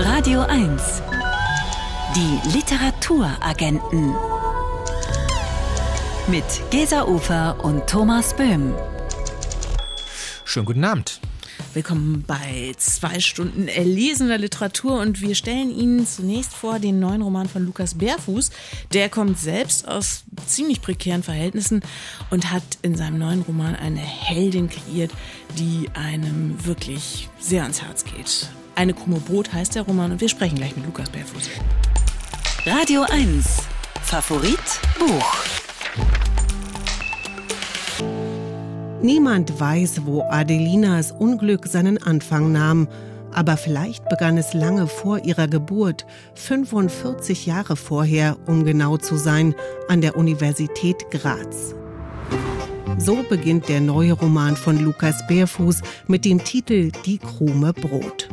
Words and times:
Radio 0.00 0.42
1. 0.42 1.02
Die 2.14 2.38
Literaturagenten. 2.56 4.14
Mit 6.28 6.44
Gesa 6.70 7.04
Ufer 7.04 7.58
und 7.64 7.84
Thomas 7.88 8.32
Böhm. 8.36 8.76
Schönen 10.44 10.66
guten 10.66 10.84
Abend. 10.84 11.20
Willkommen 11.74 12.22
bei 12.24 12.74
zwei 12.76 13.18
Stunden 13.18 13.66
erlesener 13.66 14.38
Literatur 14.38 15.00
und 15.00 15.20
wir 15.20 15.34
stellen 15.34 15.76
Ihnen 15.76 16.06
zunächst 16.06 16.54
vor 16.54 16.78
den 16.78 17.00
neuen 17.00 17.22
Roman 17.22 17.48
von 17.48 17.66
Lukas 17.66 17.94
Bärfuß. 17.94 18.52
Der 18.92 19.08
kommt 19.08 19.40
selbst 19.40 19.88
aus 19.88 20.22
ziemlich 20.46 20.80
prekären 20.80 21.24
Verhältnissen 21.24 21.82
und 22.30 22.52
hat 22.52 22.62
in 22.82 22.94
seinem 22.94 23.18
neuen 23.18 23.42
Roman 23.42 23.74
eine 23.74 23.98
Heldin 23.98 24.70
kreiert, 24.70 25.10
die 25.58 25.90
einem 25.94 26.64
wirklich 26.64 27.28
sehr 27.40 27.62
ans 27.62 27.82
Herz 27.82 28.04
geht. 28.04 28.48
Eine 28.78 28.94
Krumme 28.94 29.18
Brot 29.18 29.52
heißt 29.52 29.74
der 29.74 29.82
Roman 29.82 30.12
und 30.12 30.20
wir 30.20 30.28
sprechen 30.28 30.54
gleich 30.54 30.76
mit 30.76 30.86
Lukas 30.86 31.10
Bärfuß. 31.10 31.50
Radio 32.64 33.02
1. 33.10 33.64
Favorit 34.02 34.60
Buch. 35.00 35.34
Niemand 39.02 39.58
weiß, 39.58 40.02
wo 40.06 40.22
Adelinas 40.30 41.10
Unglück 41.10 41.66
seinen 41.66 42.00
Anfang 42.00 42.52
nahm, 42.52 42.86
aber 43.32 43.56
vielleicht 43.56 44.08
begann 44.08 44.38
es 44.38 44.54
lange 44.54 44.86
vor 44.86 45.24
ihrer 45.24 45.48
Geburt, 45.48 46.06
45 46.34 47.46
Jahre 47.46 47.74
vorher, 47.74 48.36
um 48.46 48.64
genau 48.64 48.96
zu 48.96 49.16
sein, 49.16 49.56
an 49.88 50.02
der 50.02 50.16
Universität 50.16 51.10
Graz. 51.10 51.74
So 52.98 53.22
beginnt 53.22 53.68
der 53.68 53.80
neue 53.80 54.12
Roman 54.12 54.56
von 54.56 54.76
Lukas 54.84 55.24
Bärfuß 55.28 55.82
mit 56.08 56.24
dem 56.24 56.42
Titel 56.42 56.90
Die 57.06 57.18
krume 57.18 57.72
Brot. 57.72 58.28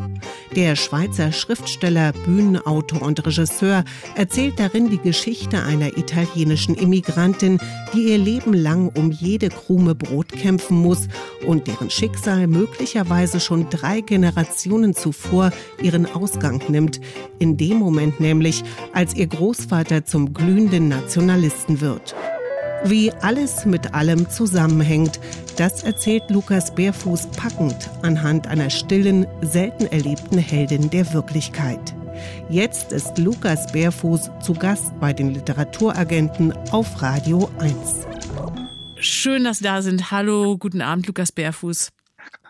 Der 0.55 0.75
Schweizer 0.75 1.31
Schriftsteller, 1.31 2.13
Bühnenautor 2.25 3.03
und 3.03 3.23
Regisseur 3.25 3.83
erzählt 4.15 4.59
darin 4.59 4.89
die 4.89 4.97
Geschichte 4.97 5.61
einer 5.61 5.97
italienischen 5.97 6.75
Immigrantin, 6.75 7.59
die 7.93 8.09
ihr 8.09 8.17
Leben 8.17 8.53
lang 8.53 8.89
um 8.95 9.11
jede 9.11 9.49
krume 9.49 9.93
Brot 9.93 10.29
kämpfen 10.29 10.77
muss 10.77 11.09
und 11.45 11.67
deren 11.67 11.91
Schicksal 11.91 12.47
möglicherweise 12.47 13.39
schon 13.39 13.69
drei 13.69 14.01
Generationen 14.01 14.95
zuvor 14.95 15.51
ihren 15.81 16.05
Ausgang 16.07 16.61
nimmt, 16.69 16.99
in 17.37 17.55
dem 17.55 17.77
Moment 17.77 18.19
nämlich, 18.19 18.63
als 18.93 19.13
ihr 19.15 19.27
Großvater 19.27 20.05
zum 20.05 20.33
glühenden 20.33 20.87
Nationalisten 20.87 21.81
wird. 21.81 22.15
Wie 22.87 23.11
alles 23.11 23.65
mit 23.65 23.95
allem 23.95 24.29
zusammenhängt, 24.29 25.19
das 25.57 25.81
erzählt 25.81 26.29
Lukas 26.29 26.75
Bärfuß 26.75 27.31
packend 27.31 27.89
anhand 28.03 28.45
einer 28.45 28.69
stillen, 28.69 29.25
selten 29.41 29.87
erlebten 29.87 30.37
Heldin 30.37 30.91
der 30.91 31.11
Wirklichkeit. 31.11 31.95
Jetzt 32.47 32.91
ist 32.91 33.17
Lukas 33.17 33.71
Bärfuß 33.71 34.29
zu 34.39 34.53
Gast 34.53 34.91
bei 34.99 35.13
den 35.13 35.33
Literaturagenten 35.33 36.53
auf 36.69 37.01
Radio 37.01 37.49
1. 37.57 37.73
Schön, 38.99 39.45
dass 39.45 39.57
Sie 39.57 39.63
da 39.63 39.81
sind. 39.81 40.11
Hallo, 40.11 40.55
guten 40.55 40.83
Abend, 40.83 41.07
Lukas 41.07 41.31
Bärfuß. 41.31 41.89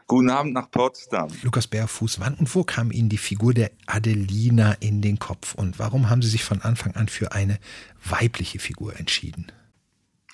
Guten 0.05 0.29
Abend 0.29 0.53
nach 0.53 0.69
Potsdam. 0.69 1.29
Lukas 1.43 1.67
Bärfuß, 1.67 2.19
wann 2.19 2.33
und 2.33 2.53
wo 2.53 2.65
kam 2.65 2.91
Ihnen 2.91 3.07
die 3.07 3.17
Figur 3.17 3.53
der 3.53 3.71
Adelina 3.87 4.73
in 4.81 5.01
den 5.01 5.17
Kopf 5.17 5.55
und 5.55 5.79
warum 5.79 6.09
haben 6.09 6.21
Sie 6.21 6.29
sich 6.29 6.43
von 6.43 6.61
Anfang 6.61 6.93
an 6.95 7.07
für 7.07 7.31
eine 7.31 7.57
weibliche 8.03 8.59
Figur 8.59 8.99
entschieden? 8.99 9.49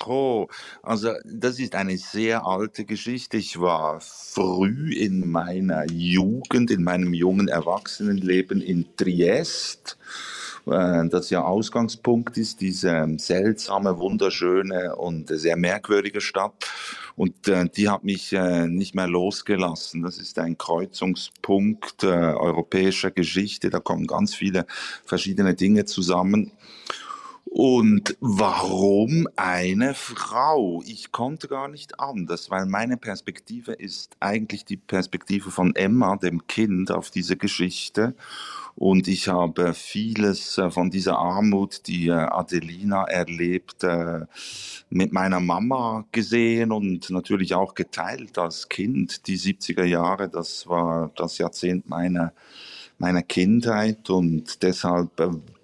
Oh, 0.07 0.47
also 0.81 1.11
das 1.25 1.59
ist 1.59 1.75
eine 1.75 1.97
sehr 1.97 2.45
alte 2.45 2.85
Geschichte. 2.85 3.37
Ich 3.37 3.59
war 3.59 3.99
früh 4.01 4.93
in 4.93 5.29
meiner 5.29 5.85
Jugend, 5.91 6.71
in 6.71 6.83
meinem 6.83 7.13
jungen 7.13 7.47
Erwachsenenleben 7.47 8.61
in 8.61 8.95
Triest, 8.95 9.97
äh, 10.65 11.07
das 11.07 11.29
ja 11.29 11.43
Ausgangspunkt 11.43 12.37
ist, 12.37 12.61
diese 12.61 13.07
seltsame, 13.17 13.99
wunderschöne 13.99 14.95
und 14.95 15.29
sehr 15.29 15.57
merkwürdige 15.57 16.21
Stadt. 16.21 16.53
Und 17.15 17.47
äh, 17.47 17.67
die 17.69 17.89
hat 17.89 18.03
mich 18.03 18.33
äh, 18.33 18.67
nicht 18.67 18.95
mehr 18.95 19.07
losgelassen. 19.07 20.01
Das 20.01 20.17
ist 20.17 20.39
ein 20.39 20.57
Kreuzungspunkt 20.57 22.03
äh, 22.03 22.07
europäischer 22.07 23.11
Geschichte. 23.11 23.69
Da 23.69 23.79
kommen 23.79 24.07
ganz 24.07 24.33
viele 24.33 24.65
verschiedene 25.05 25.53
Dinge 25.53 25.85
zusammen. 25.85 26.51
Und 27.63 28.17
warum 28.21 29.27
eine 29.35 29.93
Frau? 29.93 30.81
Ich 30.83 31.11
konnte 31.11 31.47
gar 31.47 31.67
nicht 31.67 31.99
anders, 31.99 32.49
weil 32.49 32.65
meine 32.65 32.97
Perspektive 32.97 33.73
ist 33.73 34.17
eigentlich 34.19 34.65
die 34.65 34.77
Perspektive 34.77 35.51
von 35.51 35.75
Emma, 35.75 36.15
dem 36.15 36.47
Kind, 36.47 36.89
auf 36.89 37.11
diese 37.11 37.37
Geschichte. 37.37 38.15
Und 38.73 39.07
ich 39.07 39.27
habe 39.27 39.75
vieles 39.75 40.57
äh, 40.57 40.71
von 40.71 40.89
dieser 40.89 41.19
Armut, 41.19 41.85
die 41.85 42.07
äh, 42.07 42.13
Adelina 42.13 43.03
erlebt, 43.03 43.83
äh, 43.83 44.21
mit 44.89 45.13
meiner 45.13 45.39
Mama 45.39 46.05
gesehen 46.11 46.71
und 46.71 47.11
natürlich 47.11 47.53
auch 47.53 47.75
geteilt 47.75 48.39
als 48.39 48.69
Kind. 48.69 49.27
Die 49.27 49.37
70er 49.37 49.83
Jahre, 49.83 50.29
das 50.29 50.65
war 50.65 51.11
das 51.15 51.37
Jahrzehnt 51.37 51.87
meiner, 51.87 52.33
meiner 52.97 53.21
Kindheit 53.21 54.09
und 54.09 54.63
deshalb 54.63 55.11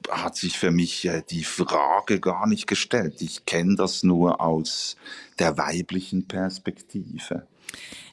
hat 0.10 0.36
sich 0.36 0.58
für 0.58 0.72
mich 0.72 1.06
äh, 1.06 1.24
die 1.30 1.44
Frage 1.44 2.20
gar 2.20 2.48
nicht 2.48 2.68
gestellt. 2.68 3.22
Ich 3.22 3.46
kenne 3.46 3.76
das 3.76 4.04
nur 4.04 4.42
aus 4.42 4.98
der 5.40 5.58
weiblichen 5.58 6.28
Perspektive. 6.28 7.48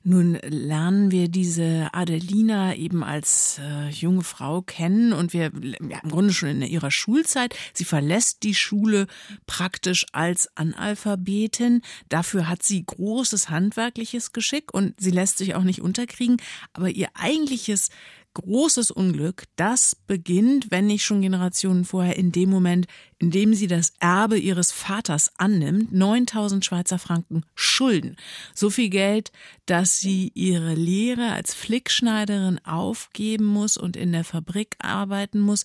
Nun 0.06 0.34
lernen 0.43 1.10
wir 1.10 1.28
diese 1.28 1.88
Adelina 1.93 2.75
eben 2.75 3.03
als 3.03 3.59
äh, 3.59 3.88
junge 3.88 4.22
Frau 4.22 4.60
kennen 4.60 5.15
und 5.15 5.32
wir 5.32 5.44
ja, 5.44 6.00
im 6.03 6.10
Grunde 6.10 6.34
schon 6.34 6.50
in 6.50 6.62
ihrer 6.62 6.91
Schulzeit. 6.91 7.56
Sie 7.72 7.87
verlässt 7.87 8.43
die 8.43 8.55
Schule 8.55 9.06
praktisch 9.47 10.05
als 10.12 10.55
Analphabetin. 10.56 11.81
Dafür 12.11 12.49
hat 12.49 12.62
sie 12.62 12.84
großes 12.84 13.49
handwerkliches 13.49 14.32
Geschick 14.32 14.75
und 14.75 14.94
sie 15.00 15.11
lässt 15.11 15.38
sich 15.38 15.55
auch 15.55 15.62
nicht 15.62 15.81
unterkriegen. 15.81 16.37
Aber 16.75 16.91
ihr 16.91 17.09
eigentliches 17.15 17.88
großes 18.34 18.90
Unglück, 18.90 19.44
das 19.56 19.94
beginnt, 19.94 20.70
wenn 20.70 20.86
nicht 20.86 21.04
schon 21.04 21.22
Generationen 21.22 21.84
vorher, 21.84 22.16
in 22.16 22.32
dem 22.32 22.50
Moment, 22.50 22.86
in 23.18 23.30
dem 23.30 23.54
sie 23.54 23.68
das 23.68 23.92
Erbe 24.00 24.38
ihres 24.38 24.72
Vaters 24.72 25.32
annimmt, 25.38 25.92
9000 25.92 26.64
Schweizer 26.64 26.98
Franken 26.98 27.44
Schulden. 27.54 28.16
So 28.54 28.70
viel 28.70 28.90
Geld, 28.90 29.32
dass 29.66 29.98
sie 29.98 30.32
ihre 30.34 30.74
Lehre 30.74 31.32
als 31.32 31.54
Flickschneiderin 31.54 32.64
aufgeben 32.64 33.46
muss 33.46 33.76
und 33.76 33.96
in 33.96 34.12
der 34.12 34.24
Fabrik 34.24 34.76
arbeiten 34.78 35.40
muss. 35.40 35.64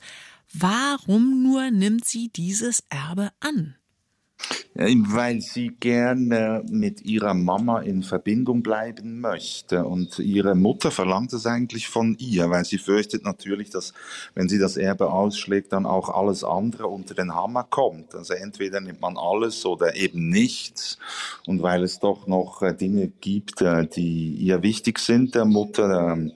Warum 0.53 1.43
nur 1.43 1.71
nimmt 1.71 2.05
sie 2.05 2.29
dieses 2.29 2.83
Erbe 2.89 3.31
an? 3.39 3.75
Weil 4.75 5.41
sie 5.41 5.71
gerne 5.79 6.63
mit 6.69 7.01
ihrer 7.01 7.33
Mama 7.33 7.81
in 7.81 8.03
Verbindung 8.03 8.61
bleiben 8.61 9.19
möchte. 9.19 9.83
Und 9.83 10.19
ihre 10.19 10.55
Mutter 10.55 10.91
verlangt 10.91 11.33
es 11.33 11.45
eigentlich 11.45 11.89
von 11.89 12.15
ihr, 12.19 12.49
weil 12.49 12.63
sie 12.65 12.77
fürchtet 12.77 13.23
natürlich, 13.23 13.71
dass 13.71 13.93
wenn 14.35 14.47
sie 14.47 14.59
das 14.59 14.77
Erbe 14.77 15.11
ausschlägt, 15.11 15.73
dann 15.73 15.85
auch 15.85 16.09
alles 16.09 16.43
andere 16.43 16.87
unter 16.87 17.15
den 17.15 17.35
Hammer 17.35 17.63
kommt. 17.63 18.15
Also 18.15 18.33
entweder 18.35 18.79
nimmt 18.79 19.01
man 19.01 19.17
alles 19.17 19.65
oder 19.65 19.95
eben 19.95 20.29
nichts. 20.29 20.97
Und 21.45 21.61
weil 21.61 21.83
es 21.83 21.99
doch 21.99 22.27
noch 22.27 22.61
äh, 22.61 22.73
Dinge 22.73 23.07
gibt, 23.07 23.61
äh, 23.61 23.87
die 23.87 24.35
ihr 24.35 24.61
wichtig 24.61 24.99
sind, 24.99 25.35
der 25.35 25.45
Mutter, 25.45 26.13
ähm, 26.13 26.31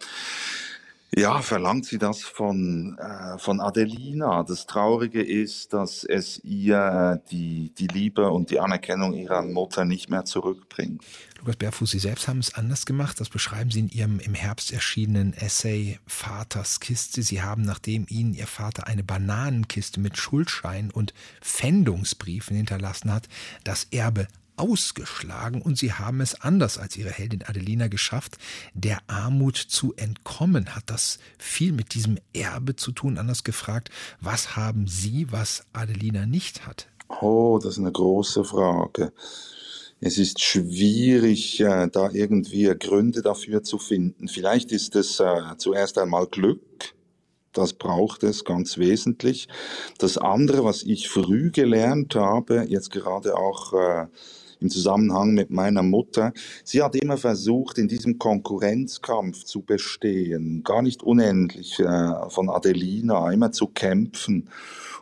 ja, 1.15 1.41
verlangt 1.41 1.85
sie 1.85 1.97
das 1.97 2.21
von, 2.23 2.97
äh, 2.97 3.37
von 3.37 3.61
Adelina. 3.61 4.43
Das 4.43 4.65
Traurige 4.65 5.21
ist, 5.21 5.73
dass 5.73 6.03
es 6.03 6.39
ihr 6.43 7.21
äh, 7.23 7.29
die, 7.29 7.73
die 7.77 7.87
Liebe 7.87 8.29
und 8.29 8.49
die 8.49 8.59
Anerkennung 8.59 9.13
ihrer 9.13 9.41
Mutter 9.41 9.85
nicht 9.85 10.09
mehr 10.09 10.25
zurückbringt. 10.25 11.03
Lukas 11.39 11.57
Bärfuß, 11.57 11.91
Sie 11.91 11.99
selbst 11.99 12.27
haben 12.27 12.39
es 12.39 12.55
anders 12.55 12.85
gemacht. 12.85 13.19
Das 13.19 13.29
beschreiben 13.29 13.69
Sie 13.69 13.81
in 13.81 13.89
Ihrem 13.89 14.19
im 14.19 14.33
Herbst 14.33 14.71
erschienenen 14.71 15.33
Essay 15.33 15.99
Vaters 16.07 16.79
Kiste. 16.79 17.21
Sie 17.21 17.41
haben, 17.41 17.63
nachdem 17.63 18.05
Ihnen 18.09 18.33
Ihr 18.33 18.47
Vater 18.47 18.87
eine 18.87 19.03
Bananenkiste 19.03 19.99
mit 19.99 20.17
Schuldschein 20.17 20.89
und 20.89 21.13
Pfändungsbriefen 21.41 22.55
hinterlassen 22.55 23.11
hat, 23.11 23.27
das 23.63 23.87
Erbe 23.91 24.27
ausgeschlagen 24.55 25.61
und 25.61 25.77
sie 25.77 25.93
haben 25.93 26.21
es 26.21 26.39
anders 26.41 26.77
als 26.77 26.97
ihre 26.97 27.11
Heldin 27.11 27.43
Adelina 27.43 27.87
geschafft, 27.87 28.37
der 28.73 28.99
Armut 29.07 29.57
zu 29.57 29.93
entkommen. 29.95 30.75
Hat 30.75 30.83
das 30.87 31.19
viel 31.37 31.71
mit 31.71 31.93
diesem 31.93 32.17
Erbe 32.33 32.75
zu 32.75 32.91
tun? 32.91 33.17
Anders 33.17 33.43
gefragt, 33.43 33.89
was 34.21 34.55
haben 34.55 34.87
Sie, 34.87 35.31
was 35.31 35.63
Adelina 35.73 36.25
nicht 36.25 36.65
hat? 36.65 36.87
Oh, 37.21 37.59
das 37.61 37.73
ist 37.73 37.79
eine 37.79 37.91
große 37.91 38.43
Frage. 38.43 39.13
Es 39.99 40.17
ist 40.17 40.41
schwierig, 40.41 41.61
äh, 41.61 41.87
da 41.87 42.09
irgendwie 42.11 42.65
Gründe 42.77 43.21
dafür 43.21 43.63
zu 43.63 43.77
finden. 43.77 44.27
Vielleicht 44.27 44.71
ist 44.73 44.95
es 44.97 45.19
äh, 45.21 45.55
zuerst 45.57 45.97
einmal 45.97 46.27
Glück. 46.27 46.93
Das 47.53 47.73
braucht 47.73 48.23
es 48.23 48.43
ganz 48.43 48.77
wesentlich. 48.77 49.47
Das 49.99 50.17
andere, 50.17 50.65
was 50.65 50.83
ich 50.83 51.07
früh 51.07 51.51
gelernt 51.51 52.15
habe, 52.15 52.65
jetzt 52.67 52.91
gerade 52.91 53.37
auch 53.37 53.73
äh, 53.73 54.07
im 54.63 54.69
Zusammenhang 54.69 55.33
mit 55.33 55.51
meiner 55.51 55.83
Mutter. 55.83 56.33
Sie 56.63 56.81
hat 56.81 56.95
immer 56.95 57.17
versucht, 57.17 57.77
in 57.77 57.87
diesem 57.87 58.17
Konkurrenzkampf 58.17 59.43
zu 59.43 59.61
bestehen, 59.61 60.63
gar 60.63 60.81
nicht 60.81 61.03
unendlich 61.03 61.79
äh, 61.79 62.29
von 62.29 62.49
Adelina, 62.49 63.31
immer 63.31 63.51
zu 63.51 63.67
kämpfen. 63.67 64.49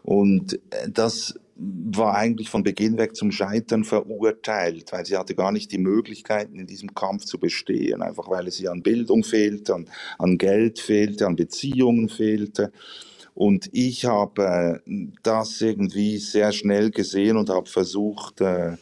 Und 0.04 0.56
äh, 0.72 0.90
das 0.92 1.36
war 1.56 2.16
eigentlich 2.16 2.50
von 2.50 2.64
Beginn 2.64 2.98
weg 2.98 3.16
zum 3.16 3.32
Scheitern 3.32 3.84
verurteilt, 3.84 4.92
weil 4.92 5.06
sie 5.06 5.16
hatte 5.16 5.36
gar 5.36 5.52
nicht 5.52 5.72
die 5.72 5.78
Möglichkeiten, 5.78 6.58
in 6.58 6.66
diesem 6.66 6.96
Kampf 6.96 7.26
zu 7.26 7.40
bestehen, 7.40 8.02
einfach 8.02 8.30
weil 8.30 8.48
es 8.48 8.60
ihr 8.60 8.72
an 8.72 8.82
Bildung 8.82 9.24
fehlte, 9.24 9.76
an, 9.76 9.86
an 10.18 10.40
Geld 10.40 10.80
fehlte, 10.80 11.28
an 11.28 11.36
Beziehungen 11.36 12.10
fehlte. 12.10 12.72
Und 13.36 13.70
ich 13.72 14.06
habe 14.06 14.82
das 15.24 15.62
irgendwie 15.62 16.18
sehr 16.18 16.52
schnell 16.52 16.90
gesehen 16.90 17.38
und 17.38 17.50
habe 17.50 17.70
versucht, 17.70 18.42
äh, 18.42 18.78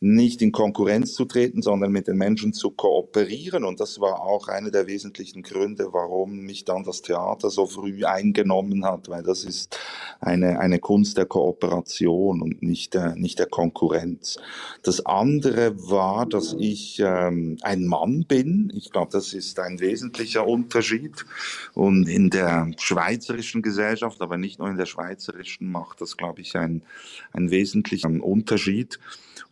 nicht 0.00 0.42
in 0.42 0.52
Konkurrenz 0.52 1.14
zu 1.14 1.24
treten, 1.24 1.60
sondern 1.60 1.90
mit 1.90 2.06
den 2.06 2.16
Menschen 2.16 2.52
zu 2.52 2.70
kooperieren. 2.70 3.64
Und 3.64 3.80
das 3.80 3.98
war 3.98 4.20
auch 4.20 4.46
einer 4.46 4.70
der 4.70 4.86
wesentlichen 4.86 5.42
Gründe, 5.42 5.88
warum 5.90 6.38
mich 6.38 6.64
dann 6.64 6.84
das 6.84 7.02
Theater 7.02 7.50
so 7.50 7.66
früh 7.66 8.04
eingenommen 8.04 8.84
hat, 8.84 9.08
weil 9.08 9.24
das 9.24 9.42
ist 9.42 9.78
eine, 10.20 10.60
eine 10.60 10.78
Kunst 10.78 11.16
der 11.16 11.26
Kooperation 11.26 12.42
und 12.42 12.62
nicht 12.62 12.94
der, 12.94 13.16
nicht 13.16 13.40
der 13.40 13.46
Konkurrenz. 13.46 14.38
Das 14.84 15.04
andere 15.04 15.74
war, 15.90 16.26
dass 16.26 16.54
ich 16.56 17.00
ähm, 17.04 17.58
ein 17.62 17.84
Mann 17.84 18.24
bin. 18.24 18.72
Ich 18.76 18.92
glaube, 18.92 19.10
das 19.10 19.32
ist 19.32 19.58
ein 19.58 19.80
wesentlicher 19.80 20.46
Unterschied. 20.46 21.26
Und 21.74 22.08
in 22.08 22.30
der 22.30 22.70
schweizerischen 22.78 23.62
Gesellschaft, 23.62 24.20
aber 24.22 24.38
nicht 24.38 24.60
nur 24.60 24.70
in 24.70 24.76
der 24.76 24.86
schweizerischen, 24.86 25.72
macht 25.72 26.00
das, 26.00 26.16
glaube 26.16 26.40
ich, 26.40 26.54
ein, 26.56 26.82
ein 27.32 27.50
wesentlicher 27.50 28.08
Unterschied. 28.08 29.00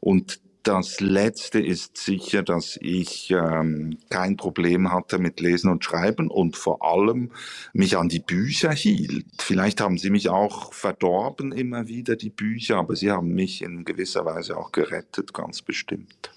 Und 0.07 0.39
das 0.63 1.01
Letzte 1.01 1.59
ist 1.59 1.97
sicher, 1.97 2.45
dass 2.45 2.79
ich 2.81 3.33
ähm, 3.33 3.99
kein 4.09 4.37
Problem 4.37 4.93
hatte 4.93 5.19
mit 5.19 5.41
Lesen 5.41 5.69
und 5.69 5.83
Schreiben 5.83 6.31
und 6.31 6.57
vor 6.57 6.85
allem 6.85 7.33
mich 7.73 7.97
an 7.97 8.09
die 8.09 8.21
Bücher 8.21 8.71
hielt. 8.71 9.27
Vielleicht 9.41 9.81
haben 9.81 9.99
sie 9.99 10.11
mich 10.11 10.29
auch 10.29 10.73
verdorben 10.73 11.51
immer 11.51 11.89
wieder, 11.89 12.15
die 12.15 12.31
Bücher, 12.31 12.77
aber 12.77 12.95
sie 12.95 13.11
haben 13.11 13.35
mich 13.35 13.63
in 13.63 13.85
gewisser 13.85 14.25
Weise 14.25 14.57
auch 14.57 14.71
gerettet, 14.71 15.35
ganz 15.35 15.61
bestimmt. 15.61 16.31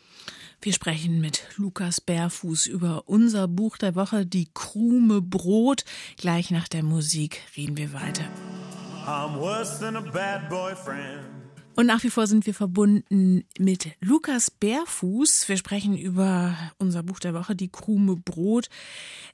Wir 0.63 0.73
sprechen 0.73 1.21
mit 1.21 1.43
Lukas 1.57 2.01
Bärfuß 2.01 2.65
über 2.65 3.03
unser 3.05 3.47
Buch 3.47 3.77
der 3.77 3.93
Woche, 3.93 4.25
Die 4.25 4.47
Krume 4.51 5.21
Brot. 5.21 5.85
Gleich 6.17 6.49
nach 6.49 6.67
der 6.67 6.81
Musik 6.81 7.41
reden 7.55 7.77
wir 7.77 7.93
weiter. 7.93 8.23
I'm 9.05 9.39
worse 9.39 9.79
than 9.79 9.95
a 9.95 10.01
bad 10.01 10.49
boyfriend. 10.49 11.38
Und 11.75 11.85
nach 11.85 12.03
wie 12.03 12.09
vor 12.09 12.27
sind 12.27 12.45
wir 12.45 12.53
verbunden 12.53 13.45
mit 13.57 13.95
Lukas 14.01 14.51
Bärfuß. 14.51 15.47
Wir 15.47 15.57
sprechen 15.57 15.97
über 15.97 16.57
unser 16.77 17.03
Buch 17.03 17.19
der 17.19 17.33
Woche, 17.33 17.55
die 17.55 17.71
Krume 17.71 18.17
Brot. 18.17 18.67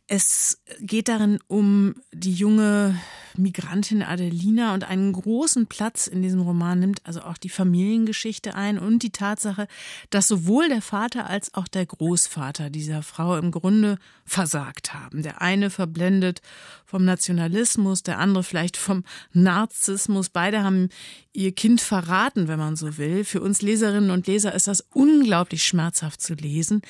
Es 0.08 0.62
geht 0.80 1.08
darin 1.08 1.40
um 1.48 1.96
die 2.12 2.34
junge 2.34 3.00
Migrantin 3.38 4.04
Adelina 4.04 4.74
und 4.74 4.84
einen 4.84 5.14
großen 5.14 5.68
Platz 5.68 6.08
in 6.08 6.22
diesem 6.22 6.42
Roman 6.42 6.80
nimmt 6.80 7.02
also 7.06 7.22
auch 7.22 7.38
die 7.38 7.50
Familiengeschichte 7.50 8.56
ein 8.56 8.78
und 8.80 9.04
die 9.04 9.12
Tatsache, 9.12 9.68
dass 10.10 10.28
sowohl 10.28 10.70
der 10.70 10.82
Vater 10.82 11.30
als 11.30 11.54
auch 11.54 11.68
der 11.68 11.86
Großvater 11.86 12.70
dieser 12.70 13.04
Frau 13.04 13.38
im 13.38 13.52
Grunde 13.52 13.98
versagt 14.26 14.94
haben. 14.94 15.24
Der 15.24 15.42
eine 15.42 15.70
verblendet 15.70 16.42
vom 16.86 17.06
Nationalismus, 17.06 18.04
der 18.04 18.20
andere 18.20 18.44
vielleicht 18.44 18.78
vom 18.78 19.04
Narzissmus. 19.34 20.30
Beide 20.30 20.64
haben 20.64 20.90
ihr 21.34 21.52
Kind 21.52 21.82
verraten, 21.82 22.48
wenn 22.48 22.60
man 22.60 22.76
so 22.76 22.98
will. 22.98 23.24
Für 23.24 23.42
uns 23.42 23.62
Leserinnen 23.62 24.12
und 24.12 24.28
Leser 24.28 24.54
ist 24.54 24.68
das 24.68 24.86
unglaublich 24.94 25.64
schmerzhaft 25.64 26.22
zu 26.22 26.34
lesen. 26.34 26.82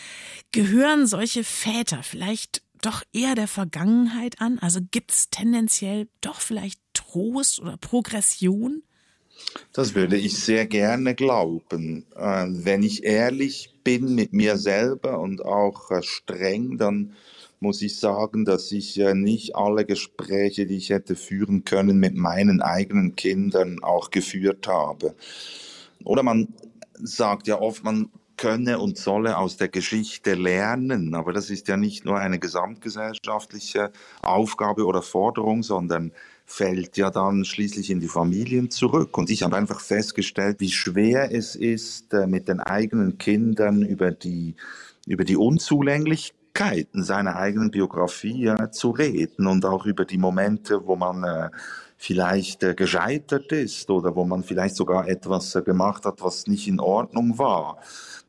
Gehören 0.51 1.07
solche 1.07 1.44
Väter 1.44 2.03
vielleicht 2.03 2.65
doch 2.86 3.04
eher 3.14 3.36
der 3.36 3.48
Vergangenheit 3.48 4.42
an? 4.42 4.60
Also 4.60 4.80
gibt 4.92 5.12
es 5.12 5.30
tendenziell 5.30 6.08
doch 6.22 6.42
vielleicht 6.42 6.80
Trost 6.94 7.60
oder 7.60 7.78
Progression? 7.78 8.84
Das 9.74 9.96
würde 9.96 10.18
ich 10.18 10.38
sehr 10.38 10.66
gerne 10.66 11.16
glauben. 11.16 12.06
Äh, 12.16 12.46
wenn 12.50 12.84
ich 12.84 13.04
ehrlich 13.04 13.74
bin 13.84 14.16
mit 14.16 14.34
mir 14.34 14.58
selber 14.58 15.20
und 15.20 15.44
auch 15.44 15.92
äh, 15.92 16.02
streng, 16.04 16.78
dann 16.78 17.14
muss 17.60 17.82
ich 17.82 17.98
sagen, 18.00 18.46
dass 18.46 18.72
ich 18.72 19.00
äh, 19.00 19.14
nicht 19.14 19.56
alle 19.56 19.86
Gespräche, 19.86 20.66
die 20.66 20.78
ich 20.78 20.90
hätte 20.90 21.16
führen 21.16 21.66
können, 21.66 22.00
mit 22.00 22.16
meinen 22.16 22.62
eigenen 22.62 23.16
Kindern 23.16 23.84
auch 23.84 24.12
geführt 24.12 24.68
habe. 24.68 25.16
Oder 26.04 26.24
man 26.24 26.54
sagt 26.94 27.48
ja 27.48 27.60
oft, 27.60 27.84
man 27.84 28.10
könne 28.38 28.80
und 28.80 28.98
solle 28.98 29.38
aus 29.38 29.58
der 29.58 29.70
Geschichte 29.70 30.34
lernen. 30.34 31.14
Aber 31.14 31.34
das 31.34 31.50
ist 31.50 31.68
ja 31.68 31.78
nicht 31.78 32.06
nur 32.06 32.18
eine 32.18 32.40
gesamtgesellschaftliche 32.40 33.92
Aufgabe 34.22 34.86
oder 34.86 35.02
Forderung, 35.02 35.64
sondern 35.64 36.12
fällt 36.46 36.98
ja 36.98 37.10
dann 37.10 37.44
schließlich 37.44 37.90
in 37.90 38.00
die 38.00 38.08
Familien 38.08 38.70
zurück. 38.70 39.18
Und 39.18 39.30
ich 39.30 39.44
habe 39.44 39.56
einfach 39.56 39.80
festgestellt, 39.80 40.58
wie 40.60 40.72
schwer 40.72 41.34
es 41.34 41.56
ist, 41.56 42.14
äh, 42.14 42.28
mit 42.28 42.48
den 42.48 42.60
eigenen 42.60 43.18
Kindern 43.18 43.82
über 43.82 44.12
die, 44.12 44.56
über 45.08 45.24
die 45.24 45.38
Unzulänglichkeiten 45.38 47.04
seiner 47.04 47.36
eigenen 47.36 47.72
Biografie 47.72 48.46
äh, 48.48 48.70
zu 48.72 48.92
reden 48.92 49.48
und 49.48 49.66
auch 49.66 49.86
über 49.86 50.06
die 50.06 50.20
Momente, 50.20 50.86
wo 50.86 50.96
man 50.96 51.24
äh, 51.24 51.50
vielleicht 51.98 52.64
äh, 52.64 52.76
gescheitert 52.76 53.52
ist 53.52 53.90
oder 53.90 54.16
wo 54.16 54.26
man 54.26 54.44
vielleicht 54.44 54.76
sogar 54.76 55.08
etwas 55.08 55.56
äh, 55.56 55.62
gemacht 55.62 56.06
hat, 56.06 56.22
was 56.22 56.48
nicht 56.48 56.68
in 56.68 56.80
Ordnung 56.80 57.38
war. 57.38 57.80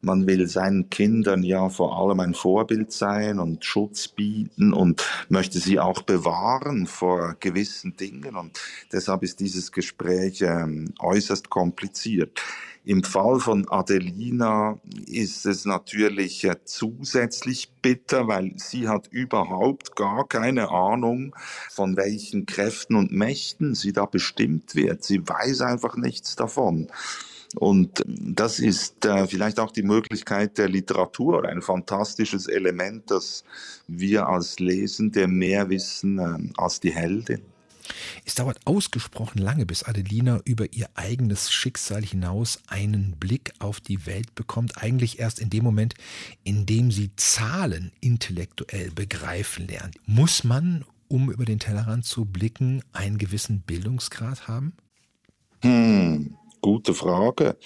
Man 0.00 0.26
will 0.26 0.46
seinen 0.46 0.90
Kindern 0.90 1.42
ja 1.42 1.68
vor 1.68 1.98
allem 1.98 2.20
ein 2.20 2.34
Vorbild 2.34 2.92
sein 2.92 3.38
und 3.38 3.64
Schutz 3.64 4.08
bieten 4.08 4.72
und 4.72 5.04
möchte 5.28 5.58
sie 5.58 5.80
auch 5.80 6.02
bewahren 6.02 6.86
vor 6.86 7.36
gewissen 7.40 7.96
Dingen. 7.96 8.36
Und 8.36 8.60
deshalb 8.92 9.22
ist 9.22 9.40
dieses 9.40 9.72
Gespräch 9.72 10.42
ähm, 10.42 10.92
äußerst 10.98 11.50
kompliziert. 11.50 12.40
Im 12.86 13.02
Fall 13.02 13.40
von 13.40 13.68
Adelina 13.68 14.78
ist 15.08 15.44
es 15.44 15.64
natürlich 15.64 16.44
äh, 16.44 16.54
zusätzlich 16.64 17.72
bitter, 17.82 18.28
weil 18.28 18.52
sie 18.58 18.86
hat 18.86 19.08
überhaupt 19.10 19.96
gar 19.96 20.28
keine 20.28 20.70
Ahnung, 20.70 21.34
von 21.68 21.96
welchen 21.96 22.46
Kräften 22.46 22.94
und 22.94 23.10
Mächten 23.10 23.74
sie 23.74 23.92
da 23.92 24.06
bestimmt 24.06 24.76
wird. 24.76 25.02
Sie 25.02 25.26
weiß 25.26 25.62
einfach 25.62 25.96
nichts 25.96 26.36
davon. 26.36 26.86
Und 27.54 28.02
das 28.06 28.58
ist 28.58 29.04
äh, 29.04 29.26
vielleicht 29.26 29.60
auch 29.60 29.70
die 29.70 29.82
Möglichkeit 29.82 30.58
der 30.58 30.68
Literatur 30.68 31.38
oder 31.38 31.48
ein 31.48 31.62
fantastisches 31.62 32.48
Element, 32.48 33.10
dass 33.10 33.44
wir 33.86 34.28
als 34.28 34.58
Lesende 34.58 35.28
mehr 35.28 35.70
wissen 35.70 36.18
äh, 36.18 36.60
als 36.60 36.80
die 36.80 36.92
Heldin. 36.92 37.42
Es 38.24 38.34
dauert 38.34 38.58
ausgesprochen 38.64 39.38
lange, 39.38 39.66
bis 39.66 39.84
Adelina 39.84 40.40
über 40.44 40.72
ihr 40.72 40.88
eigenes 40.94 41.52
Schicksal 41.52 42.02
hinaus 42.02 42.60
einen 42.66 43.16
Blick 43.18 43.52
auf 43.58 43.80
die 43.80 44.06
Welt 44.06 44.34
bekommt. 44.34 44.82
Eigentlich 44.82 45.18
erst 45.18 45.38
in 45.38 45.50
dem 45.50 45.64
Moment, 45.64 45.94
in 46.44 46.66
dem 46.66 46.90
sie 46.90 47.10
Zahlen 47.16 47.92
intellektuell 48.00 48.90
begreifen 48.90 49.68
lernt. 49.68 49.96
Muss 50.06 50.44
man, 50.44 50.84
um 51.08 51.30
über 51.30 51.44
den 51.44 51.58
Tellerrand 51.58 52.04
zu 52.04 52.24
blicken, 52.24 52.82
einen 52.92 53.18
gewissen 53.18 53.60
Bildungsgrad 53.60 54.48
haben? 54.48 54.72
Hm. 55.62 56.36
Gute 56.66 56.94
Frage. 56.94 57.56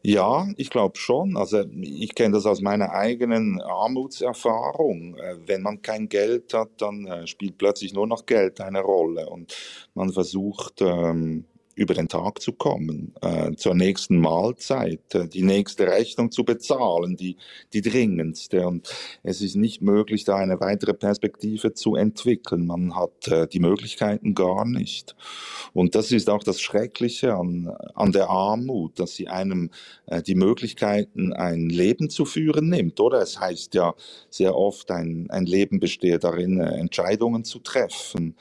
Ja, 0.00 0.46
ich 0.56 0.70
glaube 0.70 0.96
schon. 0.96 1.36
Also 1.36 1.64
ich 1.80 2.14
kenne 2.14 2.34
das 2.36 2.46
aus 2.46 2.60
meiner 2.60 2.92
eigenen 2.92 3.60
Armutserfahrung. 3.60 5.16
Äh, 5.16 5.38
wenn 5.46 5.60
man 5.62 5.82
kein 5.82 6.08
Geld 6.08 6.54
hat, 6.54 6.68
dann 6.78 7.04
äh, 7.08 7.26
spielt 7.26 7.58
plötzlich 7.58 7.94
nur 7.94 8.06
noch 8.06 8.26
Geld 8.26 8.60
eine 8.60 8.80
Rolle 8.80 9.28
und 9.28 9.56
man 9.94 10.12
versucht 10.12 10.82
ähm, 10.82 11.46
über 11.78 11.94
den 11.94 12.08
Tag 12.08 12.42
zu 12.42 12.52
kommen, 12.52 13.14
äh, 13.22 13.52
zur 13.54 13.74
nächsten 13.74 14.18
Mahlzeit, 14.18 15.14
äh, 15.14 15.28
die 15.28 15.42
nächste 15.42 15.86
Rechnung 15.86 16.32
zu 16.32 16.44
bezahlen, 16.44 17.16
die, 17.16 17.36
die 17.72 17.82
dringendste. 17.82 18.66
Und 18.66 18.92
es 19.22 19.40
ist 19.40 19.54
nicht 19.54 19.80
möglich, 19.80 20.24
da 20.24 20.36
eine 20.36 20.60
weitere 20.60 20.92
Perspektive 20.92 21.74
zu 21.74 21.94
entwickeln. 21.94 22.66
Man 22.66 22.96
hat 22.96 23.28
äh, 23.28 23.46
die 23.46 23.60
Möglichkeiten 23.60 24.34
gar 24.34 24.64
nicht. 24.64 25.14
Und 25.72 25.94
das 25.94 26.10
ist 26.10 26.28
auch 26.28 26.42
das 26.42 26.60
Schreckliche 26.60 27.34
an, 27.34 27.68
an 27.94 28.10
der 28.12 28.28
Armut, 28.28 28.98
dass 28.98 29.14
sie 29.14 29.28
einem 29.28 29.70
äh, 30.06 30.20
die 30.20 30.34
Möglichkeiten, 30.34 31.32
ein 31.32 31.68
Leben 31.68 32.10
zu 32.10 32.24
führen 32.24 32.68
nimmt. 32.68 32.98
Oder 32.98 33.22
es 33.22 33.38
heißt 33.38 33.74
ja 33.74 33.94
sehr 34.30 34.56
oft, 34.56 34.90
ein, 34.90 35.30
ein 35.30 35.46
Leben 35.46 35.78
bestehe 35.78 36.18
darin, 36.18 36.60
äh, 36.60 36.76
Entscheidungen 36.76 37.44
zu 37.44 37.60
treffen. 37.60 38.34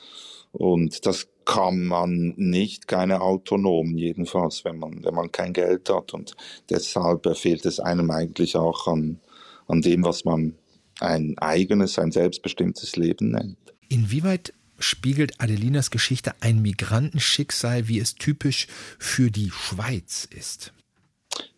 Und 0.57 1.05
das 1.05 1.27
kann 1.45 1.85
man 1.85 2.33
nicht, 2.35 2.87
keine 2.87 3.21
Autonomen 3.21 3.97
jedenfalls, 3.97 4.65
wenn 4.65 4.79
man, 4.79 5.03
wenn 5.03 5.13
man 5.13 5.31
kein 5.31 5.53
Geld 5.53 5.89
hat. 5.89 6.13
Und 6.13 6.35
deshalb 6.69 7.27
fehlt 7.37 7.65
es 7.65 7.79
einem 7.79 8.09
eigentlich 8.09 8.55
auch 8.55 8.87
an, 8.87 9.19
an 9.67 9.81
dem, 9.81 10.03
was 10.03 10.25
man 10.25 10.55
ein 10.99 11.37
eigenes, 11.37 11.99
ein 11.99 12.11
selbstbestimmtes 12.11 12.95
Leben 12.95 13.31
nennt. 13.31 13.57
Inwieweit 13.87 14.53
spiegelt 14.79 15.39
Adelinas 15.39 15.91
Geschichte 15.91 16.33
ein 16.41 16.61
Migrantenschicksal, 16.61 17.87
wie 17.87 17.99
es 17.99 18.15
typisch 18.15 18.67
für 18.97 19.29
die 19.29 19.51
Schweiz 19.51 20.27
ist? 20.35 20.73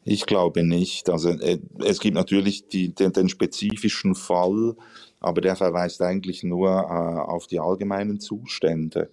Ich 0.04 0.26
glaube 0.26 0.64
nicht. 0.64 1.10
Also 1.10 1.30
äh, 1.30 1.60
es 1.80 2.00
gibt 2.00 2.16
natürlich 2.16 2.68
die, 2.68 2.94
den, 2.94 3.14
den 3.14 3.30
spezifischen 3.30 4.16
Fall, 4.16 4.76
aber 5.20 5.42
der 5.42 5.56
verweist 5.56 6.02
eigentlich 6.02 6.44
nur 6.44 6.70
äh, 6.70 7.30
auf 7.30 7.48
die 7.48 7.60
allgemeinen 7.60 8.20
Zustände. 8.20 9.10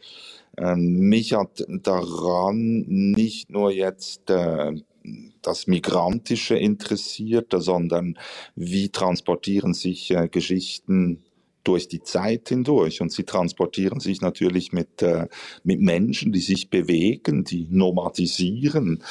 Ähm, 0.56 1.08
mich 1.08 1.34
hat 1.34 1.64
daran 1.68 2.84
nicht 2.86 3.50
nur 3.50 3.72
jetzt 3.72 4.30
äh, 4.30 4.72
das 5.42 5.66
Migrantische 5.66 6.56
interessiert, 6.56 7.52
sondern 7.56 8.18
wie 8.54 8.88
transportieren 8.88 9.74
sich 9.74 10.10
äh, 10.10 10.28
Geschichten 10.28 11.22
durch 11.66 11.88
die 11.88 12.02
Zeit 12.02 12.48
hindurch 12.48 13.00
und 13.00 13.10
sie 13.10 13.24
transportieren 13.24 13.98
sich 13.98 14.20
natürlich 14.20 14.72
mit, 14.72 15.02
äh, 15.02 15.26
mit 15.64 15.80
Menschen, 15.80 16.32
die 16.32 16.40
sich 16.40 16.70
bewegen, 16.70 17.42
die 17.42 17.66
nomadisieren. 17.68 19.02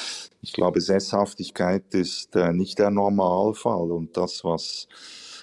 Ich 0.42 0.54
glaube, 0.54 0.80
Sesshaftigkeit 0.80 1.94
ist 1.94 2.36
äh, 2.36 2.54
nicht 2.54 2.80
der 2.80 2.92
Normalfall 2.92 3.92
und 3.92 4.16
das, 4.16 4.46
was 4.46 4.88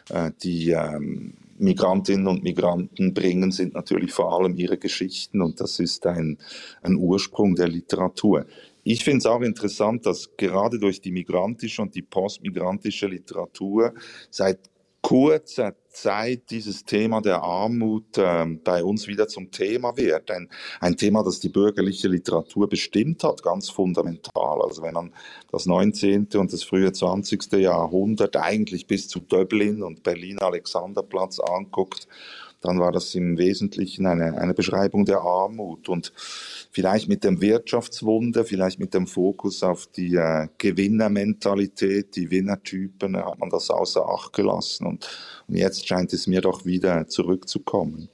äh, 0.08 0.30
die 0.42 0.70
ähm, 0.70 1.34
Migrantinnen 1.62 2.26
und 2.26 2.42
Migranten 2.42 3.14
bringen, 3.14 3.52
sind 3.52 3.74
natürlich 3.74 4.12
vor 4.12 4.32
allem 4.32 4.56
ihre 4.56 4.78
Geschichten 4.78 5.40
und 5.40 5.60
das 5.60 5.78
ist 5.78 6.06
ein, 6.06 6.38
ein 6.82 6.96
Ursprung 6.96 7.54
der 7.54 7.68
Literatur. 7.68 8.46
Ich 8.84 9.04
finde 9.04 9.18
es 9.18 9.26
auch 9.26 9.42
interessant, 9.42 10.06
dass 10.06 10.36
gerade 10.36 10.78
durch 10.78 11.00
die 11.00 11.12
migrantische 11.12 11.82
und 11.82 11.94
die 11.94 12.02
postmigrantische 12.02 13.06
Literatur 13.06 13.94
seit 14.30 14.58
kurzer 15.00 15.74
Zeit 15.92 16.50
dieses 16.50 16.84
Thema 16.84 17.20
der 17.20 17.42
Armut 17.42 18.18
äh, 18.18 18.46
bei 18.64 18.82
uns 18.82 19.06
wieder 19.06 19.28
zum 19.28 19.50
Thema 19.50 19.96
wird. 19.96 20.30
Ein, 20.30 20.48
ein 20.80 20.96
Thema, 20.96 21.22
das 21.22 21.40
die 21.40 21.48
bürgerliche 21.48 22.08
Literatur 22.08 22.68
bestimmt 22.68 23.22
hat, 23.24 23.42
ganz 23.42 23.70
fundamental. 23.70 24.62
Also 24.62 24.82
wenn 24.82 24.94
man 24.94 25.12
das 25.50 25.66
19. 25.66 26.28
und 26.34 26.52
das 26.52 26.62
frühe 26.64 26.92
20. 26.92 27.52
Jahrhundert 27.52 28.36
eigentlich 28.36 28.86
bis 28.86 29.08
zu 29.08 29.20
Dublin 29.20 29.82
und 29.82 30.02
Berlin 30.02 30.38
Alexanderplatz 30.38 31.38
anguckt, 31.38 32.08
dann 32.62 32.78
war 32.78 32.92
das 32.92 33.14
im 33.14 33.36
Wesentlichen 33.38 34.06
eine, 34.06 34.38
eine 34.38 34.54
Beschreibung 34.54 35.04
der 35.04 35.20
Armut 35.20 35.88
und 35.88 36.12
vielleicht 36.72 37.08
mit 37.08 37.22
dem 37.22 37.40
Wirtschaftswunder, 37.40 38.44
vielleicht 38.44 38.80
mit 38.80 38.94
dem 38.94 39.06
Fokus 39.06 39.62
auf 39.62 39.86
die 39.86 40.16
äh, 40.16 40.48
Gewinnermentalität, 40.58 42.16
die 42.16 42.30
Winnertypen, 42.30 43.16
hat 43.16 43.38
man 43.38 43.50
das 43.50 43.70
außer 43.70 44.08
Acht 44.08 44.32
gelassen 44.32 44.86
und, 44.86 45.08
und 45.46 45.56
jetzt 45.56 45.86
scheint 45.86 46.12
es 46.12 46.26
mir 46.26 46.40
doch 46.40 46.64
wieder 46.64 47.06
zurückzukommen. 47.06 48.08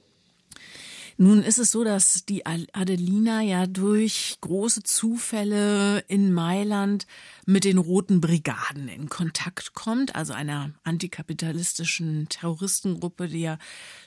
Nun 1.21 1.43
ist 1.43 1.59
es 1.59 1.71
so, 1.71 1.83
dass 1.83 2.23
die 2.23 2.45
Adelina 2.45 3.41
ja 3.41 3.67
durch 3.67 4.37
große 4.39 4.83
Zufälle 4.83 5.99
in 6.07 6.31
Mailand 6.31 7.07
mit 7.45 7.65
den 7.65 7.77
Roten 7.77 8.21
Brigaden 8.21 8.87
in 8.87 9.09
Kontakt 9.09 9.73
kommt, 9.73 10.15
also 10.15 10.31
einer 10.31 10.71
antikapitalistischen 10.85 12.29
Terroristengruppe, 12.29 13.27
die 13.27 13.41
ja 13.41 13.57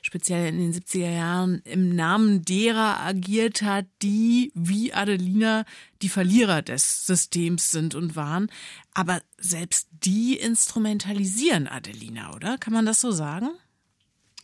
speziell 0.00 0.48
in 0.48 0.58
den 0.58 0.72
70er 0.72 1.10
Jahren 1.10 1.60
im 1.66 1.94
Namen 1.94 2.46
derer 2.46 3.00
agiert 3.00 3.60
hat, 3.60 3.84
die 4.00 4.50
wie 4.54 4.94
Adelina 4.94 5.66
die 6.00 6.08
Verlierer 6.08 6.62
des 6.62 7.04
Systems 7.04 7.70
sind 7.70 7.94
und 7.94 8.16
waren. 8.16 8.50
Aber 8.94 9.20
selbst 9.36 9.86
die 10.02 10.38
instrumentalisieren 10.38 11.68
Adelina, 11.68 12.34
oder? 12.34 12.56
Kann 12.56 12.72
man 12.72 12.86
das 12.86 13.02
so 13.02 13.10
sagen? 13.10 13.50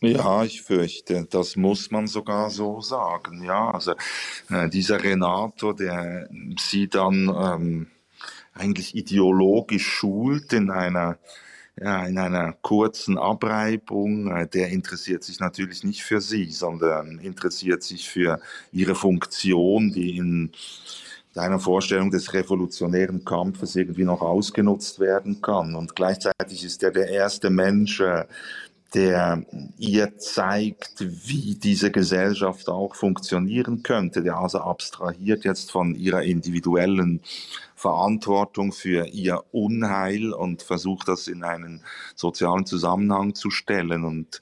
Ja, 0.01 0.43
ich 0.45 0.61
fürchte, 0.61 1.27
das 1.29 1.57
muss 1.57 1.91
man 1.91 2.07
sogar 2.07 2.49
so 2.49 2.79
sagen. 2.79 3.43
Ja, 3.43 3.71
also 3.71 3.95
äh, 4.49 4.69
dieser 4.69 5.03
Renato, 5.03 5.73
der 5.73 6.29
sie 6.57 6.87
dann 6.87 7.27
ähm, 7.27 7.87
eigentlich 8.53 8.95
ideologisch 8.95 9.87
schult 9.87 10.53
in 10.53 10.69
einer 10.69 11.17
ja, 11.81 12.05
in 12.05 12.17
einer 12.17 12.53
kurzen 12.53 13.17
Abreibung, 13.17 14.31
äh, 14.35 14.47
der 14.47 14.69
interessiert 14.69 15.23
sich 15.23 15.39
natürlich 15.39 15.83
nicht 15.83 16.03
für 16.03 16.21
sie, 16.21 16.51
sondern 16.51 17.19
interessiert 17.19 17.83
sich 17.83 18.09
für 18.09 18.41
ihre 18.71 18.95
Funktion, 18.95 19.91
die 19.93 20.17
in 20.17 20.51
deiner 21.33 21.59
Vorstellung 21.59 22.11
des 22.11 22.33
revolutionären 22.33 23.23
Kampfes 23.23 23.75
irgendwie 23.75 24.03
noch 24.03 24.21
ausgenutzt 24.21 24.99
werden 24.99 25.41
kann. 25.41 25.75
Und 25.75 25.95
gleichzeitig 25.95 26.65
ist 26.65 26.83
er 26.83 26.91
der 26.91 27.07
erste 27.09 27.49
Mensch, 27.49 28.01
äh, 28.01 28.25
der 28.93 29.45
ihr 29.77 30.17
zeigt, 30.17 30.95
wie 30.99 31.55
diese 31.55 31.91
Gesellschaft 31.91 32.69
auch 32.69 32.95
funktionieren 32.95 33.83
könnte, 33.83 34.23
der 34.23 34.37
also 34.37 34.59
abstrahiert 34.59 35.43
jetzt 35.43 35.71
von 35.71 35.95
ihrer 35.95 36.23
individuellen 36.23 37.21
Verantwortung 37.75 38.71
für 38.71 39.07
ihr 39.07 39.43
Unheil 39.51 40.33
und 40.33 40.63
versucht 40.63 41.07
das 41.07 41.27
in 41.27 41.43
einen 41.43 41.81
sozialen 42.15 42.65
Zusammenhang 42.65 43.35
zu 43.35 43.51
stellen. 43.51 44.03
Und 44.03 44.41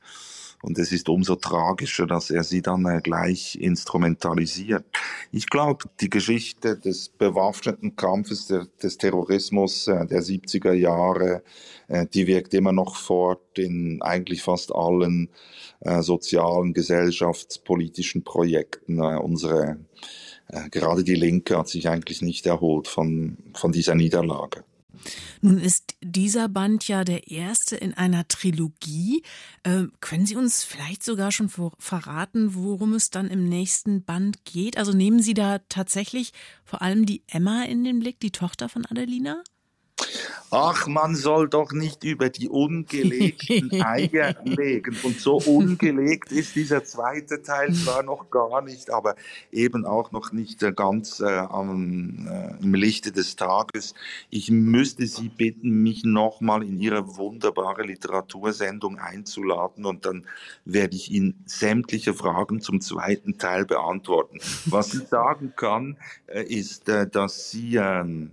und 0.67 0.77
es 0.79 0.91
ist 0.91 1.07
umso 1.07 1.37
tragischer, 1.37 2.05
dass 2.05 2.29
er 2.29 2.43
sie 2.43 2.61
dann 2.61 2.85
äh, 2.85 2.99
gleich 3.01 3.55
instrumentalisiert. 3.55 4.83
Ich 5.31 5.49
glaube, 5.49 5.85
die 6.01 6.09
Geschichte 6.09 6.77
des 6.77 7.07
bewaffneten 7.07 7.95
Kampfes 7.95 8.47
des 8.47 8.97
Terrorismus 8.97 9.87
äh, 9.87 10.05
der 10.05 10.21
70er 10.21 10.73
Jahre, 10.73 11.41
äh, 11.87 12.05
die 12.05 12.27
wirkt 12.27 12.53
immer 12.53 12.73
noch 12.73 12.97
fort 12.97 13.57
in 13.57 14.01
eigentlich 14.01 14.43
fast 14.43 14.75
allen 14.75 15.29
sozialen, 15.99 16.73
gesellschaftspolitischen 16.73 18.23
Projekten. 18.23 18.99
Unsere, 18.99 19.77
gerade 20.71 21.03
die 21.03 21.13
Linke 21.13 21.55
hat 21.55 21.67
sich 21.67 21.87
eigentlich 21.87 22.23
nicht 22.23 22.47
erholt 22.47 22.87
von, 22.87 23.37
von 23.53 23.71
dieser 23.71 23.93
Niederlage. 23.93 24.63
Nun 25.41 25.57
ist 25.57 25.95
dieser 26.01 26.49
Band 26.49 26.87
ja 26.87 27.03
der 27.03 27.29
erste 27.29 27.75
in 27.75 27.93
einer 27.93 28.27
Trilogie. 28.27 29.23
Äh, 29.63 29.85
können 29.99 30.25
Sie 30.25 30.35
uns 30.35 30.63
vielleicht 30.63 31.03
sogar 31.03 31.31
schon 31.31 31.49
verraten, 31.79 32.55
worum 32.55 32.93
es 32.93 33.09
dann 33.09 33.29
im 33.29 33.47
nächsten 33.47 34.03
Band 34.03 34.45
geht? 34.45 34.77
Also 34.77 34.93
nehmen 34.93 35.21
Sie 35.21 35.33
da 35.33 35.59
tatsächlich 35.69 36.31
vor 36.63 36.81
allem 36.81 37.05
die 37.05 37.23
Emma 37.27 37.63
in 37.63 37.83
den 37.83 37.99
Blick, 37.99 38.19
die 38.19 38.31
Tochter 38.31 38.69
von 38.69 38.85
Adelina? 38.85 39.43
Ach, 40.49 40.87
man 40.87 41.15
soll 41.15 41.49
doch 41.49 41.73
nicht 41.73 42.05
über 42.05 42.29
die 42.29 42.47
ungelegten 42.47 43.81
Eier 43.81 44.33
legen. 44.45 44.95
Und 45.03 45.19
so 45.19 45.37
ungelegt 45.37 46.31
ist 46.31 46.55
dieser 46.55 46.85
zweite 46.85 47.41
Teil 47.43 47.73
zwar 47.73 48.01
noch 48.03 48.29
gar 48.29 48.61
nicht, 48.61 48.89
aber 48.89 49.15
eben 49.51 49.85
auch 49.85 50.13
noch 50.13 50.31
nicht 50.31 50.63
äh, 50.63 50.71
ganz 50.71 51.19
äh, 51.19 51.25
am, 51.25 52.27
äh, 52.29 52.63
im 52.63 52.73
Lichte 52.73 53.11
des 53.11 53.35
Tages. 53.35 53.93
Ich 54.29 54.49
müsste 54.49 55.05
Sie 55.05 55.27
bitten, 55.27 55.83
mich 55.83 56.05
nochmal 56.05 56.63
in 56.63 56.79
Ihre 56.79 57.17
wunderbare 57.17 57.83
Literatursendung 57.83 58.99
einzuladen 58.99 59.85
und 59.85 60.05
dann 60.05 60.25
werde 60.63 60.95
ich 60.95 61.11
Ihnen 61.11 61.43
sämtliche 61.45 62.13
Fragen 62.13 62.61
zum 62.61 62.79
zweiten 62.79 63.37
Teil 63.37 63.65
beantworten. 63.65 64.39
Was 64.65 64.93
ich 64.93 65.07
sagen 65.09 65.51
kann, 65.57 65.97
äh, 66.27 66.43
ist, 66.43 66.87
äh, 66.87 67.05
dass 67.05 67.51
Sie 67.51 67.75
ähm, 67.75 68.31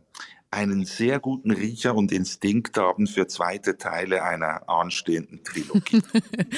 einen 0.54 0.84
sehr 0.84 1.18
guten 1.18 1.50
Riecher 1.50 1.94
und 1.94 2.12
Instinkt 2.12 2.78
haben 2.78 3.06
für 3.06 3.26
zweite 3.26 3.76
Teile 3.76 4.23
einer 4.23 4.68
anstehenden 4.68 5.42
Trilogie. 5.42 6.02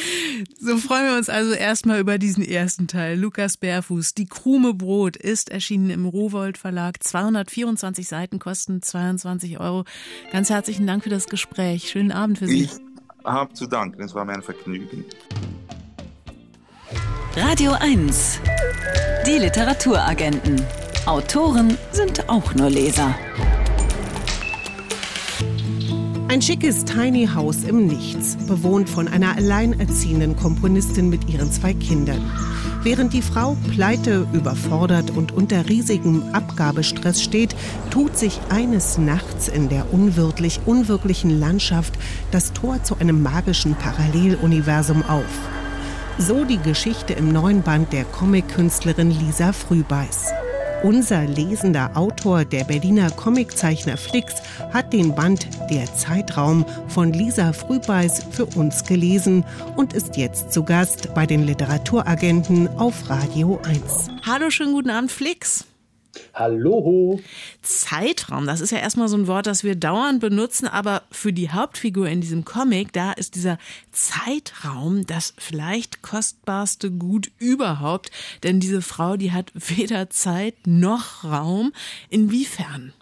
so 0.61 0.77
freuen 0.77 1.07
wir 1.07 1.17
uns 1.17 1.29
also 1.29 1.53
erstmal 1.53 1.99
über 2.01 2.19
diesen 2.19 2.45
ersten 2.45 2.89
Teil. 2.89 3.19
Lukas 3.19 3.57
Bärfuß, 3.57 4.15
Die 4.15 4.27
Krume 4.27 4.75
Brot 4.75 5.17
ist 5.17 5.51
erschienen 5.51 5.91
im 5.91 6.07
Rowold 6.07 6.59
Verlag. 6.59 7.03
224 7.03 8.07
Seiten 8.07 8.39
kosten 8.39 8.83
22 8.83 9.59
Euro. 9.59 9.85
Ganz 10.31 10.51
herzlichen 10.51 10.87
Dank 10.87 11.03
für 11.03 11.11
das 11.11 11.27
Gespräch. 11.27 11.91
Schönen 11.91 12.13
Abend 12.13 12.39
für 12.39 12.47
Sie. 12.47 12.65
Ich 12.65 12.71
habe 13.25 13.55
zu 13.55 13.67
danken. 13.67 14.03
Es 14.03 14.15
war 14.15 14.25
mir 14.25 14.35
ein 14.35 14.43
Vergnügen. 14.43 15.05
Radio 17.35 17.73
1. 17.73 18.41
Die 19.27 19.39
Literaturagenten. 19.39 20.63
Autoren 21.07 21.77
sind 21.93 22.29
auch 22.29 22.55
nur 22.55 22.69
Leser. 22.69 23.15
Ein 26.29 26.43
schickes 26.43 26.85
Tiny 26.85 27.29
House 27.33 27.63
im 27.63 27.87
Nichts, 27.87 28.37
bewohnt 28.49 28.91
von 28.91 29.07
einer 29.07 29.37
alleinerziehenden 29.37 30.35
Komponistin 30.35 31.09
mit 31.09 31.29
ihren 31.31 31.53
zwei 31.53 31.73
Kindern. 31.73 32.21
Während 32.83 33.13
die 33.13 33.23
Frau 33.23 33.57
pleite, 33.73 34.27
überfordert 34.33 35.13
und 35.13 35.31
unter 35.31 35.69
riesigem 35.69 36.25
Abgabestress 36.33 37.23
steht, 37.23 37.55
tut 37.91 38.17
sich 38.19 38.41
eines 38.49 38.99
Nachts 38.99 39.47
in 39.47 39.69
der 39.69 39.95
unwirtlich 39.95 40.61
unwirklichen 40.67 41.39
Landschaft 41.39 41.95
das 42.33 42.53
Tor 42.53 42.83
zu 42.83 42.99
einem 42.99 43.23
magischen 43.23 43.77
Paralleluniversum 43.77 45.05
auf. 45.05 45.25
So 46.19 46.45
die 46.45 46.59
Geschichte 46.59 47.13
im 47.13 47.33
neuen 47.33 47.63
Band 47.63 47.93
der 47.93 48.05
Comic-Künstlerin 48.05 49.11
Lisa 49.11 49.53
Frühbeiß. 49.53 50.33
Unser 50.83 51.27
lesender 51.27 51.91
Autor, 51.95 52.45
der 52.45 52.65
Berliner 52.65 53.11
Comiczeichner 53.11 53.97
Flix, 53.97 54.35
hat 54.73 54.93
den 54.93 55.15
Band 55.15 55.49
Der 55.71 55.87
Zeitraum 55.95 56.65
von 56.89 57.13
Lisa 57.13 57.53
Frühbeiß 57.53 58.27
für 58.31 58.47
uns 58.47 58.85
gelesen 58.85 59.45
und 59.77 59.95
ist 59.95 60.17
jetzt 60.17 60.53
zu 60.53 60.63
Gast 60.63 61.15
bei 61.15 61.27
den 61.27 61.45
Literaturagenten 61.45 62.69
auf 62.79 63.09
Radio 63.09 63.61
1. 63.65 64.11
Hallo, 64.27 64.51
schönen 64.51 64.75
guten 64.75 64.91
Abend, 64.91 65.11
Flix. 65.11 65.65
Hallo. 66.35 67.21
Zeitraum, 67.63 68.47
das 68.47 68.61
ist 68.61 68.71
ja 68.71 68.79
erstmal 68.79 69.09
so 69.09 69.17
ein 69.17 69.27
Wort, 69.27 69.47
das 69.47 69.65
wir 69.65 69.75
dauernd 69.75 70.21
benutzen, 70.21 70.67
aber 70.67 71.03
für 71.11 71.33
die 71.33 71.51
Hauptfigur 71.51 72.09
in 72.09 72.21
diesem 72.21 72.45
Comic, 72.45 72.93
da 72.93 73.13
ist 73.13 73.35
dieser 73.35 73.59
Zeitraum 73.93 75.07
das 75.07 75.35
vielleicht 75.39 76.03
kostbarste 76.03 76.91
Gut 76.91 77.31
überhaupt, 77.39 78.11
denn 78.43 78.61
diese 78.61 78.83
Frau, 78.83 79.17
die 79.17 79.33
hat 79.33 79.53
weder 79.55 80.11
Zeit 80.11 80.55
noch 80.67 81.25
Raum. 81.25 81.73
Inwiefern? 82.11 82.93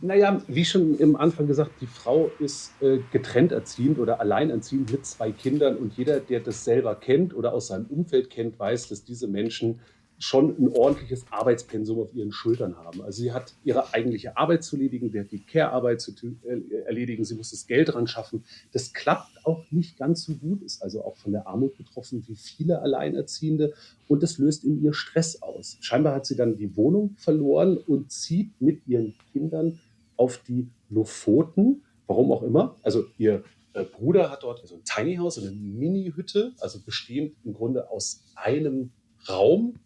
Naja, 0.00 0.42
wie 0.48 0.64
schon 0.64 0.98
im 0.98 1.14
Anfang 1.14 1.46
gesagt, 1.46 1.80
die 1.80 1.86
Frau 1.86 2.30
ist 2.38 2.72
äh, 2.80 2.98
getrennt 3.12 3.52
erziehend 3.52 3.98
oder 3.98 4.20
alleinerziehend 4.20 4.90
mit 4.90 5.06
zwei 5.06 5.30
Kindern 5.30 5.76
und 5.76 5.96
jeder, 5.96 6.20
der 6.20 6.40
das 6.40 6.64
selber 6.64 6.94
kennt 6.96 7.34
oder 7.34 7.52
aus 7.52 7.68
seinem 7.68 7.86
Umfeld 7.86 8.30
kennt, 8.30 8.58
weiß, 8.58 8.88
dass 8.88 9.04
diese 9.04 9.28
Menschen 9.28 9.80
schon 10.22 10.56
ein 10.56 10.68
ordentliches 10.68 11.24
Arbeitspensum 11.32 11.98
auf 11.98 12.14
ihren 12.14 12.30
Schultern 12.30 12.76
haben. 12.76 13.02
Also 13.02 13.22
sie 13.22 13.32
hat 13.32 13.54
ihre 13.64 13.92
eigentliche 13.92 14.36
Arbeit 14.36 14.62
zu 14.62 14.76
erledigen, 14.76 15.10
sie 15.10 15.18
hat 15.18 15.32
die 15.32 15.40
Care-Arbeit 15.40 16.00
zu 16.00 16.12
äh, 16.44 16.84
erledigen, 16.86 17.24
sie 17.24 17.34
muss 17.34 17.50
das 17.50 17.66
Geld 17.66 17.92
dran 17.92 18.06
schaffen. 18.06 18.44
Das 18.70 18.92
klappt 18.92 19.44
auch 19.44 19.64
nicht 19.72 19.98
ganz 19.98 20.22
so 20.22 20.34
gut, 20.34 20.62
ist 20.62 20.80
also 20.80 21.04
auch 21.04 21.16
von 21.16 21.32
der 21.32 21.48
Armut 21.48 21.76
betroffen 21.76 22.22
wie 22.28 22.36
viele 22.36 22.82
Alleinerziehende 22.82 23.74
und 24.06 24.22
das 24.22 24.38
löst 24.38 24.62
in 24.62 24.80
ihr 24.80 24.94
Stress 24.94 25.42
aus. 25.42 25.76
Scheinbar 25.80 26.14
hat 26.14 26.24
sie 26.24 26.36
dann 26.36 26.56
die 26.56 26.76
Wohnung 26.76 27.16
verloren 27.16 27.76
und 27.76 28.12
zieht 28.12 28.52
mit 28.60 28.86
ihren 28.86 29.14
Kindern 29.32 29.80
auf 30.16 30.38
die 30.38 30.68
Lofoten, 30.88 31.82
warum 32.06 32.30
auch 32.30 32.44
immer. 32.44 32.76
Also 32.84 33.06
ihr 33.18 33.42
äh, 33.72 33.82
Bruder 33.82 34.30
hat 34.30 34.44
dort 34.44 34.64
so 34.68 34.76
ein 34.76 34.84
Tiny 34.84 35.16
House, 35.16 35.36
eine 35.40 35.50
Mini-Hütte, 35.50 36.52
also 36.60 36.78
bestehend 36.78 37.34
im 37.44 37.54
Grunde 37.54 37.90
aus 37.90 38.22
einem 38.36 38.92
Raum, 39.28 39.80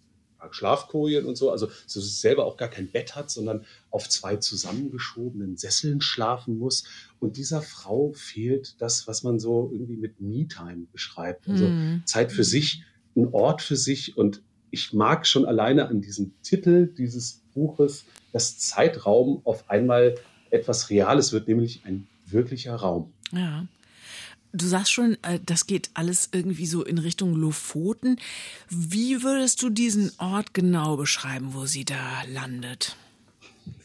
Schlafkojen 0.51 1.27
und 1.27 1.37
so, 1.37 1.51
also 1.51 1.69
es 1.87 2.21
selber 2.21 2.47
auch 2.47 2.57
gar 2.57 2.69
kein 2.69 2.89
Bett 2.89 3.15
hat, 3.15 3.31
sondern 3.31 3.65
auf 3.91 4.09
zwei 4.09 4.37
zusammengeschobenen 4.37 5.57
Sesseln 5.57 6.01
schlafen 6.01 6.59
muss. 6.59 6.85
Und 7.21 7.37
dieser 7.37 7.63
Frau 7.63 8.13
fehlt 8.13 8.77
das, 8.81 9.07
was 9.07 9.23
man 9.23 9.39
so 9.39 9.71
irgendwie 9.73 9.97
mit 9.97 10.21
Me-Time 10.21 10.87
beschreibt. 10.93 11.49
Also 11.49 11.67
hm. 11.67 12.03
Zeit 12.05 12.33
für 12.33 12.45
sich, 12.45 12.83
ein 13.17 13.29
Ort 13.33 13.63
für 13.63 13.77
sich. 13.77 14.17
Und 14.17 14.43
ich 14.71 14.93
mag 14.93 15.27
schon 15.27 15.47
alleine 15.47 15.89
an 15.89 16.01
diesem 16.01 16.33
Titel 16.43 16.87
dieses 16.87 17.43
Buches, 17.55 18.05
dass 18.33 18.59
Zeitraum 18.59 19.41
auf 19.45 19.69
einmal 19.71 20.17
etwas 20.51 20.91
Reales 20.91 21.33
wird, 21.33 21.49
nämlich 21.49 21.83
ein 21.85 22.07
wirklicher 22.27 22.75
Raum. 22.75 23.13
Ja. 23.33 23.67
Du 24.57 24.67
sagst 24.67 24.93
schon, 24.93 25.19
äh, 25.23 25.39
das 25.45 25.67
geht 25.67 25.91
alles 25.95 26.31
irgendwie 26.33 26.67
so 26.67 26.85
in 26.85 26.99
Richtung 26.99 27.35
Lofoten. 27.35 28.19
Wie 28.71 29.23
würdest 29.23 29.63
du 29.63 29.69
diesen 29.71 30.13
Ort 30.19 30.55
genau 30.55 30.97
beschreiben, 30.97 31.49
wo 31.53 31.67
sie 31.67 31.85
da 31.85 32.23
landet? 32.33 32.97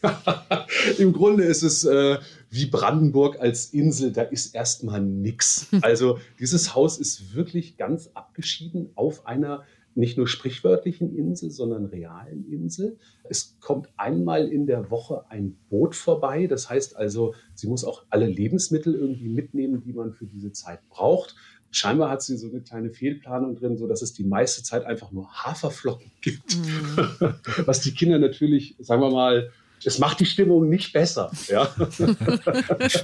Im 0.98 1.12
Grunde 1.12 1.44
ist 1.44 1.62
es 1.62 1.84
äh, 1.84 2.18
wie 2.50 2.66
Brandenburg 2.66 3.40
als 3.40 3.66
Insel, 3.66 4.12
da 4.12 4.22
ist 4.22 4.54
erstmal 4.54 5.00
nichts. 5.00 5.68
Also 5.82 6.18
dieses 6.38 6.74
Haus 6.74 6.98
ist 6.98 7.34
wirklich 7.34 7.76
ganz 7.76 8.10
abgeschieden 8.14 8.90
auf 8.94 9.26
einer 9.26 9.64
nicht 9.94 10.16
nur 10.16 10.26
sprichwörtlichen 10.26 11.14
Insel, 11.16 11.50
sondern 11.50 11.84
realen 11.86 12.50
Insel. 12.50 12.98
Es 13.32 13.56
kommt 13.60 13.88
einmal 13.96 14.46
in 14.48 14.66
der 14.66 14.90
Woche 14.90 15.24
ein 15.30 15.56
Boot 15.70 15.96
vorbei. 15.96 16.46
Das 16.46 16.68
heißt 16.68 16.96
also, 16.96 17.34
sie 17.54 17.66
muss 17.66 17.82
auch 17.82 18.04
alle 18.10 18.26
Lebensmittel 18.26 18.94
irgendwie 18.94 19.30
mitnehmen, 19.30 19.80
die 19.80 19.94
man 19.94 20.12
für 20.12 20.26
diese 20.26 20.52
Zeit 20.52 20.86
braucht. 20.90 21.34
Scheinbar 21.70 22.10
hat 22.10 22.20
sie 22.20 22.36
so 22.36 22.48
eine 22.48 22.60
kleine 22.60 22.90
Fehlplanung 22.90 23.56
drin, 23.56 23.78
so 23.78 23.88
dass 23.88 24.02
es 24.02 24.12
die 24.12 24.24
meiste 24.24 24.62
Zeit 24.62 24.84
einfach 24.84 25.12
nur 25.12 25.32
Haferflocken 25.32 26.12
gibt. 26.20 26.58
Mhm. 26.58 27.34
Was 27.64 27.80
die 27.80 27.94
Kinder 27.94 28.18
natürlich, 28.18 28.76
sagen 28.78 29.00
wir 29.00 29.10
mal, 29.10 29.50
es 29.84 29.98
macht 29.98 30.20
die 30.20 30.26
Stimmung 30.26 30.68
nicht 30.68 30.92
besser. 30.92 31.30
Ja. 31.48 31.74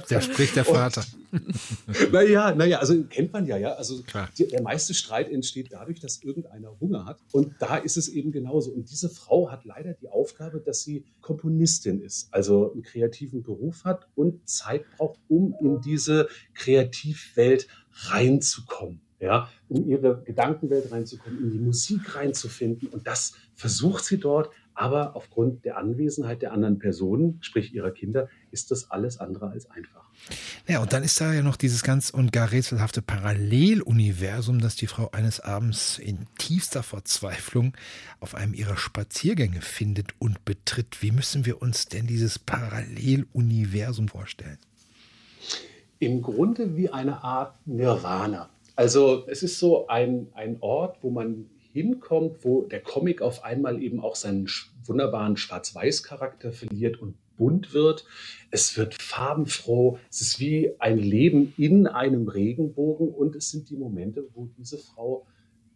Da 0.09 0.21
spricht 0.21 0.55
der 0.55 0.65
Vater. 0.65 1.03
naja, 2.11 2.53
naja, 2.53 2.79
also 2.79 3.03
kennt 3.03 3.33
man 3.33 3.45
ja, 3.45 3.57
ja. 3.57 3.73
Also 3.73 4.03
die, 4.37 4.47
der 4.47 4.61
meiste 4.61 4.93
Streit 4.93 5.29
entsteht 5.29 5.71
dadurch, 5.71 5.99
dass 5.99 6.21
irgendeiner 6.23 6.79
Hunger 6.79 7.05
hat. 7.05 7.19
Und 7.31 7.55
da 7.59 7.77
ist 7.77 7.97
es 7.97 8.07
eben 8.09 8.31
genauso. 8.31 8.71
Und 8.71 8.89
diese 8.89 9.09
Frau 9.09 9.51
hat 9.51 9.65
leider 9.65 9.93
die 9.93 10.09
Aufgabe, 10.09 10.59
dass 10.59 10.81
sie 10.81 11.05
Komponistin 11.21 12.01
ist, 12.01 12.33
also 12.33 12.71
einen 12.71 12.83
kreativen 12.83 13.43
Beruf 13.43 13.83
hat 13.83 14.07
und 14.15 14.47
Zeit 14.49 14.85
braucht, 14.97 15.19
um 15.27 15.55
in 15.61 15.81
diese 15.81 16.27
Kreativwelt 16.53 17.67
reinzukommen 18.09 19.01
ja, 19.19 19.49
in 19.67 19.87
ihre 19.87 20.21
Gedankenwelt 20.23 20.91
reinzukommen, 20.91 21.43
in 21.43 21.51
die 21.51 21.59
Musik 21.59 22.15
reinzufinden. 22.15 22.87
Und 22.89 23.05
das 23.05 23.33
versucht 23.53 24.05
sie 24.05 24.17
dort. 24.17 24.49
Aber 24.79 25.17
aufgrund 25.17 25.65
der 25.65 25.75
Anwesenheit 25.75 26.41
der 26.41 26.53
anderen 26.53 26.79
Personen, 26.79 27.37
sprich 27.41 27.73
ihrer 27.73 27.91
Kinder, 27.91 28.29
ist 28.49 28.71
das 28.71 28.91
alles 28.91 29.19
andere 29.19 29.49
als 29.49 29.69
einfach. 29.69 30.05
Ja, 30.69 30.81
und 30.81 30.93
dann 30.93 31.03
ist 31.03 31.19
da 31.19 31.33
ja 31.33 31.41
noch 31.41 31.57
dieses 31.57 31.83
ganz 31.83 32.09
und 32.11 32.31
gar 32.31 32.53
rätselhafte 32.53 33.01
Paralleluniversum, 33.01 34.61
das 34.61 34.77
die 34.77 34.87
Frau 34.87 35.11
eines 35.11 35.41
Abends 35.41 35.99
in 35.99 36.27
tiefster 36.37 36.81
Verzweiflung 36.81 37.73
auf 38.21 38.35
einem 38.35 38.53
ihrer 38.53 38.77
Spaziergänge 38.77 39.59
findet 39.59 40.13
und 40.17 40.45
betritt. 40.45 41.01
Wie 41.01 41.11
müssen 41.11 41.45
wir 41.45 41.61
uns 41.61 41.87
denn 41.89 42.07
dieses 42.07 42.39
Paralleluniversum 42.39 44.07
vorstellen? 44.07 44.59
Im 45.99 46.21
Grunde 46.21 46.77
wie 46.77 46.89
eine 46.89 47.21
Art 47.21 47.53
Nirvana. 47.67 48.49
Also 48.77 49.27
es 49.27 49.43
ist 49.43 49.59
so 49.59 49.89
ein, 49.89 50.27
ein 50.35 50.55
Ort, 50.61 50.99
wo 51.01 51.09
man 51.09 51.49
hinkommt, 51.71 52.43
wo 52.43 52.63
der 52.63 52.81
Comic 52.81 53.21
auf 53.21 53.43
einmal 53.43 53.81
eben 53.81 53.99
auch 53.99 54.15
seinen 54.15 54.49
wunderbaren 54.85 55.37
Schwarz-Weiß-Charakter 55.37 56.51
verliert 56.51 56.99
und 56.99 57.15
bunt 57.37 57.73
wird. 57.73 58.05
Es 58.51 58.77
wird 58.77 58.95
farbenfroh. 59.01 59.97
Es 60.09 60.21
ist 60.21 60.39
wie 60.39 60.71
ein 60.79 60.97
Leben 60.97 61.53
in 61.57 61.87
einem 61.87 62.27
Regenbogen 62.27 63.09
und 63.09 63.35
es 63.35 63.49
sind 63.49 63.69
die 63.69 63.77
Momente, 63.77 64.27
wo 64.33 64.49
diese 64.57 64.77
Frau 64.77 65.25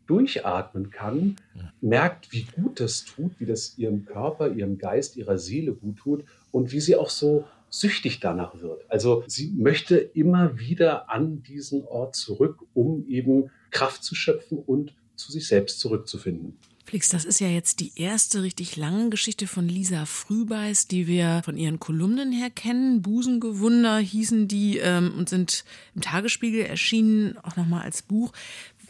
durchatmen 0.05 0.91
kann, 0.91 1.37
merkt, 1.79 2.33
wie 2.33 2.43
gut 2.43 2.81
das 2.81 3.05
tut, 3.05 3.39
wie 3.39 3.45
das 3.45 3.77
ihrem 3.77 4.05
Körper, 4.05 4.51
ihrem 4.51 4.77
Geist, 4.77 5.15
ihrer 5.15 5.37
Seele 5.37 5.73
gut 5.73 5.97
tut 5.97 6.25
und 6.51 6.73
wie 6.73 6.81
sie 6.81 6.97
auch 6.97 7.09
so 7.09 7.45
süchtig 7.69 8.19
danach 8.19 8.61
wird. 8.61 8.83
Also 8.91 9.23
sie 9.27 9.51
möchte 9.51 9.95
immer 9.97 10.59
wieder 10.59 11.09
an 11.09 11.41
diesen 11.41 11.85
Ort 11.85 12.15
zurück, 12.15 12.59
um 12.73 13.07
eben 13.07 13.49
Kraft 13.71 14.03
zu 14.03 14.13
schöpfen 14.13 14.59
und 14.59 14.93
zu 15.23 15.31
sich 15.31 15.47
selbst 15.47 15.79
zurückzufinden. 15.79 16.57
Flix, 16.85 17.09
das 17.09 17.25
ist 17.25 17.39
ja 17.39 17.47
jetzt 17.47 17.79
die 17.79 17.93
erste 17.95 18.43
richtig 18.43 18.75
lange 18.75 19.09
Geschichte 19.09 19.47
von 19.47 19.67
Lisa 19.67 20.05
Frühbeiß, 20.05 20.87
die 20.87 21.07
wir 21.07 21.41
von 21.43 21.57
ihren 21.57 21.79
Kolumnen 21.79 22.31
her 22.31 22.49
kennen. 22.49 23.01
Busengewunder 23.01 23.97
hießen 23.97 24.47
die 24.47 24.77
ähm, 24.77 25.13
und 25.17 25.29
sind 25.29 25.63
im 25.95 26.01
Tagesspiegel 26.01 26.65
erschienen, 26.65 27.37
auch 27.41 27.55
nochmal 27.55 27.83
als 27.83 28.01
Buch. 28.01 28.31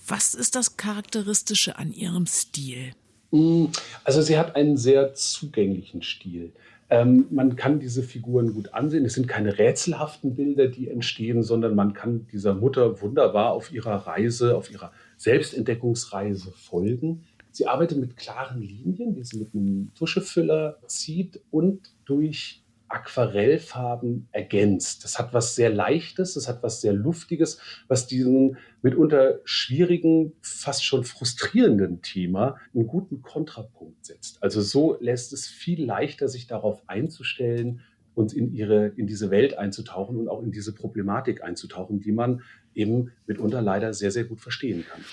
Was 0.08 0.34
ist 0.34 0.56
das 0.56 0.76
Charakteristische 0.76 1.78
an 1.78 1.93
ihrem 1.93 2.26
Stil? 2.26 2.93
Mm, 3.32 3.65
also 4.04 4.22
sie 4.22 4.38
hat 4.38 4.56
einen 4.56 4.76
sehr 4.76 5.13
zugänglichen 5.13 6.02
Stil. 6.02 6.52
Ähm, 6.89 7.26
man 7.32 7.56
kann 7.56 7.80
diese 7.80 8.04
Figuren 8.04 8.54
gut 8.54 8.74
ansehen. 8.74 9.06
Es 9.06 9.13
sind 9.13 9.28
keine 9.28 9.58
rätselhaften 9.58 10.36
Bilder, 10.36 10.67
die 10.67 10.89
entstehen, 10.89 11.41
sondern 11.41 11.74
man 11.74 11.93
kann 11.93 12.28
dieser 12.32 12.54
Mutter 12.54 13.02
wunderbar 13.02 13.52
auf 13.52 13.72
ihrer 13.72 14.08
Reise, 14.08 14.58
auf 14.58 14.69
ihrer 14.69 14.91
Selbstentdeckungsreise 15.24 16.52
folgen. 16.52 17.24
Sie 17.52 17.68
arbeitet 17.68 17.98
mit 18.00 18.18
klaren 18.18 18.62
Linien, 18.62 19.16
die 19.16 19.24
sie 19.24 19.38
mit 19.38 19.54
einem 19.54 19.92
Tuschefüller 19.96 20.80
zieht 20.88 21.42
und 21.52 21.94
durch 22.06 22.64
Aquarellfarben 22.90 24.28
ergänzt. 24.32 25.04
Das 25.04 25.18
hat 25.18 25.34
was 25.34 25.56
sehr 25.56 25.70
Leichtes, 25.70 26.36
das 26.36 26.48
hat 26.48 26.62
was 26.62 26.82
sehr 26.82 26.94
Luftiges, 26.94 27.60
was 27.88 28.06
diesen 28.06 28.58
mitunter 28.82 29.40
schwierigen, 29.46 30.34
fast 30.42 30.86
schon 30.86 31.04
frustrierenden 31.04 32.02
Thema 32.02 32.58
einen 32.74 32.86
guten 32.86 33.22
Kontrapunkt 33.22 34.06
setzt. 34.06 34.44
Also 34.44 34.62
so 34.62 34.98
lässt 35.00 35.34
es 35.34 35.48
viel 35.48 35.86
leichter, 35.86 36.28
sich 36.28 36.46
darauf 36.46 36.84
einzustellen 36.88 37.82
und 38.14 38.34
in 38.34 38.54
ihre, 38.54 38.88
in 38.90 39.08
diese 39.08 39.32
Welt 39.32 39.58
einzutauchen 39.58 40.18
und 40.18 40.28
auch 40.28 40.44
in 40.44 40.52
diese 40.52 40.74
Problematik 40.74 41.44
einzutauchen, 41.44 42.00
die 42.00 42.12
man 42.12 42.42
eben 42.76 43.12
mitunter 43.28 43.62
leider 43.62 43.94
sehr, 43.94 44.12
sehr 44.12 44.24
gut 44.24 44.40
verstehen 44.40 44.86
kann. 44.90 45.04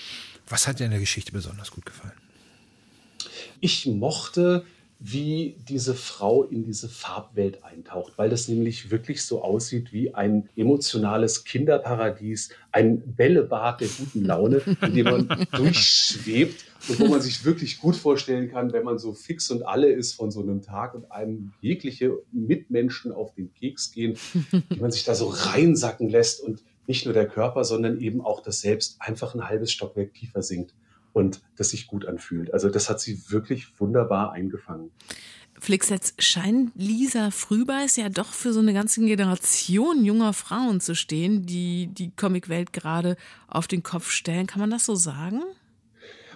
Was 0.48 0.66
hat 0.66 0.80
dir 0.80 0.84
in 0.84 0.90
der 0.90 1.00
Geschichte 1.00 1.32
besonders 1.32 1.70
gut 1.70 1.86
gefallen? 1.86 2.14
Ich 3.60 3.86
mochte 3.86 4.64
wie 5.02 5.56
diese 5.66 5.94
Frau 5.94 6.44
in 6.44 6.62
diese 6.62 6.88
Farbwelt 6.90 7.64
eintaucht, 7.64 8.12
weil 8.16 8.28
das 8.28 8.48
nämlich 8.48 8.90
wirklich 8.90 9.24
so 9.24 9.42
aussieht 9.42 9.94
wie 9.94 10.14
ein 10.14 10.50
emotionales 10.56 11.44
Kinderparadies, 11.44 12.50
ein 12.70 13.00
Bällebad 13.16 13.80
der 13.80 13.88
guten 13.88 14.26
Laune, 14.26 14.60
in 14.82 14.94
dem 14.94 15.04
man 15.04 15.46
durchschwebt 15.52 16.66
und 16.88 17.00
wo 17.00 17.06
man 17.06 17.22
sich 17.22 17.46
wirklich 17.46 17.80
gut 17.80 17.96
vorstellen 17.96 18.50
kann, 18.50 18.74
wenn 18.74 18.84
man 18.84 18.98
so 18.98 19.14
fix 19.14 19.50
und 19.50 19.62
alle 19.62 19.90
ist 19.90 20.12
von 20.12 20.30
so 20.30 20.42
einem 20.42 20.60
Tag 20.60 20.94
und 20.94 21.10
einem 21.10 21.52
jegliche 21.62 22.18
Mitmenschen 22.30 23.10
auf 23.10 23.32
den 23.34 23.54
Keks 23.54 23.92
gehen, 23.92 24.18
wie 24.50 24.80
man 24.80 24.90
sich 24.90 25.04
da 25.04 25.14
so 25.14 25.28
reinsacken 25.28 26.10
lässt 26.10 26.42
und 26.42 26.62
nicht 26.90 27.04
nur 27.04 27.14
der 27.14 27.28
Körper, 27.28 27.64
sondern 27.64 28.00
eben 28.00 28.20
auch 28.20 28.42
das 28.42 28.60
Selbst 28.60 28.96
einfach 28.98 29.34
ein 29.34 29.48
halbes 29.48 29.70
Stockwerk 29.70 30.12
tiefer 30.12 30.42
sinkt 30.42 30.74
und 31.12 31.40
das 31.56 31.70
sich 31.70 31.86
gut 31.86 32.04
anfühlt. 32.04 32.52
Also 32.52 32.68
das 32.68 32.90
hat 32.90 33.00
sie 33.00 33.30
wirklich 33.30 33.78
wunderbar 33.78 34.32
eingefangen. 34.32 34.90
Flix, 35.60 35.88
jetzt 35.88 36.20
scheint 36.20 36.72
Lisa 36.74 37.30
Frühbeiß 37.30 37.94
ja 37.96 38.08
doch 38.08 38.32
für 38.32 38.52
so 38.52 38.58
eine 38.58 38.72
ganze 38.72 39.04
Generation 39.04 40.04
junger 40.04 40.32
Frauen 40.32 40.80
zu 40.80 40.96
stehen, 40.96 41.46
die 41.46 41.86
die 41.86 42.10
Comicwelt 42.10 42.72
gerade 42.72 43.16
auf 43.46 43.68
den 43.68 43.84
Kopf 43.84 44.10
stellen. 44.10 44.48
Kann 44.48 44.60
man 44.60 44.70
das 44.70 44.86
so 44.86 44.96
sagen? 44.96 45.42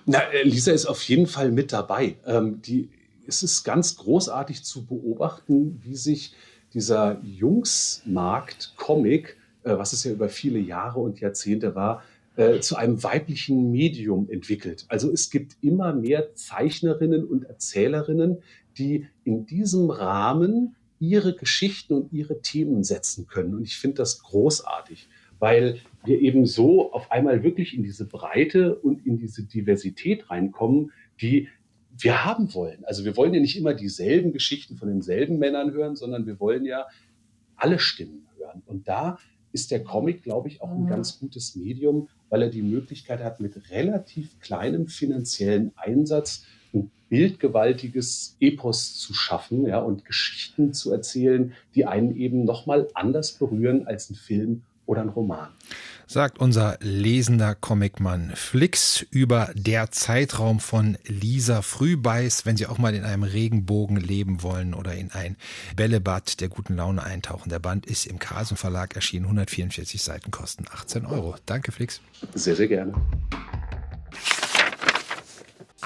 Na, 0.06 0.20
äh, 0.20 0.44
Lisa 0.44 0.70
ist 0.70 0.86
auf 0.86 1.02
jeden 1.02 1.26
Fall 1.26 1.50
mit 1.50 1.72
dabei. 1.72 2.16
Ähm, 2.26 2.62
die, 2.62 2.90
es 3.26 3.42
ist 3.42 3.64
ganz 3.64 3.96
großartig 3.96 4.62
zu 4.62 4.86
beobachten, 4.86 5.80
wie 5.82 5.96
sich 5.96 6.34
dieser 6.74 7.20
Jungsmarkt 7.22 8.74
Comic, 8.76 9.36
was 9.64 9.92
es 9.92 10.04
ja 10.04 10.12
über 10.12 10.28
viele 10.28 10.58
Jahre 10.58 11.00
und 11.00 11.20
Jahrzehnte 11.20 11.74
war, 11.74 12.02
äh, 12.36 12.60
zu 12.60 12.76
einem 12.76 13.02
weiblichen 13.02 13.70
Medium 13.70 14.28
entwickelt. 14.28 14.86
Also 14.88 15.12
es 15.12 15.30
gibt 15.30 15.56
immer 15.60 15.94
mehr 15.94 16.34
Zeichnerinnen 16.34 17.24
und 17.24 17.44
Erzählerinnen, 17.44 18.38
die 18.76 19.06
in 19.24 19.46
diesem 19.46 19.90
Rahmen 19.90 20.74
ihre 20.98 21.34
Geschichten 21.34 21.94
und 21.94 22.12
ihre 22.12 22.40
Themen 22.40 22.82
setzen 22.82 23.26
können. 23.26 23.54
Und 23.54 23.62
ich 23.62 23.76
finde 23.76 23.98
das 23.98 24.22
großartig, 24.22 25.08
weil 25.38 25.80
wir 26.04 26.20
eben 26.20 26.46
so 26.46 26.92
auf 26.92 27.10
einmal 27.12 27.42
wirklich 27.42 27.74
in 27.74 27.82
diese 27.82 28.06
Breite 28.06 28.76
und 28.76 29.06
in 29.06 29.18
diese 29.18 29.44
Diversität 29.44 30.30
reinkommen, 30.30 30.92
die 31.20 31.48
wir 31.96 32.24
haben 32.24 32.52
wollen. 32.54 32.84
Also 32.84 33.04
wir 33.04 33.16
wollen 33.16 33.34
ja 33.34 33.40
nicht 33.40 33.56
immer 33.56 33.74
dieselben 33.74 34.32
Geschichten 34.32 34.76
von 34.76 34.88
denselben 34.88 35.38
Männern 35.38 35.72
hören, 35.72 35.94
sondern 35.94 36.26
wir 36.26 36.40
wollen 36.40 36.64
ja 36.64 36.86
alle 37.56 37.78
Stimmen 37.78 38.26
hören. 38.36 38.62
Und 38.66 38.88
da 38.88 39.18
ist 39.54 39.70
der 39.70 39.82
Comic, 39.82 40.22
glaube 40.24 40.48
ich, 40.48 40.60
auch 40.60 40.70
ein 40.70 40.82
mhm. 40.82 40.88
ganz 40.88 41.18
gutes 41.20 41.54
Medium, 41.54 42.08
weil 42.28 42.42
er 42.42 42.50
die 42.50 42.62
Möglichkeit 42.62 43.22
hat, 43.22 43.40
mit 43.40 43.70
relativ 43.70 44.38
kleinem 44.40 44.88
finanziellen 44.88 45.72
Einsatz 45.76 46.44
ein 46.74 46.90
bildgewaltiges 47.08 48.36
Epos 48.40 48.98
zu 48.98 49.14
schaffen 49.14 49.64
ja, 49.64 49.78
und 49.78 50.04
Geschichten 50.04 50.74
zu 50.74 50.92
erzählen, 50.92 51.52
die 51.76 51.86
einen 51.86 52.16
eben 52.16 52.44
nochmal 52.44 52.88
anders 52.94 53.32
berühren 53.32 53.86
als 53.86 54.10
ein 54.10 54.16
Film 54.16 54.62
oder 54.86 55.02
ein 55.02 55.08
Roman. 55.08 55.48
Sagt 56.06 56.38
unser 56.38 56.76
lesender 56.80 57.54
Comicmann 57.54 58.32
Flix 58.34 59.04
über 59.10 59.50
der 59.54 59.90
Zeitraum 59.90 60.60
von 60.60 60.98
Lisa 61.06 61.62
Frühbeiß, 61.62 62.44
wenn 62.44 62.56
Sie 62.56 62.66
auch 62.66 62.78
mal 62.78 62.94
in 62.94 63.04
einem 63.04 63.22
Regenbogen 63.22 63.96
leben 63.96 64.42
wollen 64.42 64.74
oder 64.74 64.94
in 64.94 65.10
ein 65.12 65.36
Bällebad 65.76 66.40
der 66.40 66.48
guten 66.48 66.76
Laune 66.76 67.02
eintauchen. 67.02 67.48
Der 67.48 67.58
Band 67.58 67.86
ist 67.86 68.06
im 68.06 68.18
Carlsen 68.18 68.56
Verlag 68.56 68.94
erschienen, 68.94 69.24
144 69.24 70.02
Seiten 70.02 70.30
kosten 70.30 70.66
18 70.70 71.06
Euro. 71.06 71.36
Danke 71.46 71.72
Flix. 71.72 72.00
Sehr, 72.34 72.56
sehr 72.56 72.68
gerne. 72.68 72.92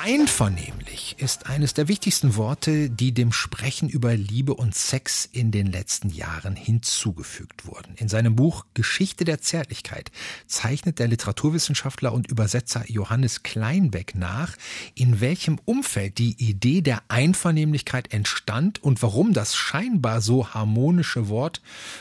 Einvernehmlich 0.01 1.17
ist 1.19 1.47
eines 1.47 1.75
der 1.75 1.89
wichtigsten 1.89 2.37
Worte, 2.37 2.89
die 2.89 3.13
dem 3.13 3.33
Sprechen 3.33 3.89
über 3.89 4.15
Liebe 4.15 4.55
und 4.55 4.75
Sex 4.77 5.29
in 5.31 5.51
den 5.51 5.67
letzten 5.67 6.11
Jahren 6.11 6.55
hinzugefügt 6.55 7.67
wurden. 7.67 7.95
In 7.97 8.09
seinem 8.09 8.37
Buch 8.37 8.65
Geschichte 8.75 9.25
der 9.25 9.41
Zärtlichkeit 9.41 10.13
zeichnet 10.47 11.01
der 11.01 11.09
Literaturwissenschaftler 11.09 12.13
und 12.13 12.31
Übersetzer 12.31 12.85
Johannes 12.87 13.43
Kleinbeck 13.43 14.15
nach, 14.15 14.57
in 14.95 15.21
welchem 15.21 15.59
Umfeld 15.65 16.19
die 16.19 16.37
Idee 16.39 16.81
der 16.81 17.03
Einvernehmlichkeit 17.09 18.13
entstand 18.13 18.81
und 18.81 19.03
warum 19.03 19.33
das 19.33 19.57
scheinbar 19.57 20.21
so 20.21 20.55
harmonische 20.55 21.29
Wort 21.29 21.61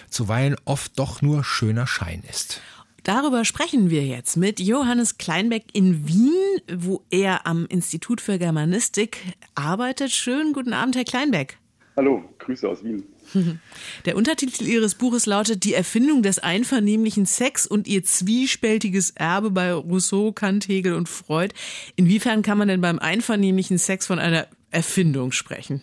zuweilen 0.09 0.55
oft 0.65 0.99
doch 0.99 1.23
nur 1.23 1.43
schöner 1.43 1.87
Schein 1.87 2.21
ist. 2.29 2.61
Darüber 3.07 3.45
sprechen 3.45 3.89
wir 3.89 4.05
jetzt 4.05 4.35
mit 4.35 4.59
Johannes 4.59 5.17
Kleinbeck 5.17 5.63
in 5.71 6.09
Wien, 6.09 6.33
wo 6.69 7.05
er 7.09 7.47
am 7.47 7.65
Institut 7.69 8.19
für 8.19 8.37
Germanistik 8.37 9.19
arbeitet. 9.55 10.11
Schönen 10.11 10.51
guten 10.51 10.73
Abend, 10.73 10.97
Herr 10.97 11.05
Kleinbeck. 11.05 11.57
Hallo, 11.95 12.21
Grüße 12.39 12.67
aus 12.67 12.83
Wien. 12.83 13.05
Der 14.05 14.17
Untertitel 14.17 14.65
Ihres 14.65 14.95
Buches 14.95 15.25
lautet 15.25 15.63
Die 15.63 15.73
Erfindung 15.73 16.21
des 16.21 16.39
einvernehmlichen 16.39 17.25
Sex 17.25 17.65
und 17.65 17.87
ihr 17.87 18.03
zwiespältiges 18.03 19.11
Erbe 19.11 19.51
bei 19.51 19.71
Rousseau, 19.71 20.33
Kant, 20.33 20.67
Hegel 20.67 20.93
und 20.93 21.07
Freud. 21.07 21.55
Inwiefern 21.95 22.41
kann 22.41 22.57
man 22.57 22.67
denn 22.67 22.81
beim 22.81 22.99
einvernehmlichen 22.99 23.77
Sex 23.77 24.05
von 24.05 24.19
einer 24.19 24.47
Erfindung 24.69 25.31
sprechen? 25.31 25.81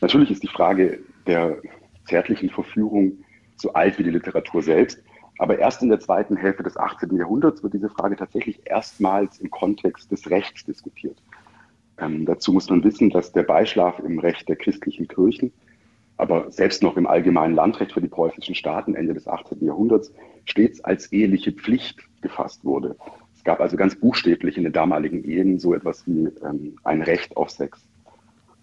Natürlich 0.00 0.30
ist 0.30 0.42
die 0.42 0.48
Frage 0.48 1.00
der 1.26 1.60
zärtlichen 2.08 2.48
Verführung 2.48 3.22
so 3.56 3.74
alt 3.74 3.98
wie 3.98 4.02
die 4.02 4.10
Literatur 4.10 4.62
selbst. 4.62 4.98
Aber 5.42 5.58
erst 5.58 5.82
in 5.82 5.88
der 5.88 5.98
zweiten 5.98 6.36
Hälfte 6.36 6.62
des 6.62 6.76
18. 6.76 7.16
Jahrhunderts 7.16 7.64
wird 7.64 7.74
diese 7.74 7.88
Frage 7.88 8.14
tatsächlich 8.14 8.60
erstmals 8.64 9.40
im 9.40 9.50
Kontext 9.50 10.12
des 10.12 10.30
Rechts 10.30 10.64
diskutiert. 10.64 11.20
Ähm, 11.98 12.26
dazu 12.26 12.52
muss 12.52 12.70
man 12.70 12.84
wissen, 12.84 13.10
dass 13.10 13.32
der 13.32 13.42
Beischlaf 13.42 13.98
im 13.98 14.20
Recht 14.20 14.48
der 14.48 14.54
christlichen 14.54 15.08
Kirchen, 15.08 15.52
aber 16.16 16.48
selbst 16.52 16.84
noch 16.84 16.96
im 16.96 17.08
allgemeinen 17.08 17.56
Landrecht 17.56 17.90
für 17.90 18.00
die 18.00 18.06
preußischen 18.06 18.54
Staaten 18.54 18.94
Ende 18.94 19.14
des 19.14 19.26
18. 19.26 19.66
Jahrhunderts 19.66 20.12
stets 20.44 20.80
als 20.84 21.10
eheliche 21.10 21.50
Pflicht 21.50 21.98
gefasst 22.20 22.64
wurde. 22.64 22.94
Es 23.34 23.42
gab 23.42 23.60
also 23.60 23.76
ganz 23.76 23.96
buchstäblich 23.96 24.56
in 24.56 24.62
den 24.62 24.72
damaligen 24.72 25.24
Ehen 25.24 25.58
so 25.58 25.74
etwas 25.74 26.06
wie 26.06 26.28
ähm, 26.44 26.76
ein 26.84 27.02
Recht 27.02 27.36
auf 27.36 27.50
Sex. 27.50 27.84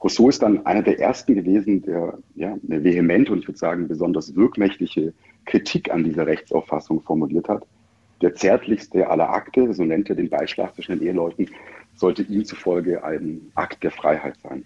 Rousseau 0.01 0.29
ist 0.29 0.41
dann 0.41 0.65
einer 0.65 0.81
der 0.81 0.97
ersten 0.97 1.35
gewesen, 1.35 1.81
der 1.81 2.19
ja, 2.35 2.57
eine 2.65 2.85
vehemente 2.85 3.33
und 3.33 3.39
ich 3.39 3.49
würde 3.49 3.59
sagen 3.59 3.89
besonders 3.89 4.33
wirkmächtige 4.33 5.13
Kritik 5.45 5.91
an 5.91 6.03
dieser 6.03 6.27
Rechtsauffassung 6.27 7.01
formuliert 7.01 7.49
hat. 7.49 7.65
Der 8.21 8.35
zärtlichste 8.35 9.09
aller 9.09 9.29
Akte, 9.29 9.73
so 9.73 9.83
nennt 9.83 10.09
er 10.09 10.15
den 10.15 10.29
Beischlaf 10.29 10.73
zwischen 10.73 10.99
den 10.99 11.07
Eheleuten, 11.07 11.49
sollte 11.95 12.23
ihm 12.23 12.45
zufolge 12.45 13.03
ein 13.03 13.41
Akt 13.55 13.83
der 13.83 13.91
Freiheit 13.91 14.35
sein. 14.43 14.65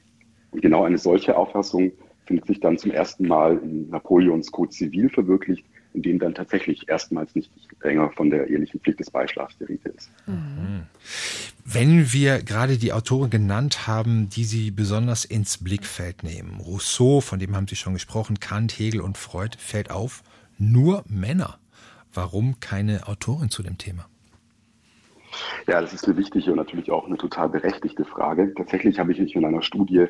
Und 0.51 0.61
genau 0.61 0.83
eine 0.83 0.97
solche 0.97 1.35
Auffassung 1.35 1.91
findet 2.25 2.45
sich 2.47 2.59
dann 2.59 2.77
zum 2.77 2.91
ersten 2.91 3.27
Mal 3.27 3.57
in 3.57 3.89
Napoleons 3.89 4.51
Code 4.51 4.69
Zivil 4.69 5.09
verwirklicht, 5.09 5.65
in 5.93 6.01
dem 6.01 6.19
dann 6.19 6.33
tatsächlich 6.33 6.89
erstmals 6.89 7.35
nicht 7.35 7.51
länger 7.81 8.11
von 8.11 8.29
der 8.29 8.47
ehelichen 8.47 8.79
Pflicht 8.79 8.99
des 8.99 9.11
Beischlafs 9.11 9.57
die 9.57 9.65
Rede 9.65 9.89
ist. 9.89 10.11
Mhm. 10.25 10.83
Wenn 11.65 12.11
wir 12.11 12.41
gerade 12.41 12.77
die 12.77 12.91
Autoren 12.91 13.29
genannt 13.29 13.87
haben, 13.87 14.29
die 14.29 14.43
Sie 14.43 14.71
besonders 14.71 15.23
ins 15.23 15.57
Blickfeld 15.57 16.23
nehmen, 16.23 16.59
Rousseau, 16.59 17.21
von 17.21 17.39
dem 17.39 17.55
haben 17.55 17.67
Sie 17.67 17.75
schon 17.75 17.93
gesprochen, 17.93 18.39
Kant, 18.39 18.77
Hegel 18.77 19.01
und 19.01 19.17
Freud, 19.17 19.57
fällt 19.57 19.89
auf, 19.89 20.23
nur 20.71 21.03
Männer. 21.07 21.59
Warum 22.13 22.59
keine 22.59 23.07
Autorin 23.07 23.49
zu 23.49 23.63
dem 23.63 23.77
Thema? 23.77 24.05
Ja, 25.67 25.81
das 25.81 25.93
ist 25.93 26.05
eine 26.05 26.17
wichtige 26.17 26.51
und 26.51 26.57
natürlich 26.57 26.91
auch 26.91 27.07
eine 27.07 27.17
total 27.17 27.49
berechtigte 27.49 28.05
Frage. 28.05 28.53
Tatsächlich 28.55 28.99
habe 28.99 29.11
ich 29.11 29.19
mich 29.19 29.35
in 29.35 29.45
einer 29.45 29.63
Studie 29.63 30.05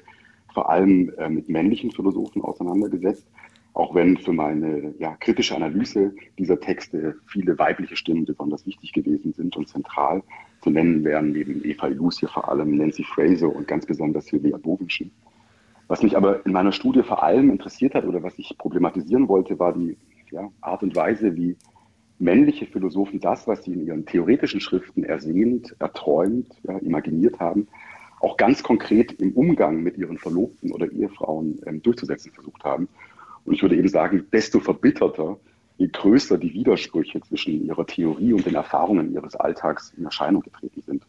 vor 0.54 0.70
allem 0.70 1.14
äh, 1.18 1.30
mit 1.30 1.50
männlichen 1.50 1.92
Philosophen 1.92 2.42
auseinandergesetzt 2.42 3.26
auch 3.74 3.96
wenn 3.96 4.18
für 4.18 4.34
meine 4.34 4.94
ja, 5.00 5.16
kritische 5.16 5.56
Analyse 5.56 6.14
dieser 6.38 6.60
Texte 6.60 7.16
viele 7.26 7.58
weibliche 7.58 7.96
Stimmen 7.96 8.26
besonders 8.26 8.66
wichtig 8.66 8.94
gewesen 8.94 9.34
sind 9.34 9.56
und 9.58 9.68
zentral. 9.68 10.22
Zu 10.62 10.70
nennen 10.70 11.04
wären 11.04 11.32
neben 11.32 11.66
Eva 11.66 11.88
Illus 11.88 12.20
hier 12.20 12.30
vor 12.30 12.50
allem 12.50 12.78
Nancy 12.78 13.04
Fraser 13.04 13.54
und 13.54 13.68
ganz 13.68 13.86
besonders 13.86 14.28
Sylvia 14.28 14.58
Bovenschen. 14.58 15.12
Was 15.88 16.04
mich 16.04 16.16
aber 16.16 16.46
in 16.46 16.54
meiner 16.54 16.72
Studie 16.72 17.04
vor 17.04 17.24
allem 17.24 17.50
interessiert 17.50 17.96
hat 17.96 18.06
oder 18.06 18.22
was 18.24 18.38
ich 18.38 18.56
problematisieren 18.58 19.28
wollte, 19.28 19.58
war 19.60 19.74
die 19.74 19.98
ja, 20.34 20.52
Art 20.62 20.84
und 20.84 20.96
Weise, 20.96 21.36
wie 21.36 21.56
männliche 22.20 22.66
Philosophen 22.66 23.20
das, 23.20 23.48
was 23.48 23.64
sie 23.64 23.74
in 23.74 23.86
ihren 23.86 24.06
theoretischen 24.06 24.60
Schriften 24.60 25.04
ersehnt, 25.04 25.76
erträumt, 25.80 26.48
ja, 26.64 26.78
imaginiert 26.80 27.40
haben, 27.40 27.68
auch 28.20 28.38
ganz 28.38 28.64
konkret 28.64 29.14
im 29.14 29.34
Umgang 29.34 29.84
mit 29.84 29.98
ihren 29.98 30.18
Verlobten 30.18 30.72
oder 30.72 30.92
Ehefrauen 30.92 31.62
ähm, 31.66 31.82
durchzusetzen 31.82 32.32
versucht 32.32 32.64
haben. 32.64 32.88
Und 33.46 33.54
ich 33.54 33.62
würde 33.62 33.76
eben 33.76 33.90
sagen, 33.90 34.26
desto 34.32 34.60
verbitterter, 34.60 35.38
je 35.78 35.88
größer 35.88 36.38
die 36.38 36.54
Widersprüche 36.54 37.20
zwischen 37.22 37.66
ihrer 37.66 37.86
Theorie 37.86 38.34
und 38.34 38.46
den 38.46 38.56
Erfahrungen 38.56 39.14
ihres 39.14 39.36
Alltags 39.36 39.94
in 39.98 40.06
Erscheinung 40.06 40.42
getreten 40.42 40.82
sind. 40.82 41.04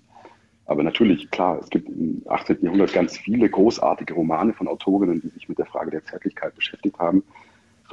Aber 0.66 0.82
natürlich, 0.82 1.30
klar, 1.30 1.58
es 1.60 1.68
gibt 1.68 1.88
im 1.88 2.22
18. 2.26 2.58
Jahrhundert 2.62 2.92
ganz 2.92 3.16
viele 3.16 3.48
großartige 3.48 4.14
Romane 4.14 4.54
von 4.54 4.66
Autorinnen, 4.66 5.20
die 5.20 5.28
sich 5.28 5.48
mit 5.48 5.58
der 5.58 5.66
Frage 5.66 5.90
der 5.90 6.04
Zärtlichkeit 6.04 6.54
beschäftigt 6.54 6.98
haben. 6.98 7.22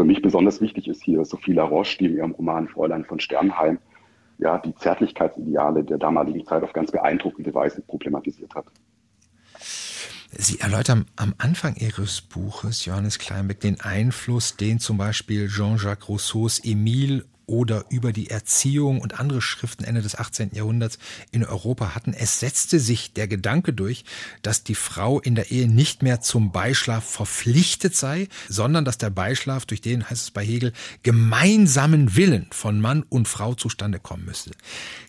Für 0.01 0.05
mich 0.05 0.23
besonders 0.23 0.61
wichtig 0.61 0.87
ist 0.87 1.03
hier 1.03 1.23
Sophie 1.25 1.53
Laroche, 1.53 1.99
die 1.99 2.05
in 2.07 2.17
ihrem 2.17 2.31
Roman 2.31 2.67
Fräulein 2.67 3.05
von 3.05 3.19
Sternheim 3.19 3.77
ja, 4.39 4.57
die 4.57 4.73
Zärtlichkeitsideale 4.73 5.83
der 5.83 5.99
damaligen 5.99 6.43
Zeit 6.43 6.63
auf 6.63 6.73
ganz 6.73 6.91
beeindruckende 6.91 7.53
Weise 7.53 7.83
problematisiert 7.83 8.55
hat. 8.55 8.65
Sie 10.31 10.59
erläutern 10.59 11.05
am 11.17 11.35
Anfang 11.37 11.75
Ihres 11.75 12.19
Buches, 12.19 12.83
Johannes 12.85 13.19
Kleinbeck, 13.19 13.59
den 13.59 13.79
Einfluss, 13.79 14.57
den 14.57 14.79
zum 14.79 14.97
Beispiel 14.97 15.47
Jean-Jacques 15.47 16.09
Rousseaus 16.09 16.57
Emile 16.65 17.25
oder 17.51 17.83
über 17.89 18.13
die 18.13 18.29
Erziehung 18.29 19.01
und 19.01 19.19
andere 19.19 19.41
Schriften 19.41 19.83
Ende 19.83 20.01
des 20.01 20.17
18. 20.17 20.51
Jahrhunderts 20.53 20.97
in 21.31 21.45
Europa 21.45 21.93
hatten. 21.93 22.13
Es 22.13 22.39
setzte 22.39 22.79
sich 22.79 23.13
der 23.13 23.27
Gedanke 23.27 23.73
durch, 23.73 24.05
dass 24.41 24.63
die 24.63 24.73
Frau 24.73 25.19
in 25.19 25.35
der 25.35 25.51
Ehe 25.51 25.69
nicht 25.69 26.01
mehr 26.01 26.21
zum 26.21 26.53
Beischlaf 26.53 27.03
verpflichtet 27.03 27.93
sei, 27.93 28.29
sondern 28.47 28.85
dass 28.85 28.97
der 28.97 29.09
Beischlaf, 29.09 29.65
durch 29.65 29.81
den 29.81 30.09
heißt 30.09 30.23
es 30.23 30.31
bei 30.31 30.45
Hegel, 30.45 30.71
gemeinsamen 31.03 32.15
Willen 32.15 32.47
von 32.51 32.79
Mann 32.79 33.03
und 33.09 33.27
Frau 33.27 33.53
zustande 33.53 33.99
kommen 33.99 34.23
müsste. 34.23 34.51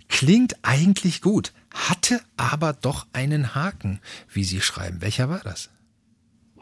Klingt 0.09 0.57
eigentlich 0.63 1.23
gut, 1.23 1.53
hatte 1.73 2.21
aber 2.37 2.73
doch 2.73 3.07
einen 3.13 3.55
Haken, 3.55 4.01
wie 4.33 4.43
Sie 4.43 4.61
schreiben. 4.61 5.01
Welcher 5.01 5.29
war 5.29 5.41
das? 5.45 5.71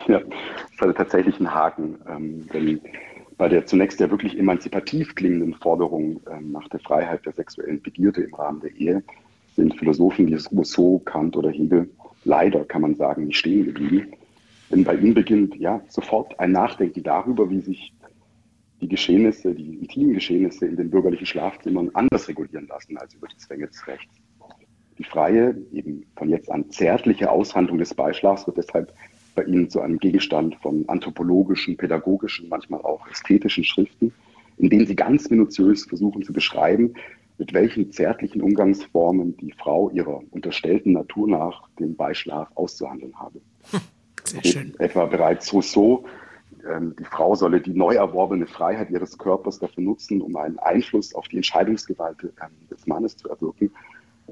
Ja, 0.07 0.21
das 0.21 0.81
hatte 0.81 0.95
tatsächlich 0.95 1.37
einen 1.37 1.53
Haken. 1.53 1.99
Ähm, 2.07 2.47
denn 2.53 2.81
bei 3.41 3.49
der 3.49 3.65
zunächst 3.65 3.99
ja 4.01 4.11
wirklich 4.11 4.39
emanzipativ 4.39 5.15
klingenden 5.15 5.55
Forderung 5.55 6.21
ähm, 6.31 6.53
nach 6.53 6.69
der 6.69 6.79
Freiheit 6.79 7.25
der 7.25 7.33
sexuellen 7.33 7.81
Begierde 7.81 8.21
im 8.21 8.35
Rahmen 8.35 8.61
der 8.61 8.71
Ehe 8.73 9.03
sind 9.57 9.79
Philosophen 9.79 10.27
wie 10.27 10.35
Rousseau, 10.55 10.99
Kant 11.07 11.39
oder 11.39 11.49
Hegel 11.49 11.89
leider, 12.25 12.67
kann 12.67 12.83
man 12.83 12.97
sagen, 12.97 13.29
nicht 13.29 13.39
stehen 13.39 13.65
geblieben. 13.65 14.09
Denn 14.71 14.85
bei 14.85 14.95
ihnen 14.95 15.15
beginnt 15.15 15.57
ja 15.57 15.81
sofort 15.89 16.39
ein 16.39 16.53
Nachdenken 16.53 17.03
darüber, 17.03 17.49
wie 17.49 17.63
sich 17.63 17.95
die 18.83 18.89
Geschehnisse, 18.89 19.55
die 19.55 19.77
intimen 19.77 20.13
Geschehnisse 20.13 20.67
in 20.67 20.77
den 20.77 20.91
bürgerlichen 20.91 21.25
Schlafzimmern 21.25 21.89
anders 21.95 22.29
regulieren 22.29 22.67
lassen 22.67 22.99
als 22.99 23.15
über 23.15 23.27
die 23.27 23.39
Zwänge 23.39 23.69
des 23.69 23.87
Rechts. 23.87 24.17
Die 24.99 25.05
freie, 25.05 25.57
eben 25.73 26.05
von 26.15 26.29
jetzt 26.29 26.51
an 26.53 26.69
zärtliche 26.69 27.31
Aushandlung 27.31 27.79
des 27.79 27.95
Beischlafs 27.95 28.47
wird 28.47 28.59
deshalb 28.59 28.93
bei 29.41 29.47
ihnen 29.47 29.71
zu 29.71 29.81
einem 29.81 29.99
Gegenstand 29.99 30.57
von 30.57 30.85
anthropologischen, 30.89 31.77
pädagogischen, 31.77 32.49
manchmal 32.51 32.83
auch 32.83 33.07
ästhetischen 33.11 33.65
Schriften, 33.65 34.13
in 34.59 34.69
denen 34.69 34.87
sie 34.87 34.97
ganz 34.97 35.31
minutiös 35.31 35.87
versuchen 35.87 36.23
zu 36.23 36.33
beschreiben, 36.33 36.93
mit 37.39 37.55
welchen 37.55 37.91
zärtlichen 37.91 38.43
Umgangsformen 38.43 39.35
die 39.39 39.53
Frau 39.53 39.89
ihrer 39.91 40.21
unterstellten 40.31 40.93
Natur 40.93 41.27
nach 41.29 41.69
den 41.79 41.97
Beischlaf 41.97 42.49
auszuhandeln 42.55 43.19
habe. 43.19 43.41
Sehr 44.25 44.45
schön. 44.45 44.75
Etwa 44.79 45.07
bereits 45.07 45.51
Rousseau, 45.55 46.05
ähm, 46.71 46.95
die 46.99 47.05
Frau 47.05 47.35
solle 47.35 47.63
die 47.63 47.73
neu 47.73 47.95
erworbene 47.95 48.47
Freiheit 48.47 48.91
ihres 48.91 49.17
Körpers 49.17 49.59
dafür 49.59 49.83
nutzen, 49.83 50.21
um 50.21 50.37
einen 50.37 50.59
Einfluss 50.59 51.15
auf 51.15 51.29
die 51.29 51.37
Entscheidungsgewalt 51.37 52.17
ähm, 52.23 52.51
des 52.71 52.87
Mannes 52.87 53.17
zu 53.17 53.31
erwirken 53.31 53.73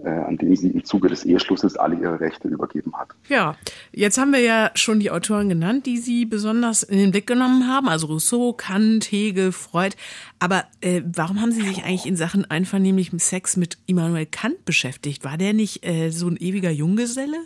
an 0.04 0.36
dem 0.36 0.54
sie 0.56 0.68
im 0.68 0.84
Zuge 0.84 1.08
des 1.08 1.24
Eheschlusses 1.24 1.76
alle 1.76 1.96
ihre 1.96 2.20
Rechte 2.20 2.48
übergeben 2.48 2.92
hat. 2.94 3.08
Ja, 3.28 3.56
jetzt 3.92 4.18
haben 4.18 4.32
wir 4.32 4.40
ja 4.40 4.70
schon 4.74 5.00
die 5.00 5.10
Autoren 5.10 5.48
genannt, 5.48 5.86
die 5.86 5.98
Sie 5.98 6.24
besonders 6.24 6.82
in 6.82 6.98
den 6.98 7.10
Blick 7.10 7.26
genommen 7.26 7.66
haben, 7.68 7.88
also 7.88 8.06
Rousseau, 8.06 8.52
Kant, 8.52 9.10
Hegel, 9.10 9.52
Freud. 9.52 9.96
Aber 10.38 10.64
äh, 10.80 11.02
warum 11.04 11.40
haben 11.40 11.52
Sie 11.52 11.62
sich 11.62 11.84
eigentlich 11.84 12.06
in 12.06 12.16
Sachen 12.16 12.48
einvernehmlichem 12.50 13.18
Sex 13.18 13.56
mit 13.56 13.78
Immanuel 13.86 14.26
Kant 14.26 14.64
beschäftigt? 14.64 15.24
War 15.24 15.36
der 15.36 15.52
nicht 15.52 15.84
äh, 15.86 16.10
so 16.10 16.28
ein 16.28 16.36
ewiger 16.36 16.70
Junggeselle? 16.70 17.38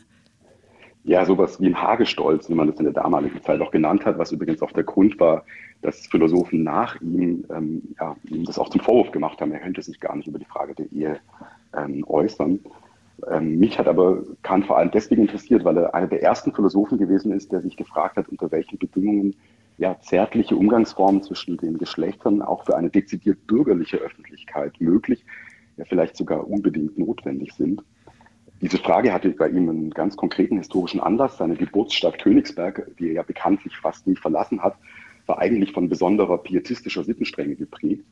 Ja, 1.05 1.25
sowas 1.25 1.61
wie 1.61 1.67
ein 1.67 1.81
Hagestolz, 1.81 2.49
wie 2.49 2.55
man 2.55 2.69
das 2.69 2.79
in 2.79 2.85
der 2.85 2.93
damaligen 2.93 3.43
Zeit 3.43 3.61
auch 3.61 3.73
genannt 3.73 4.07
hat, 4.07 4.19
was 4.19 4.31
übrigens 4.31 4.63
auch 4.63 4.71
der 4.71 4.85
Grund 4.85 5.19
war, 5.19 5.45
dass 5.81 6.07
Philosophen 6.07 6.63
nach 6.63 7.01
ihm, 7.01 7.45
ähm, 7.51 7.83
ja, 7.99 8.15
ihm 8.31 8.45
das 8.45 8.59
auch 8.59 8.69
zum 8.69 8.81
Vorwurf 8.81 9.11
gemacht 9.11 9.41
haben, 9.41 9.51
er 9.51 9.59
könnte 9.59 9.83
sich 9.83 9.99
gar 9.99 10.15
nicht 10.15 10.29
über 10.29 10.39
die 10.39 10.45
Frage 10.45 10.75
der 10.75 10.91
Ehe 10.93 11.19
ähm, 11.77 12.05
äußern. 12.07 12.61
Ähm, 13.31 13.59
mich 13.59 13.79
hat 13.79 13.87
aber 13.87 14.23
Kant 14.43 14.67
vor 14.67 14.79
allem 14.79 14.91
deswegen 14.91 15.23
interessiert, 15.23 15.65
weil 15.65 15.77
er 15.77 15.95
einer 15.95 16.09
der 16.09 16.23
ersten 16.23 16.53
Philosophen 16.53 16.99
gewesen 16.99 17.33
ist, 17.33 17.53
der 17.53 17.61
sich 17.61 17.77
gefragt 17.77 18.17
hat, 18.17 18.29
unter 18.29 18.51
welchen 18.51 18.79
Bedingungen 18.79 19.37
ja, 19.79 19.99
zärtliche 20.01 20.57
Umgangsformen 20.57 21.23
zwischen 21.23 21.57
den 21.57 21.79
Geschlechtern 21.79 22.43
auch 22.43 22.65
für 22.65 22.77
eine 22.77 22.91
dezidiert 22.91 23.47
bürgerliche 23.47 23.99
Öffentlichkeit 23.99 24.81
möglich, 24.81 25.25
ja 25.77 25.85
vielleicht 25.85 26.17
sogar 26.17 26.49
unbedingt 26.49 26.99
notwendig 26.99 27.53
sind. 27.55 27.83
Diese 28.61 28.79
Frage 28.79 29.13
hatte 29.13 29.31
bei 29.31 29.49
ihm 29.49 29.69
einen 29.69 29.91
ganz 29.91 30.17
konkreten 30.17 30.59
historischen 30.59 31.01
Anlass. 31.01 31.37
Seine 31.37 31.57
Geburtsstadt 31.57 32.19
Königsberg, 32.21 32.97
die 32.99 33.09
er 33.09 33.15
ja 33.15 33.23
bekanntlich 33.23 33.77
fast 33.77 34.07
nie 34.07 34.15
verlassen 34.15 34.63
hat, 34.63 34.77
war 35.27 35.39
eigentlich 35.39 35.73
von 35.73 35.89
besonderer 35.89 36.39
pietistischer 36.39 37.03
Sittenstrenge 37.03 37.57
geprägt. 37.57 38.05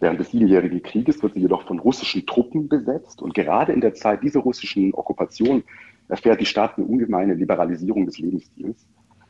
Während 0.00 0.18
des 0.18 0.30
Siebenjährigen 0.30 0.82
Krieges 0.82 1.22
wird 1.22 1.34
sie 1.34 1.40
jedoch 1.40 1.66
von 1.66 1.78
russischen 1.78 2.26
Truppen 2.26 2.68
besetzt 2.68 3.20
und 3.20 3.34
gerade 3.34 3.72
in 3.72 3.82
der 3.82 3.94
Zeit 3.94 4.22
dieser 4.22 4.40
russischen 4.40 4.94
Okkupation 4.94 5.62
erfährt 6.08 6.40
die 6.40 6.46
Stadt 6.46 6.78
eine 6.78 6.86
ungemeine 6.86 7.34
Liberalisierung 7.34 8.06
des 8.06 8.18
Lebensstils. 8.18 8.86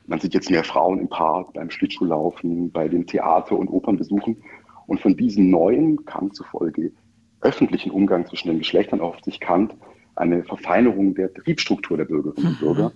Man 0.06 0.20
sieht 0.20 0.32
jetzt 0.32 0.50
mehr 0.50 0.64
Frauen 0.64 1.00
im 1.00 1.08
Park, 1.08 1.52
beim 1.52 1.70
Schlittschuhlaufen, 1.70 2.70
bei 2.70 2.88
den 2.88 3.06
Theater- 3.06 3.58
und 3.58 3.68
Opernbesuchen. 3.68 4.36
Und 4.86 5.00
von 5.00 5.16
diesem 5.16 5.50
neuen, 5.50 6.04
Kant 6.04 6.34
zufolge, 6.34 6.92
öffentlichen 7.42 7.90
Umgang 7.90 8.26
zwischen 8.26 8.48
den 8.48 8.58
Geschlechtern 8.58 9.00
auf 9.00 9.20
sich 9.20 9.38
Kant 9.38 9.74
eine 10.16 10.42
Verfeinerung 10.42 11.14
der 11.14 11.32
Triebstruktur 11.32 11.96
der 11.96 12.06
Bürgerinnen 12.06 12.48
und 12.48 12.60
Bürger, 12.60 12.92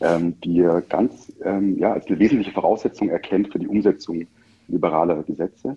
ähm, 0.00 0.40
die 0.40 0.60
er 0.60 0.82
ganz 0.82 1.32
ähm, 1.44 1.78
ja, 1.78 1.92
als 1.92 2.06
eine 2.06 2.18
wesentliche 2.18 2.52
Voraussetzung 2.52 3.08
erkennt 3.08 3.52
für 3.52 3.58
die 3.58 3.66
Umsetzung 3.66 4.26
liberaler 4.68 5.22
Gesetze. 5.24 5.76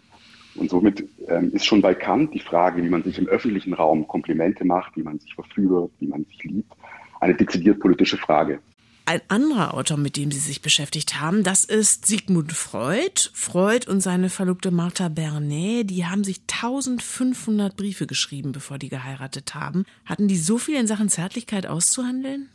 Und 0.55 0.69
somit 0.69 1.03
ähm, 1.27 1.51
ist 1.51 1.65
schon 1.65 1.81
bei 1.81 1.93
Kant 1.93 2.33
die 2.33 2.39
Frage, 2.39 2.83
wie 2.83 2.89
man 2.89 3.03
sich 3.03 3.17
im 3.17 3.27
öffentlichen 3.27 3.73
Raum 3.73 4.07
Komplimente 4.07 4.65
macht, 4.65 4.95
wie 4.95 5.03
man 5.03 5.19
sich 5.19 5.33
verführt, 5.35 5.91
wie 5.99 6.07
man 6.07 6.23
sich 6.25 6.43
liebt, 6.43 6.71
eine 7.19 7.35
dezidiert 7.35 7.79
politische 7.79 8.17
Frage. 8.17 8.59
Ein 9.07 9.21
anderer 9.27 9.75
Autor, 9.75 9.97
mit 9.97 10.17
dem 10.17 10.31
Sie 10.31 10.39
sich 10.39 10.63
beschäftigt 10.63 11.21
haben, 11.21 11.43
das 11.43 11.63
ist 11.63 12.07
Sigmund 12.07 12.53
Freud. 12.53 13.29
Freud 13.33 13.87
und 13.87 14.01
seine 14.01 14.29
Verlobte 14.29 14.71
Martha 14.71 15.09
Bernet, 15.09 15.91
die 15.91 16.07
haben 16.07 16.23
sich 16.23 16.41
1500 16.51 17.75
Briefe 17.75 18.07
geschrieben, 18.07 18.51
bevor 18.51 18.79
die 18.79 18.89
geheiratet 18.89 19.53
haben. 19.53 19.85
Hatten 20.05 20.27
die 20.27 20.37
so 20.37 20.57
viel 20.57 20.75
in 20.75 20.87
Sachen 20.87 21.09
Zärtlichkeit 21.09 21.67
auszuhandeln? 21.67 22.49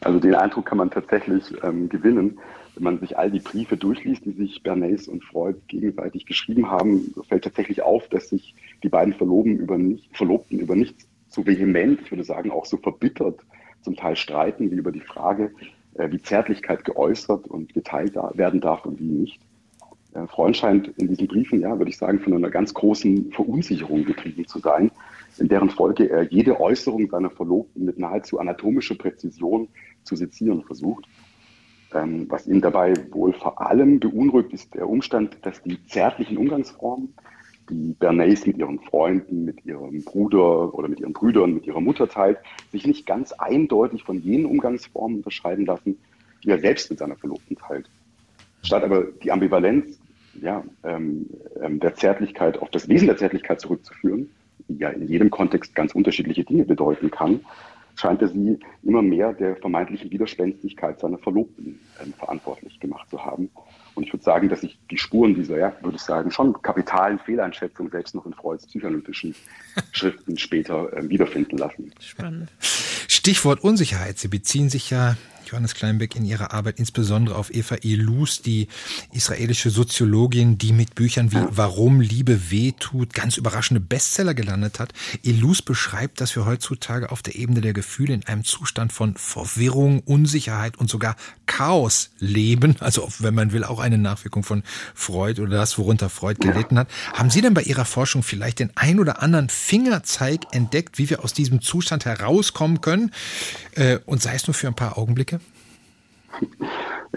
Also 0.00 0.18
den 0.18 0.34
Eindruck 0.34 0.66
kann 0.66 0.78
man 0.78 0.90
tatsächlich 0.90 1.44
ähm, 1.62 1.88
gewinnen. 1.88 2.38
Wenn 2.76 2.84
man 2.84 3.00
sich 3.00 3.18
all 3.18 3.30
die 3.30 3.40
Briefe 3.40 3.78
durchliest, 3.78 4.26
die 4.26 4.32
sich 4.32 4.62
Bernays 4.62 5.08
und 5.08 5.24
Freud 5.24 5.58
gegenseitig 5.66 6.26
geschrieben 6.26 6.70
haben, 6.70 7.14
fällt 7.26 7.44
tatsächlich 7.44 7.82
auf, 7.82 8.06
dass 8.08 8.28
sich 8.28 8.54
die 8.82 8.90
beiden 8.90 9.14
Verlobten 9.14 9.58
über, 9.58 9.78
nicht, 9.78 10.14
Verlobten 10.14 10.60
über 10.60 10.76
nichts 10.76 11.08
so 11.28 11.46
vehement, 11.46 12.02
ich 12.02 12.10
würde 12.10 12.24
sagen 12.24 12.50
auch 12.50 12.66
so 12.66 12.76
verbittert 12.76 13.40
zum 13.80 13.96
Teil 13.96 14.16
streiten, 14.16 14.70
wie 14.70 14.76
über 14.76 14.92
die 14.92 15.00
Frage, 15.00 15.52
äh, 15.94 16.10
wie 16.10 16.20
Zärtlichkeit 16.20 16.84
geäußert 16.84 17.46
und 17.46 17.72
geteilt 17.72 18.14
werden 18.34 18.60
darf 18.60 18.84
und 18.84 19.00
wie 19.00 19.04
nicht. 19.04 19.40
Äh, 20.12 20.26
Freund 20.26 20.56
scheint 20.56 20.88
in 20.98 21.08
diesen 21.08 21.28
Briefen, 21.28 21.60
ja, 21.60 21.78
würde 21.78 21.90
ich 21.90 21.96
sagen, 21.96 22.20
von 22.20 22.34
einer 22.34 22.50
ganz 22.50 22.74
großen 22.74 23.32
Verunsicherung 23.32 24.04
getrieben 24.04 24.46
zu 24.46 24.58
sein, 24.58 24.90
in 25.38 25.48
deren 25.48 25.70
Folge 25.70 26.10
er 26.10 26.24
jede 26.24 26.60
Äußerung 26.60 27.08
seiner 27.08 27.30
Verlobten 27.30 27.86
mit 27.86 27.98
nahezu 27.98 28.38
anatomischer 28.38 28.96
Präzision 28.96 29.68
zu 30.04 30.16
sezieren 30.16 30.62
versucht. 30.62 31.06
Ähm, 31.96 32.26
was 32.28 32.46
ihn 32.46 32.60
dabei 32.60 32.94
wohl 33.10 33.32
vor 33.32 33.60
allem 33.60 34.00
beunruhigt, 34.00 34.52
ist 34.52 34.74
der 34.74 34.88
Umstand, 34.88 35.38
dass 35.42 35.62
die 35.62 35.82
zärtlichen 35.86 36.36
Umgangsformen, 36.36 37.14
die 37.70 37.94
Bernays 37.98 38.46
mit 38.46 38.58
ihren 38.58 38.78
Freunden, 38.80 39.44
mit 39.44 39.64
ihrem 39.64 40.04
Bruder 40.04 40.74
oder 40.74 40.88
mit 40.88 41.00
ihren 41.00 41.12
Brüdern, 41.12 41.54
mit 41.54 41.66
ihrer 41.66 41.80
Mutter 41.80 42.08
teilt, 42.08 42.38
sich 42.70 42.86
nicht 42.86 43.06
ganz 43.06 43.32
eindeutig 43.32 44.04
von 44.04 44.20
jenen 44.20 44.46
Umgangsformen 44.46 45.18
unterscheiden 45.18 45.66
lassen, 45.66 45.98
die 46.44 46.50
er 46.50 46.58
selbst 46.58 46.90
mit 46.90 46.98
seiner 46.98 47.16
Verlobten 47.16 47.56
teilt. 47.56 47.88
Statt 48.62 48.84
aber 48.84 49.04
die 49.22 49.32
Ambivalenz 49.32 49.98
ja, 50.40 50.62
ähm, 50.84 51.28
ähm 51.62 51.80
der 51.80 51.94
Zärtlichkeit 51.94 52.58
auf 52.58 52.70
das 52.70 52.88
Wesen 52.88 53.06
der 53.06 53.16
Zärtlichkeit 53.16 53.60
zurückzuführen, 53.60 54.28
die 54.68 54.78
ja 54.78 54.90
in 54.90 55.08
jedem 55.08 55.30
Kontext 55.30 55.74
ganz 55.74 55.94
unterschiedliche 55.94 56.44
Dinge 56.44 56.64
bedeuten 56.64 57.10
kann, 57.10 57.40
scheint 57.96 58.22
er 58.22 58.28
sie 58.28 58.58
immer 58.82 59.02
mehr 59.02 59.32
der 59.32 59.56
vermeintlichen 59.56 60.10
Widerspenstigkeit 60.10 61.00
seiner 61.00 61.18
Verlobten 61.18 61.80
äh, 61.98 62.06
verantwortlich 62.18 62.78
gemacht 62.78 63.10
zu 63.10 63.24
haben. 63.24 63.50
Und 63.94 64.04
ich 64.04 64.12
würde 64.12 64.24
sagen, 64.24 64.48
dass 64.48 64.60
sich 64.60 64.78
die 64.90 64.98
Spuren 64.98 65.34
dieser, 65.34 65.58
ja, 65.58 65.72
würde 65.80 65.96
ich 65.96 66.02
sagen, 66.02 66.30
schon 66.30 66.60
kapitalen 66.60 67.18
Fehleinschätzung 67.18 67.90
selbst 67.90 68.14
noch 68.14 68.26
in 68.26 68.34
Freuds 68.34 68.66
psychoanalytischen 68.66 69.34
Schriften 69.92 70.36
später 70.36 70.92
äh, 70.92 71.08
wiederfinden 71.08 71.56
lassen. 71.56 71.90
Spannend. 71.98 72.52
Stichwort 72.60 73.64
Unsicherheit. 73.64 74.18
Sie 74.18 74.28
beziehen 74.28 74.68
sich 74.68 74.90
ja 74.90 75.16
Johannes 75.48 75.74
Kleinbeck 75.74 76.16
in 76.16 76.24
ihrer 76.24 76.52
Arbeit 76.52 76.78
insbesondere 76.78 77.36
auf 77.36 77.52
Eva 77.54 77.76
Elus, 77.76 78.42
die 78.42 78.68
israelische 79.12 79.70
Soziologin, 79.70 80.58
die 80.58 80.72
mit 80.72 80.94
Büchern 80.94 81.32
wie 81.32 81.44
Warum 81.50 82.00
Liebe 82.00 82.50
wehtut 82.50 83.14
ganz 83.14 83.36
überraschende 83.36 83.80
Bestseller 83.80 84.34
gelandet 84.34 84.80
hat. 84.80 84.92
Elus 85.24 85.62
beschreibt, 85.62 86.20
dass 86.20 86.34
wir 86.36 86.46
heutzutage 86.46 87.10
auf 87.10 87.22
der 87.22 87.36
Ebene 87.36 87.60
der 87.60 87.72
Gefühle 87.72 88.14
in 88.14 88.26
einem 88.26 88.44
Zustand 88.44 88.92
von 88.92 89.14
Verwirrung, 89.16 90.00
Unsicherheit 90.00 90.78
und 90.78 90.90
sogar 90.90 91.16
Chaos 91.46 92.10
leben. 92.18 92.76
Also, 92.80 93.08
wenn 93.18 93.34
man 93.34 93.52
will, 93.52 93.64
auch 93.64 93.80
eine 93.80 93.98
Nachwirkung 93.98 94.42
von 94.42 94.62
Freud 94.94 95.40
oder 95.40 95.56
das, 95.56 95.78
worunter 95.78 96.10
Freud 96.10 96.38
gelitten 96.40 96.78
hat. 96.78 96.88
Haben 97.12 97.30
Sie 97.30 97.40
denn 97.40 97.54
bei 97.54 97.62
Ihrer 97.62 97.84
Forschung 97.84 98.22
vielleicht 98.22 98.58
den 98.58 98.70
ein 98.76 99.00
oder 99.00 99.22
anderen 99.22 99.48
Fingerzeig 99.48 100.42
entdeckt, 100.52 100.98
wie 100.98 101.10
wir 101.10 101.24
aus 101.24 101.32
diesem 101.32 101.60
Zustand 101.62 102.04
herauskommen 102.04 102.80
können? 102.80 103.12
Äh, 103.72 103.98
und 104.06 104.22
sei 104.22 104.34
es 104.34 104.46
nur 104.46 104.54
für 104.54 104.68
ein 104.68 104.74
paar 104.74 104.98
Augenblicke? 104.98 105.35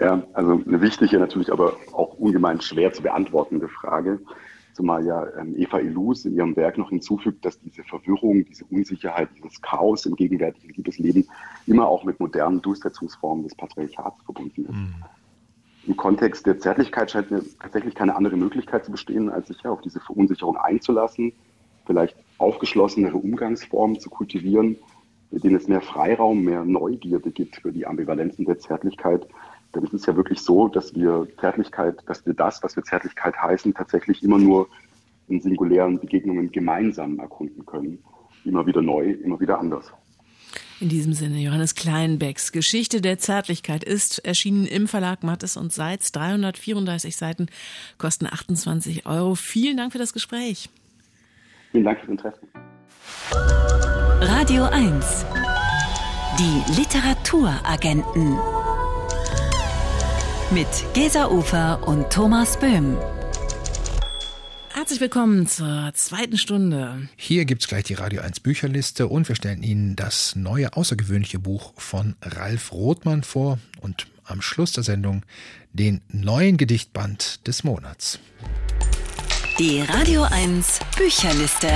Ja, 0.00 0.22
also 0.32 0.62
eine 0.66 0.80
wichtige, 0.80 1.18
natürlich 1.18 1.52
aber 1.52 1.74
auch 1.92 2.14
ungemein 2.14 2.60
schwer 2.60 2.92
zu 2.92 3.02
beantwortende 3.02 3.68
Frage. 3.68 4.20
Zumal 4.72 5.04
ja 5.04 5.26
ähm, 5.36 5.54
Eva 5.56 5.78
Ilus 5.78 6.24
in 6.24 6.36
ihrem 6.36 6.56
Werk 6.56 6.78
noch 6.78 6.90
hinzufügt, 6.90 7.44
dass 7.44 7.60
diese 7.60 7.82
Verwirrung, 7.82 8.44
diese 8.44 8.64
Unsicherheit, 8.66 9.28
dieses 9.36 9.60
Chaos 9.60 10.06
im 10.06 10.16
gegenwärtigen 10.16 10.72
Liebesleben 10.72 11.28
immer 11.66 11.86
auch 11.86 12.04
mit 12.04 12.20
modernen 12.20 12.62
Durchsetzungsformen 12.62 13.44
des 13.44 13.54
Patriarchats 13.54 14.22
verbunden 14.24 14.64
ist. 14.64 14.72
Mhm. 14.72 14.94
Im 15.86 15.96
Kontext 15.96 16.46
der 16.46 16.58
Zärtlichkeit 16.58 17.10
scheint 17.10 17.30
mir 17.30 17.42
tatsächlich 17.60 17.94
keine 17.94 18.14
andere 18.14 18.36
Möglichkeit 18.36 18.84
zu 18.84 18.92
bestehen, 18.92 19.28
als 19.28 19.48
sich 19.48 19.60
ja 19.62 19.70
auf 19.70 19.80
diese 19.80 19.98
Verunsicherung 20.00 20.56
einzulassen, 20.56 21.32
vielleicht 21.86 22.16
aufgeschlossenere 22.38 23.16
Umgangsformen 23.16 23.98
zu 23.98 24.08
kultivieren, 24.08 24.76
denen 25.30 25.56
es 25.56 25.68
mehr 25.68 25.80
Freiraum, 25.80 26.42
mehr 26.42 26.64
Neugierde 26.64 27.30
gibt 27.30 27.56
für 27.56 27.72
die 27.72 27.86
Ambivalenzen 27.86 28.44
der 28.44 28.58
Zärtlichkeit. 28.58 29.26
Denn 29.74 29.84
es 29.84 29.92
ist 29.92 30.06
ja 30.06 30.16
wirklich 30.16 30.40
so, 30.40 30.68
dass 30.68 30.94
wir 30.94 31.28
Zärtlichkeit, 31.38 31.98
dass 32.06 32.26
wir 32.26 32.34
das, 32.34 32.62
was 32.62 32.74
wir 32.76 32.82
Zärtlichkeit 32.82 33.36
heißen, 33.40 33.72
tatsächlich 33.74 34.22
immer 34.22 34.38
nur 34.38 34.68
in 35.28 35.40
singulären 35.40 36.00
Begegnungen 36.00 36.50
gemeinsam 36.50 37.20
erkunden 37.20 37.64
können. 37.64 38.02
Immer 38.44 38.66
wieder 38.66 38.82
neu, 38.82 39.12
immer 39.12 39.38
wieder 39.38 39.58
anders. 39.60 39.92
In 40.80 40.88
diesem 40.88 41.12
Sinne, 41.12 41.38
Johannes 41.38 41.74
Kleinbecks 41.74 42.52
Geschichte 42.52 43.02
der 43.02 43.18
Zärtlichkeit 43.18 43.84
ist 43.84 44.24
erschienen 44.24 44.66
im 44.66 44.88
Verlag 44.88 45.22
Mattes 45.22 45.56
und 45.58 45.72
Seitz. 45.72 46.10
334 46.12 47.16
Seiten 47.16 47.46
kosten 47.98 48.26
28 48.26 49.06
Euro. 49.06 49.34
Vielen 49.34 49.76
Dank 49.76 49.92
für 49.92 49.98
das 49.98 50.14
Gespräch. 50.14 50.70
Vielen 51.70 51.84
Dank 51.84 52.00
fürs 52.00 52.10
Interesse. 52.10 52.40
Radio 54.22 54.64
1. 54.64 55.24
Die 56.38 56.74
Literaturagenten. 56.78 58.36
Mit 60.50 60.66
Gesa 60.92 61.28
Ufer 61.28 61.88
und 61.88 62.10
Thomas 62.10 62.58
Böhm. 62.58 62.98
Herzlich 64.74 65.00
willkommen 65.00 65.46
zur 65.46 65.92
zweiten 65.94 66.36
Stunde. 66.36 67.08
Hier 67.16 67.46
gibt's 67.46 67.66
gleich 67.66 67.84
die 67.84 67.94
Radio 67.94 68.20
1 68.20 68.40
Bücherliste 68.40 69.08
und 69.08 69.26
wir 69.26 69.36
stellen 69.36 69.62
Ihnen 69.62 69.96
das 69.96 70.36
neue 70.36 70.74
außergewöhnliche 70.74 71.38
Buch 71.38 71.72
von 71.78 72.14
Ralf 72.20 72.72
Rothmann 72.72 73.22
vor 73.22 73.58
und 73.80 74.06
am 74.24 74.42
Schluss 74.42 74.72
der 74.72 74.84
Sendung 74.84 75.24
den 75.72 76.02
neuen 76.08 76.58
Gedichtband 76.58 77.46
des 77.46 77.64
Monats. 77.64 78.18
Die 79.58 79.80
Radio 79.80 80.24
1 80.24 80.80
Bücherliste. 80.98 81.70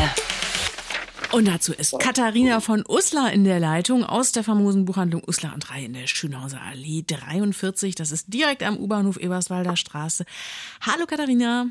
Und 1.35 1.49
dazu 1.49 1.73
ist 1.73 1.99
Katharina 1.99 2.61
von 2.61 2.85
Uslar 2.89 3.33
in 3.33 3.43
der 3.43 3.59
Leitung 3.59 4.05
aus 4.05 4.31
der 4.31 4.45
famosen 4.45 4.85
Buchhandlung 4.85 5.21
Uslar 5.27 5.53
und 5.53 5.69
Reihe 5.69 5.87
in 5.87 5.93
der 5.93 6.07
Schönhauser 6.07 6.63
Allee 6.63 7.03
43. 7.05 7.97
Das 7.97 8.13
ist 8.13 8.33
direkt 8.33 8.63
am 8.63 8.77
U-Bahnhof 8.77 9.17
Eberswalder 9.17 9.75
Straße. 9.75 10.27
Hallo 10.81 11.07
Katharina. 11.07 11.67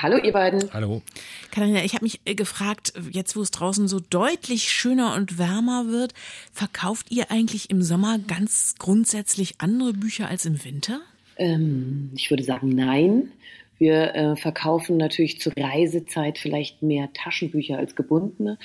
Hallo 0.00 0.16
ihr 0.16 0.32
beiden. 0.32 0.72
Hallo. 0.72 1.02
Katharina, 1.50 1.84
ich 1.84 1.92
habe 1.92 2.06
mich 2.06 2.22
äh, 2.24 2.34
gefragt, 2.34 2.94
jetzt 3.10 3.36
wo 3.36 3.42
es 3.42 3.50
draußen 3.50 3.88
so 3.88 4.00
deutlich 4.00 4.72
schöner 4.72 5.14
und 5.16 5.36
wärmer 5.36 5.88
wird, 5.88 6.14
verkauft 6.54 7.10
ihr 7.10 7.30
eigentlich 7.30 7.68
im 7.68 7.82
Sommer 7.82 8.18
ganz 8.18 8.74
grundsätzlich 8.78 9.56
andere 9.58 9.92
Bücher 9.92 10.28
als 10.28 10.46
im 10.46 10.64
Winter? 10.64 11.02
Ähm, 11.36 12.12
ich 12.14 12.30
würde 12.30 12.42
sagen, 12.42 12.70
nein. 12.70 13.32
Wir 13.78 14.14
äh, 14.14 14.36
verkaufen 14.36 14.96
natürlich 14.96 15.40
zur 15.40 15.52
Reisezeit 15.56 16.38
vielleicht 16.38 16.82
mehr 16.82 17.12
Taschenbücher 17.12 17.78
als 17.78 17.94
gebundene, 17.94 18.58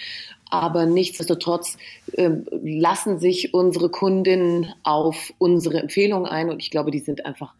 aber 0.50 0.86
nichtsdestotrotz 0.86 1.78
äh, 2.14 2.32
lassen 2.64 3.20
sich 3.20 3.54
unsere 3.54 3.90
Kundinnen 3.90 4.74
auf 4.84 5.34
unsere 5.38 5.80
Empfehlungen 5.80 6.26
ein 6.26 6.50
und 6.50 6.62
ich 6.62 6.72
glaube, 6.72 6.92
die 6.92 7.00
sind 7.00 7.26
einfach 7.26 7.54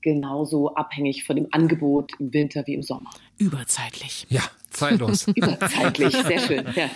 genauso 0.00 0.74
abhängig 0.74 1.24
von 1.24 1.36
dem 1.36 1.48
Angebot 1.52 2.12
im 2.18 2.32
Winter 2.32 2.66
wie 2.66 2.74
im 2.74 2.82
Sommer. 2.82 3.10
Überzeitlich. 3.38 4.26
Ja, 4.28 4.42
zeitlos. 4.70 5.28
Überzeitlich, 5.34 6.16
sehr 6.16 6.40
schön. 6.40 6.66
Ja. 6.74 6.90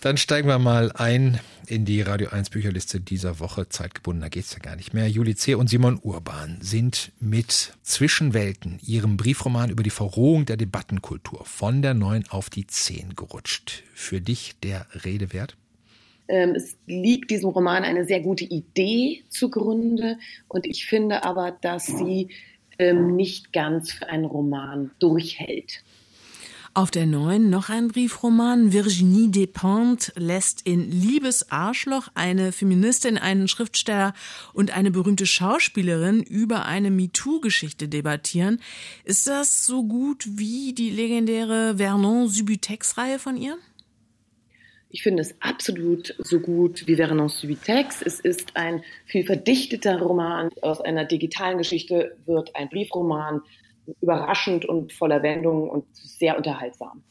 Dann 0.00 0.16
steigen 0.16 0.48
wir 0.48 0.58
mal 0.58 0.92
ein 0.92 1.40
in 1.68 1.84
die 1.84 2.00
Radio 2.00 2.30
1 2.30 2.50
Bücherliste 2.50 3.00
dieser 3.00 3.40
Woche. 3.40 3.68
Zeitgebundener 3.68 4.30
geht 4.30 4.44
es 4.44 4.52
ja 4.52 4.58
gar 4.58 4.76
nicht 4.76 4.94
mehr. 4.94 5.08
Juli 5.08 5.34
C. 5.34 5.54
und 5.54 5.68
Simon 5.68 5.98
Urban 6.02 6.58
sind 6.60 7.12
mit 7.20 7.74
Zwischenwelten, 7.82 8.78
ihrem 8.84 9.16
Briefroman 9.16 9.70
über 9.70 9.82
die 9.82 9.90
Verrohung 9.90 10.46
der 10.46 10.56
Debattenkultur, 10.56 11.44
von 11.44 11.82
der 11.82 11.94
9 11.94 12.24
auf 12.30 12.50
die 12.50 12.66
10 12.66 13.14
gerutscht. 13.14 13.82
Für 13.94 14.20
dich 14.20 14.54
der 14.62 14.86
Rede 15.04 15.32
wert? 15.32 15.56
Ähm, 16.26 16.54
es 16.54 16.76
liegt 16.86 17.30
diesem 17.30 17.50
Roman 17.50 17.84
eine 17.84 18.06
sehr 18.06 18.20
gute 18.20 18.44
Idee 18.44 19.22
zugrunde 19.28 20.18
und 20.48 20.66
ich 20.66 20.86
finde 20.86 21.24
aber, 21.24 21.52
dass 21.60 21.86
sie 21.86 22.30
ähm, 22.78 23.14
nicht 23.14 23.52
ganz 23.52 23.92
für 23.92 24.08
einen 24.08 24.24
Roman 24.24 24.90
durchhält. 24.98 25.83
Auf 26.76 26.90
der 26.90 27.06
neuen 27.06 27.50
noch 27.50 27.68
ein 27.68 27.86
Briefroman. 27.86 28.72
Virginie 28.72 29.28
Despentes 29.28 30.10
lässt 30.16 30.66
in 30.66 30.90
Liebes 30.90 31.52
Arschloch 31.52 32.08
eine 32.14 32.50
Feministin, 32.50 33.16
einen 33.16 33.46
Schriftsteller 33.46 34.12
und 34.52 34.76
eine 34.76 34.90
berühmte 34.90 35.24
Schauspielerin 35.24 36.20
über 36.24 36.64
eine 36.66 36.90
MeToo-Geschichte 36.90 37.86
debattieren. 37.86 38.60
Ist 39.04 39.28
das 39.28 39.64
so 39.64 39.84
gut 39.84 40.26
wie 40.28 40.72
die 40.72 40.90
legendäre 40.90 41.76
Vernon-Subutex-Reihe 41.76 43.20
von 43.20 43.36
ihr? 43.36 43.56
Ich 44.90 45.04
finde 45.04 45.22
es 45.22 45.36
absolut 45.40 46.16
so 46.18 46.40
gut 46.40 46.88
wie 46.88 46.96
Vernon 46.96 47.28
Subutex. 47.28 48.02
Es 48.02 48.18
ist 48.18 48.56
ein 48.56 48.82
viel 49.06 49.24
verdichteter 49.24 50.00
Roman. 50.00 50.50
Aus 50.60 50.80
einer 50.80 51.04
digitalen 51.04 51.58
Geschichte 51.58 52.16
wird 52.26 52.56
ein 52.56 52.68
Briefroman 52.68 53.42
überraschend 54.00 54.64
und 54.64 54.92
voller 54.92 55.22
Wendungen 55.22 55.68
und 55.68 55.84
sehr 55.94 56.36
unterhaltsam. 56.36 57.02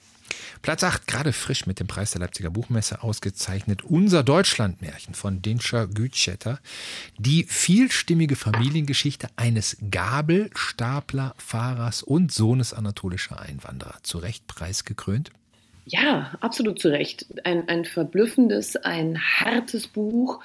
Platz 0.61 0.83
8, 0.83 1.07
gerade 1.07 1.33
frisch 1.33 1.65
mit 1.67 1.81
dem 1.81 1.87
Preis 1.87 2.11
der 2.11 2.21
Leipziger 2.21 2.49
Buchmesse 2.49 3.03
ausgezeichnet, 3.03 3.83
Unser 3.83 4.23
Deutschlandmärchen 4.23 5.13
von 5.13 5.41
Dinscher 5.41 5.87
Gütschetter. 5.87 6.61
Die 7.17 7.43
vielstimmige 7.43 8.37
Familiengeschichte 8.37 9.27
eines 9.35 9.75
Gabelstaplerfahrers 9.91 12.01
und 12.01 12.31
Sohnes 12.31 12.73
anatolischer 12.73 13.41
Einwanderer. 13.41 13.97
Zu 14.03 14.19
Recht 14.19 14.47
preisgekrönt? 14.47 15.31
Ja, 15.85 16.31
absolut 16.39 16.79
zu 16.79 16.87
Recht. 16.87 17.25
Ein, 17.43 17.67
ein 17.67 17.83
verblüffendes, 17.83 18.77
ein 18.77 19.19
hartes 19.19 19.87
Buch 19.87 20.39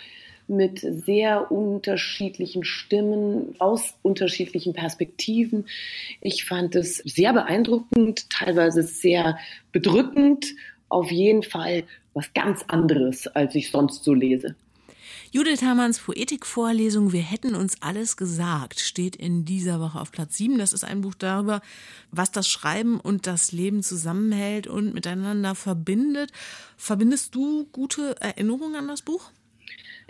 mit 0.48 0.80
sehr 0.80 1.52
unterschiedlichen 1.52 2.64
Stimmen 2.64 3.54
aus 3.58 3.94
unterschiedlichen 4.02 4.72
Perspektiven. 4.72 5.66
Ich 6.20 6.44
fand 6.44 6.74
es 6.74 6.96
sehr 6.98 7.32
beeindruckend, 7.32 8.28
teilweise 8.30 8.82
sehr 8.82 9.38
bedrückend. 9.72 10.54
Auf 10.88 11.11
jeden 11.11 11.42
Fall 11.42 11.84
was 12.14 12.32
ganz 12.34 12.64
anderes, 12.66 13.26
als 13.28 13.54
ich 13.54 13.70
sonst 13.70 14.04
so 14.04 14.14
lese. 14.14 14.56
Judith 15.30 15.61
Hamanns 15.61 15.98
Poetikvorlesung 15.98 17.12
Wir 17.12 17.20
hätten 17.20 17.54
uns 17.54 17.82
alles 17.82 18.16
gesagt 18.16 18.80
steht 18.80 19.14
in 19.14 19.44
dieser 19.44 19.78
Woche 19.78 20.00
auf 20.00 20.11
Platz 20.11 20.38
7. 20.38 20.56
Das 20.56 20.72
ist 20.72 20.84
ein 20.84 21.02
Buch 21.02 21.14
darüber, 21.14 21.61
was 22.11 22.30
das 22.30 22.48
Schreiben 22.48 22.98
und 22.98 23.26
das 23.26 23.52
Leben 23.52 23.82
zusammenhält 23.82 24.66
und 24.66 24.94
miteinander 24.94 25.54
verbindet. 25.54 26.32
Verbindest 26.78 27.34
du 27.34 27.66
gute 27.72 28.18
Erinnerungen 28.20 28.76
an 28.76 28.88
das 28.88 29.02
Buch? 29.02 29.30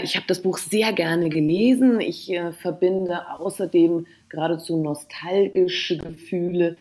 Ich 0.01 0.17
habe 0.17 0.27
das 0.29 0.43
Buch 0.43 0.59
sehr 0.59 0.93
gerne 0.93 1.29
gelesen. 1.29 2.01
Ich 2.01 2.31
äh, 2.33 2.53
verbinde 2.53 3.29
außerdem 3.39 4.07
geradezu 4.29 4.77
nostalgische 4.77 5.99
Gefühle, 5.99 6.77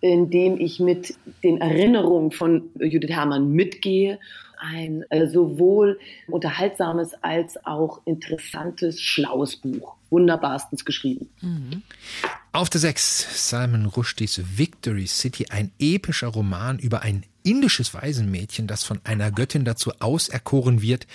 indem 0.00 0.60
ich 0.60 0.78
mit 0.78 1.14
den 1.42 1.60
Erinnerungen 1.60 2.30
von 2.30 2.70
Judith 2.78 3.10
Herrmann 3.10 3.52
mitgehe. 3.52 4.18
Ein 4.58 5.04
äh, 5.08 5.26
sowohl 5.26 5.98
unterhaltsames 6.28 7.14
als 7.22 7.64
auch 7.64 8.02
interessantes, 8.04 9.00
schlaues 9.00 9.56
Buch. 9.56 9.96
Wunderbarstens 10.10 10.84
geschrieben. 10.84 11.30
Mhm. 11.40 11.82
Auf 12.54 12.68
der 12.68 12.82
6 12.82 13.48
Simon 13.48 13.86
Rushdies 13.86 14.42
Victory 14.58 15.06
City, 15.06 15.46
ein 15.48 15.72
epischer 15.78 16.26
Roman 16.26 16.78
über 16.78 17.00
ein 17.00 17.24
indisches 17.44 17.94
Waisenmädchen, 17.94 18.66
das 18.66 18.84
von 18.84 19.00
einer 19.04 19.30
Göttin 19.30 19.64
dazu 19.64 19.90
auserkoren 20.00 20.82
wird, 20.82 21.06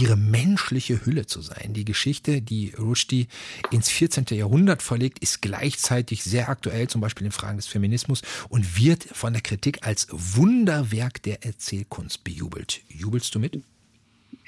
ihre 0.00 0.16
menschliche 0.16 1.04
Hülle 1.04 1.26
zu 1.26 1.42
sein. 1.42 1.74
Die 1.74 1.84
Geschichte, 1.84 2.40
die 2.40 2.72
Rushdie 2.78 3.28
ins 3.70 3.90
14. 3.90 4.24
Jahrhundert 4.30 4.82
verlegt, 4.82 5.18
ist 5.18 5.42
gleichzeitig 5.42 6.24
sehr 6.24 6.48
aktuell, 6.48 6.88
zum 6.88 7.02
Beispiel 7.02 7.26
in 7.26 7.32
Fragen 7.32 7.58
des 7.58 7.66
Feminismus, 7.66 8.22
und 8.48 8.78
wird 8.78 9.04
von 9.04 9.34
der 9.34 9.42
Kritik 9.42 9.86
als 9.86 10.08
Wunderwerk 10.10 11.22
der 11.22 11.44
Erzählkunst 11.44 12.24
bejubelt. 12.24 12.80
Jubelst 12.88 13.34
du 13.34 13.38
mit? 13.38 13.60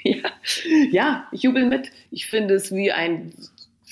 Ja, 0.01 0.31
ja 0.91 1.27
ich 1.31 1.43
jubel 1.43 1.69
mit. 1.69 1.91
Ich 2.09 2.25
finde 2.25 2.55
es 2.55 2.71
wie 2.71 2.91
ein 2.91 3.33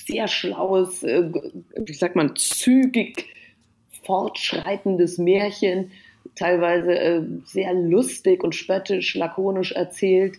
sehr 0.08 0.26
schlaues, 0.26 1.02
äh, 1.02 1.30
wie 1.76 1.92
sagt 1.92 2.16
man, 2.16 2.34
zügig 2.34 3.26
fortschreitendes 4.02 5.18
Märchen 5.18 5.90
teilweise 6.34 6.98
äh, 6.98 7.22
sehr 7.44 7.74
lustig 7.74 8.42
und 8.42 8.54
spöttisch, 8.54 9.14
lakonisch 9.14 9.72
erzählt, 9.72 10.36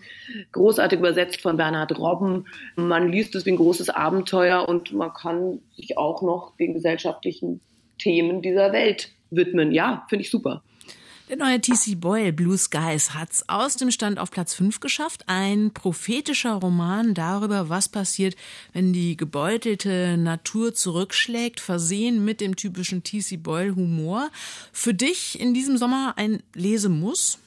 großartig 0.52 1.00
übersetzt 1.00 1.42
von 1.42 1.58
Bernhard 1.58 1.98
Robben. 2.00 2.46
Man 2.76 3.12
liest 3.12 3.36
es 3.36 3.46
wie 3.46 3.52
ein 3.52 3.58
großes 3.58 3.90
Abenteuer 3.90 4.68
und 4.68 4.94
man 4.94 5.14
kann 5.14 5.60
sich 5.76 5.98
auch 5.98 6.22
noch 6.22 6.56
den 6.58 6.74
gesellschaftlichen 6.74 7.60
Themen 8.00 8.42
dieser 8.42 8.72
Welt 8.72 9.12
widmen. 9.30 9.72
Ja, 9.72 10.06
finde 10.10 10.24
ich 10.24 10.32
super. 10.32 10.64
Der 11.30 11.38
neue 11.38 11.62
TC 11.62 12.02
Boyle 12.02 12.34
Blue 12.34 12.58
Skies 12.58 13.14
hat's 13.14 13.48
aus 13.48 13.76
dem 13.76 13.92
Stand 13.92 14.18
auf 14.18 14.32
Platz 14.32 14.56
5 14.56 14.80
geschafft. 14.80 15.26
Ein 15.28 15.70
prophetischer 15.72 16.54
Roman 16.54 17.14
darüber, 17.14 17.70
was 17.70 17.88
passiert, 17.88 18.36
wenn 18.74 18.94
die 18.94 19.16
gebeutelte 19.16 20.18
Natur 20.18 20.74
zurückschlägt, 20.74 21.60
versehen 21.60 22.26
mit 22.26 22.42
dem 22.42 22.56
typischen 22.56 23.04
TC 23.04 23.44
Boyle 23.44 23.76
Humor. 23.76 24.32
Für 24.74 24.96
dich 24.96 25.40
in 25.40 25.54
diesem 25.54 25.78
Sommer 25.78 26.16
ein 26.18 26.42
Lesemuss? 26.56 27.38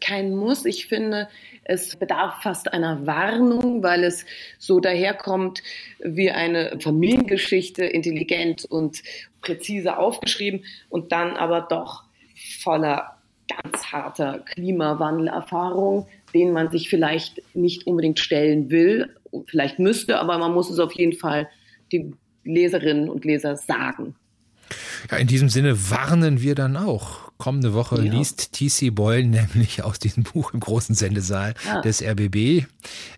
kein 0.00 0.34
Muss. 0.34 0.64
Ich 0.64 0.86
finde, 0.86 1.28
es 1.62 1.94
bedarf 1.94 2.42
fast 2.42 2.72
einer 2.72 3.06
Warnung, 3.06 3.82
weil 3.82 4.02
es 4.02 4.24
so 4.58 4.80
daherkommt 4.80 5.62
wie 6.00 6.30
eine 6.30 6.80
Familiengeschichte, 6.80 7.84
intelligent 7.84 8.64
und 8.64 9.02
präzise 9.42 9.98
aufgeschrieben 9.98 10.64
und 10.88 11.12
dann 11.12 11.36
aber 11.36 11.60
doch 11.60 12.04
voller 12.62 13.19
ganz 13.62 13.86
harter 13.86 14.40
Klimawandelerfahrung, 14.40 16.06
denen 16.34 16.52
man 16.52 16.70
sich 16.70 16.88
vielleicht 16.88 17.42
nicht 17.54 17.86
unbedingt 17.86 18.18
stellen 18.18 18.70
will, 18.70 19.14
vielleicht 19.46 19.78
müsste, 19.78 20.18
aber 20.18 20.38
man 20.38 20.52
muss 20.52 20.70
es 20.70 20.78
auf 20.78 20.92
jeden 20.92 21.12
Fall 21.12 21.48
den 21.92 22.16
Leserinnen 22.44 23.08
und 23.08 23.24
Leser 23.24 23.56
sagen. 23.56 24.14
Ja, 25.10 25.18
in 25.18 25.26
diesem 25.26 25.48
Sinne 25.48 25.90
warnen 25.90 26.40
wir 26.40 26.54
dann 26.54 26.76
auch. 26.76 27.29
Kommende 27.40 27.72
Woche 27.72 27.96
ja. 27.96 28.12
liest 28.12 28.52
TC 28.52 28.94
Boyle 28.94 29.24
nämlich 29.26 29.82
aus 29.82 29.98
diesem 29.98 30.24
Buch 30.24 30.52
im 30.52 30.60
großen 30.60 30.94
Sendesaal 30.94 31.54
ja. 31.66 31.80
des 31.80 32.02
RBB. 32.02 32.66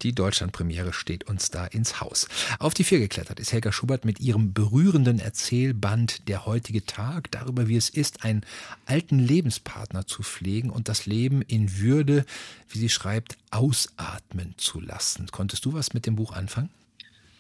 Die 0.03 0.15
Deutschlandpremiere 0.15 0.93
steht 0.93 1.29
uns 1.29 1.51
da 1.51 1.67
ins 1.67 2.01
Haus. 2.01 2.29
Auf 2.61 2.73
die 2.73 2.85
Vier 2.85 3.01
geklettert 3.01 3.41
ist 3.41 3.53
Helga 3.53 3.73
Schubert 3.73 4.05
mit 4.05 4.21
ihrem 4.21 4.53
berührenden 4.53 5.19
Erzählband 5.19 6.29
Der 6.29 6.47
heutige 6.47 6.87
Tag 6.87 7.33
darüber, 7.33 7.67
wie 7.67 7.77
es 7.77 7.91
ist, 7.91 8.25
einen 8.25 8.43
alten 8.87 9.19
Lebenspartner 9.19 10.07
zu 10.07 10.23
pflegen 10.23 10.71
und 10.71 10.89
das 10.89 11.05
Leben 11.05 11.43
in 11.43 11.81
Würde, 11.81 12.25
wie 12.69 12.79
sie 12.79 12.89
schreibt, 12.89 13.37
ausatmen 13.51 14.55
zu 14.57 14.81
lassen. 14.81 15.27
Konntest 15.33 15.65
du 15.65 15.73
was 15.73 15.95
mit 15.95 16.07
dem 16.07 16.15
Buch 16.15 16.33
anfangen? 16.33 16.71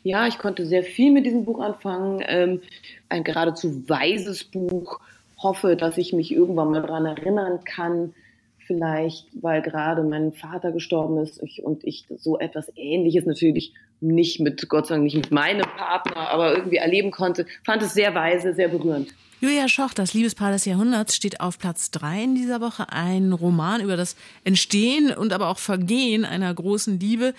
Ja, 0.02 0.26
ich 0.26 0.38
konnte 0.38 0.66
sehr 0.66 0.82
viel 0.82 1.12
mit 1.12 1.26
diesem 1.26 1.44
Buch 1.44 1.60
anfangen. 1.60 2.24
Ähm, 2.26 2.60
ein 3.08 3.22
geradezu 3.22 3.88
weises 3.88 4.42
Buch. 4.42 4.98
Hoffe, 5.42 5.76
dass 5.76 5.98
ich 5.98 6.12
mich 6.12 6.32
irgendwann 6.32 6.70
mal 6.70 6.82
daran 6.82 7.06
erinnern 7.06 7.60
kann. 7.64 8.14
Vielleicht, 8.58 9.26
weil 9.42 9.60
gerade 9.60 10.04
mein 10.04 10.32
Vater 10.32 10.70
gestorben 10.72 11.18
ist 11.18 11.42
und 11.60 11.84
ich 11.84 12.06
so 12.16 12.38
etwas 12.38 12.72
Ähnliches 12.76 13.26
natürlich 13.26 13.74
nicht 14.02 14.40
mit, 14.40 14.68
Gott 14.68 14.86
sei 14.86 14.94
Dank 14.94 15.04
nicht 15.04 15.16
mit 15.16 15.30
meinem 15.30 15.66
Partner, 15.76 16.28
aber 16.30 16.56
irgendwie 16.56 16.76
erleben 16.76 17.10
konnte. 17.10 17.46
Fand 17.64 17.82
es 17.82 17.94
sehr 17.94 18.14
weise, 18.14 18.54
sehr 18.54 18.68
berührend. 18.68 19.14
Julia 19.42 19.68
Schoch, 19.68 19.92
das 19.92 20.14
Liebespaar 20.14 20.52
des 20.52 20.66
Jahrhunderts, 20.66 21.16
steht 21.16 21.40
auf 21.40 21.58
Platz 21.58 21.90
drei 21.90 22.22
in 22.22 22.36
dieser 22.36 22.60
Woche. 22.60 22.92
Ein 22.92 23.32
Roman 23.32 23.80
über 23.80 23.96
das 23.96 24.14
Entstehen 24.44 25.10
und 25.10 25.32
aber 25.32 25.48
auch 25.48 25.58
Vergehen 25.58 26.24
einer 26.24 26.54
großen 26.54 27.00
Liebe. 27.00 27.34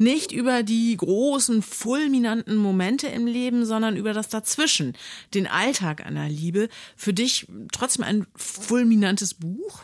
Nicht 0.00 0.32
über 0.32 0.64
die 0.64 0.96
großen, 0.96 1.62
fulminanten 1.62 2.56
Momente 2.56 3.06
im 3.06 3.28
Leben, 3.28 3.66
sondern 3.66 3.96
über 3.96 4.12
das 4.12 4.28
Dazwischen, 4.28 4.96
den 5.32 5.46
Alltag 5.46 6.04
einer 6.04 6.28
Liebe. 6.28 6.68
Für 6.96 7.12
dich 7.12 7.46
trotzdem 7.70 8.04
ein 8.04 8.26
fulminantes 8.34 9.34
Buch? 9.34 9.82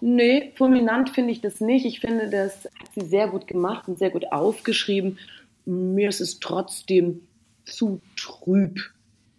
Nee, 0.00 0.52
fulminant 0.54 1.10
finde 1.10 1.32
ich 1.32 1.40
das 1.40 1.60
nicht. 1.60 1.86
Ich 1.86 1.98
finde, 1.98 2.30
das 2.30 2.66
hat 2.78 2.94
sie 2.94 3.04
sehr 3.04 3.26
gut 3.26 3.48
gemacht 3.48 3.88
und 3.88 3.98
sehr 3.98 4.10
gut 4.10 4.30
aufgeschrieben. 4.30 5.18
Mir 5.66 6.08
ist 6.08 6.20
es 6.20 6.40
trotzdem 6.40 7.20
zu 7.64 8.00
trüb 8.16 8.78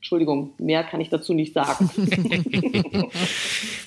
Entschuldigung, 0.05 0.53
mehr 0.59 0.83
kann 0.83 1.01
ich 1.01 1.09
dazu 1.09 1.33
nicht 1.33 1.51
sagen. 1.51 1.89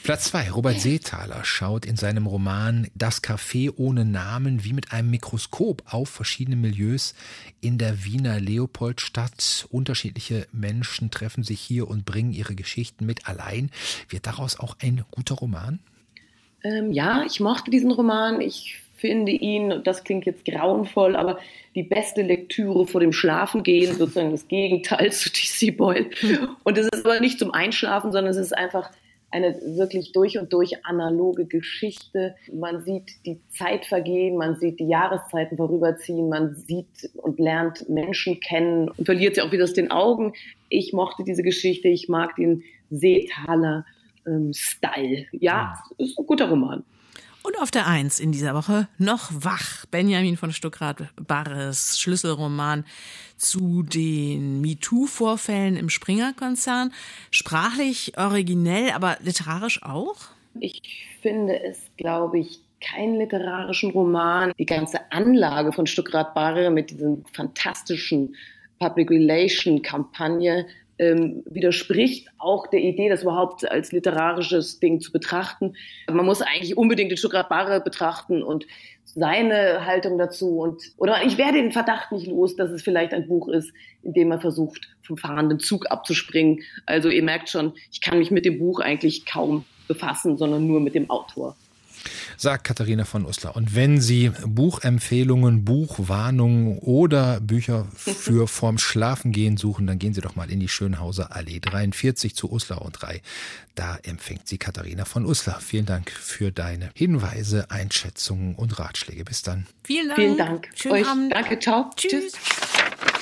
Platz 0.03 0.25
zwei. 0.25 0.51
Robert 0.51 0.81
Seethaler 0.81 1.45
schaut 1.45 1.87
in 1.87 1.95
seinem 1.95 2.27
Roman 2.27 2.89
Das 2.97 3.23
Café 3.23 3.73
ohne 3.77 4.05
Namen 4.05 4.65
wie 4.65 4.73
mit 4.73 4.91
einem 4.93 5.11
Mikroskop 5.11 5.85
auf 5.87 6.09
verschiedene 6.09 6.57
Milieus 6.57 7.15
in 7.61 7.79
der 7.79 8.05
Wiener 8.05 8.41
Leopoldstadt. 8.41 9.69
Unterschiedliche 9.71 10.49
Menschen 10.51 11.13
treffen 11.13 11.45
sich 11.45 11.61
hier 11.61 11.87
und 11.87 12.05
bringen 12.05 12.33
ihre 12.33 12.57
Geschichten 12.57 13.07
mit. 13.07 13.29
Allein 13.29 13.71
wird 14.09 14.27
daraus 14.27 14.59
auch 14.59 14.75
ein 14.81 15.05
guter 15.13 15.37
Roman? 15.37 15.79
Ähm, 16.65 16.91
ja, 16.91 17.23
ich 17.25 17.39
mochte 17.39 17.71
diesen 17.71 17.93
Roman. 17.93 18.41
Ich 18.41 18.81
finde 18.99 19.33
ihn, 19.33 19.83
das 19.85 20.05
klingt 20.05 20.27
jetzt 20.27 20.45
grauenvoll, 20.45 21.17
aber 21.17 21.39
die 21.75 21.85
beste 21.85 22.23
Lektüre 22.23 22.87
vor 22.87 23.01
dem 23.01 23.13
Schlafengehen, 23.13 23.95
sozusagen 23.97 24.33
das 24.33 24.49
Gegenteil 24.49 25.13
zu 25.13 25.31
DC 25.31 25.77
Boyle. 25.77 26.11
Und 26.65 26.77
es 26.77 26.89
ist 26.93 27.07
aber 27.07 27.21
nicht 27.21 27.39
zum 27.39 27.53
Einschlafen, 27.53 28.13
sondern 28.13 28.33
es 28.33 28.37
ist 28.37 28.57
einfach 28.57 28.91
eine 29.31 29.61
wirklich 29.77 30.13
durch 30.13 30.39
und 30.39 30.53
durch 30.53 30.85
analoge 30.87 31.45
Geschichte. 31.45 32.35
Man 32.53 32.83
sieht 32.83 33.11
die 33.27 33.39
Zeit 33.51 33.85
vergehen, 33.85 34.37
man 34.37 34.57
sieht 34.57 34.81
die 34.81 34.89
Jahreszeiten 34.89 35.57
vorüberziehen, 35.59 36.29
man 36.29 36.55
sieht 36.55 37.11
und 37.15 37.39
lernt 37.39 37.89
Menschen 37.89 38.41
kennen 38.41 38.89
und 38.89 39.05
verliert 39.05 39.35
sie 39.35 39.43
auch 39.43 39.53
wieder 39.53 39.65
aus 39.65 39.75
den 39.75 39.91
Augen. 39.91 40.33
Ich 40.71 40.93
mochte 40.93 41.25
diese 41.25 41.43
Geschichte, 41.43 41.89
ich 41.89 42.09
mag 42.09 42.37
den 42.37 42.65
Seetaler 42.91 43.85
ähm, 44.27 44.53
Style. 44.55 45.27
Ja, 45.33 45.75
ist 45.99 46.19
ein 46.19 46.27
guter 46.27 46.49
Roman. 46.49 46.83
Und 47.43 47.59
auf 47.61 47.71
der 47.71 47.87
Eins 47.87 48.21
in 48.21 48.33
dieser 48.33 48.55
Woche 48.55 48.89
noch 48.99 49.31
wach. 49.33 49.87
Benjamin 49.87 50.37
von 50.37 50.53
Stuckrad-Barres 50.53 51.99
Schlüsselroman 51.99 52.85
zu 53.37 53.83
den 53.83 54.61
MeToo-Vorfällen 54.61 55.77
im 55.77 55.89
Springer-Konzern. 55.89 56.93
Sprachlich 57.31 58.19
originell, 58.19 58.91
aber 58.91 59.17
literarisch 59.23 59.83
auch? 59.83 60.17
Ich 60.61 61.07
finde 61.23 61.63
es, 61.63 61.79
glaube 61.97 62.41
ich, 62.41 62.61
keinen 62.81 63.17
literarischen 63.17 63.91
Roman. 63.91 64.53
Die 64.59 64.67
ganze 64.67 65.11
Anlage 65.13 65.73
von 65.73 65.87
Stuckrad-Barre 65.87 66.71
mit 66.71 66.91
diesem 66.91 67.25
fantastischen 67.33 68.35
Public 68.79 69.11
Relation 69.11 69.83
Kampagne 69.83 70.67
ähm, 70.99 71.43
widerspricht 71.47 72.29
auch 72.39 72.67
der 72.67 72.81
Idee, 72.81 73.09
das 73.09 73.23
überhaupt 73.23 73.71
als 73.71 73.93
literarisches 73.93 74.81
Ding 74.81 75.01
zu 75.01 75.13
betrachten. 75.13 75.75
Man 76.11 76.27
muss 76.27 76.43
eigentlich 76.43 76.77
unbedingt 76.77 77.11
den 77.11 77.19
Stuttgart 77.19 77.49
Barre 77.49 77.81
betrachten 77.81 78.43
und 78.43 78.67
seine 79.05 79.87
Haltung 79.87 80.19
dazu 80.19 80.59
und 80.59 80.83
oder 80.97 81.25
ich 81.25 81.39
werde 81.39 81.63
den 81.63 81.73
Verdacht 81.73 82.13
nicht 82.13 82.27
los, 82.27 82.57
dass 82.57 82.71
es 82.71 82.83
vielleicht 82.83 83.15
ein 83.15 83.27
Buch 83.27 83.49
ist, 83.49 83.73
in 84.03 84.13
dem 84.13 84.29
man 84.29 84.41
versucht, 84.41 84.89
vom 85.03 85.17
fahrenden 85.17 85.59
Zug 85.59 85.91
abzuspringen. 85.91 86.63
Also 86.87 87.09
ihr 87.09 87.23
merkt 87.23 87.49
schon, 87.49 87.73
ich 87.91 88.01
kann 88.01 88.19
mich 88.19 88.31
mit 88.31 88.45
dem 88.45 88.59
Buch 88.59 88.81
eigentlich 88.81 89.25
kaum 89.25 89.65
befassen, 89.89 90.37
sondern 90.37 90.67
nur 90.67 90.81
mit 90.81 90.95
dem 90.95 91.09
Autor 91.09 91.57
sagt 92.37 92.65
Katharina 92.65 93.05
von 93.05 93.25
Uslar. 93.27 93.57
Und 93.57 93.75
wenn 93.75 94.01
Sie 94.01 94.31
Buchempfehlungen, 94.47 95.65
Buchwarnungen 95.65 96.79
oder 96.79 97.41
Bücher 97.41 97.87
für 97.95 98.47
vorm 98.49 98.79
Schlafengehen 98.79 99.57
suchen, 99.57 99.87
dann 99.87 99.99
gehen 99.99 100.15
Sie 100.15 100.21
doch 100.21 100.37
mal 100.37 100.51
in 100.51 100.61
die 100.61 100.69
Schönhauser 100.69 101.35
Allee 101.35 101.61
43 101.61 102.35
zu 102.35 102.51
Uslar 102.51 102.83
und 102.83 102.93
3. 102.93 103.23
Da 103.75 103.97
empfängt 104.03 104.49
Sie 104.49 104.59
Katharina 104.59 105.05
von 105.05 105.25
Uslar. 105.25 105.61
Vielen 105.61 105.87
Dank 105.87 106.11
für 106.11 106.51
deine 106.51 106.91
Hinweise, 106.95 107.71
Einschätzungen 107.71 108.55
und 108.55 108.79
Ratschläge. 108.79 109.25
Bis 109.25 109.43
dann. 109.43 109.67
Vielen 109.85 110.09
Dank. 110.09 110.19
Vielen 110.21 110.37
Dank. 110.37 110.69
Schönen 110.75 110.95
Euch. 110.95 111.07
Abend. 111.07 111.33
Danke, 111.33 111.59
ciao. 111.59 111.91
Tschüss. 111.97 112.33
Tschüss. 112.33 113.18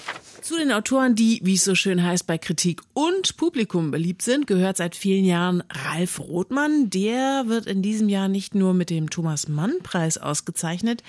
Zu 0.47 0.57
den 0.59 0.70
Autoren, 0.70 1.16
die, 1.16 1.40
wie 1.42 1.55
es 1.55 1.64
so 1.64 1.74
schön 1.74 2.05
heißt, 2.05 2.24
bei 2.24 2.38
Kritik 2.38 2.80
und 2.94 3.36
Publikum 3.36 3.90
beliebt 3.90 4.22
sind, 4.22 4.47
gehört 4.47 4.76
seit 4.76 4.94
vielen 4.94 5.24
Jahren 5.24 5.64
Ralf 5.68 6.20
Rothmann. 6.20 6.88
Der 6.88 7.49
wird 7.49 7.66
in 7.66 7.82
diesem 7.82 8.09
Jahr 8.09 8.28
nicht 8.28 8.55
nur 8.55 8.72
mit 8.72 8.88
dem 8.88 9.11
Thomas 9.11 9.49
Mann 9.49 9.72
Preis 9.82 10.18
ausgezeichnet, 10.18 11.03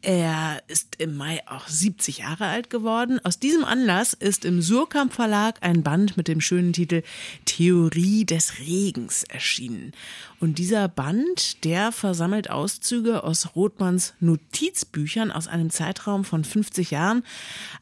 er 0.00 0.62
ist 0.68 0.96
im 0.96 1.18
Mai 1.18 1.42
auch 1.46 1.68
70 1.68 2.18
Jahre 2.20 2.46
alt 2.46 2.70
geworden. 2.70 3.20
Aus 3.22 3.38
diesem 3.38 3.62
Anlass 3.62 4.14
ist 4.14 4.46
im 4.46 4.62
Surkamp 4.62 5.12
Verlag 5.12 5.58
ein 5.60 5.82
Band 5.82 6.16
mit 6.16 6.26
dem 6.26 6.40
schönen 6.40 6.72
Titel 6.72 7.02
Theorie 7.44 8.24
des 8.24 8.58
Regens 8.58 9.22
erschienen. 9.24 9.92
Und 10.40 10.58
dieser 10.58 10.88
Band, 10.88 11.64
der 11.64 11.92
versammelt 11.92 12.48
Auszüge 12.48 13.24
aus 13.24 13.54
Rothmanns 13.54 14.14
Notizbüchern 14.20 15.30
aus 15.32 15.48
einem 15.48 15.68
Zeitraum 15.68 16.24
von 16.24 16.44
50 16.44 16.92
Jahren. 16.92 17.24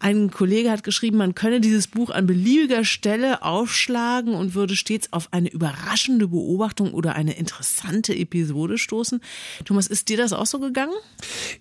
Ein 0.00 0.30
Kollege 0.30 0.70
hat 0.70 0.82
geschrieben, 0.82 0.95
man 1.02 1.34
könne 1.34 1.60
dieses 1.60 1.86
Buch 1.86 2.10
an 2.10 2.26
beliebiger 2.26 2.84
Stelle 2.84 3.42
aufschlagen 3.42 4.34
und 4.34 4.54
würde 4.54 4.76
stets 4.76 5.12
auf 5.12 5.28
eine 5.32 5.50
überraschende 5.50 6.28
Beobachtung 6.28 6.94
oder 6.94 7.14
eine 7.14 7.34
interessante 7.34 8.14
Episode 8.14 8.78
stoßen. 8.78 9.20
Thomas, 9.64 9.86
ist 9.86 10.08
dir 10.08 10.16
das 10.16 10.32
auch 10.32 10.46
so 10.46 10.58
gegangen? 10.58 10.94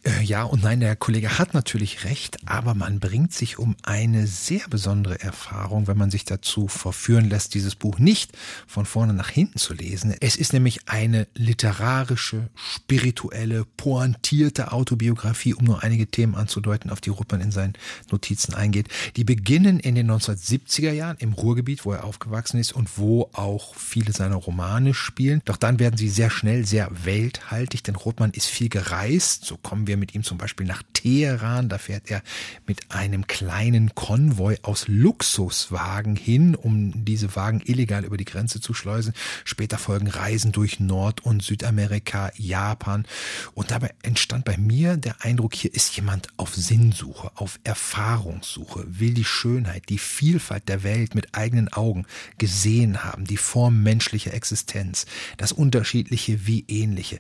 Äh, 0.04 0.24
ja 0.24 0.44
und 0.44 0.64
nein, 0.64 0.80
der 0.80 0.96
Kollege 0.96 1.38
hat 1.38 1.54
natürlich 1.54 2.06
recht, 2.06 2.38
aber 2.46 2.76
man 2.76 3.00
bringt 3.00 3.34
sich 3.34 3.60
um 3.60 3.76
eine 3.84 4.26
sehr 4.28 4.68
besondere 4.70 5.20
Erfahrung, 5.22 5.88
wenn 5.88 5.98
man 5.98 6.12
sich 6.12 6.26
dazu 6.26 6.68
verführen 6.68 7.30
lässt, 7.30 7.54
dieses 7.54 7.76
Buch 7.76 8.00
nicht 8.00 8.32
von 8.68 8.86
vorne 8.86 9.14
nach 9.14 9.30
hinten 9.30 9.60
zu 9.60 9.74
lesen. 9.74 10.16
Es 10.22 10.36
ist 10.36 10.54
nämlich 10.54 10.88
eine 10.88 11.28
literarische, 11.36 12.50
spirituelle, 12.56 13.66
pointierte 13.78 14.72
Autobiografie, 14.72 15.54
um 15.54 15.66
nur 15.66 15.84
einige 15.84 16.08
Themen 16.08 16.36
anzudeuten, 16.36 16.90
auf 16.90 17.02
die 17.02 17.10
Ruppmann 17.10 17.42
in 17.42 17.52
seinen 17.52 17.74
Notizen 18.12 18.54
eingeht. 18.54 18.88
Die 19.16 19.25
beginnen 19.26 19.80
in 19.80 19.96
den 19.96 20.12
1970er 20.12 20.92
Jahren 20.92 21.18
im 21.20 21.34
Ruhrgebiet, 21.34 21.86
wo 21.86 21.94
er 21.94 22.04
aufgewachsen 22.04 22.60
ist 22.60 22.74
und 22.74 22.98
wo 22.98 23.30
auch 23.34 23.76
viele 23.76 24.12
seiner 24.12 24.36
Romane 24.36 24.94
spielen. 24.94 25.42
Doch 25.46 25.58
dann 25.58 25.80
werden 25.80 25.98
sie 25.98 26.10
sehr 26.10 26.30
schnell 26.30 26.66
sehr 26.66 26.90
welthaltig, 27.04 27.84
denn 27.84 27.96
Rothmann 27.96 28.32
ist 28.32 28.48
viel 28.48 28.70
gereist. 28.70 29.46
So 29.46 29.58
kommen 29.58 29.88
wir 29.88 29.98
mit 29.98 30.16
ihm 30.16 30.24
zum 30.24 30.38
Beispiel 30.38 30.68
nach 30.68 30.84
Teheran. 30.94 31.70
Da 31.70 31.78
fährt 31.78 32.10
er 32.10 32.22
mit 32.68 32.92
einem 32.92 33.28
kleinen 33.28 33.96
Konvoi 33.96 34.58
aus 34.62 34.88
Luxuswagen 34.88 36.16
hin, 36.16 36.56
um 36.56 37.06
diese 37.06 37.36
Wagen 37.36 37.62
illegal 37.66 38.06
über 38.06 38.18
die 38.18 38.26
Grenze 38.26 38.62
zu 38.62 38.74
schleusen. 38.74 39.14
Später 39.44 39.78
folgen 39.78 40.08
Reisen 40.08 40.52
durch 40.52 40.80
Nord- 40.80 41.26
und 41.26 41.42
Südamerika, 41.42 42.32
Japan. 42.38 43.06
Und 43.54 43.72
dabei 43.72 43.94
entstand 44.04 44.46
bei 44.46 44.58
mir 44.58 44.98
der 44.98 45.24
Eindruck, 45.24 45.56
hier 45.56 45.74
ist 45.74 45.96
jemand 45.96 46.28
auf 46.38 46.54
Sinnsuche, 46.54 47.32
auf 47.36 47.60
Erfahrungssuche, 47.64 48.86
will 48.88 49.15
die 49.16 49.26
Schönheit, 49.26 49.90
die 49.90 49.98
Vielfalt 49.98 50.70
der 50.70 50.84
Welt 50.84 51.16
mit 51.16 51.36
eigenen 51.36 51.74
Augen 51.74 52.06
gesehen 52.38 53.04
haben, 53.04 53.26
die 53.26 53.38
Form 53.38 53.82
menschlicher 53.82 54.34
Existenz, 54.34 55.06
das 55.38 55.52
Unterschiedliche 55.52 56.46
wie 56.46 56.66
Ähnliche. 56.68 57.20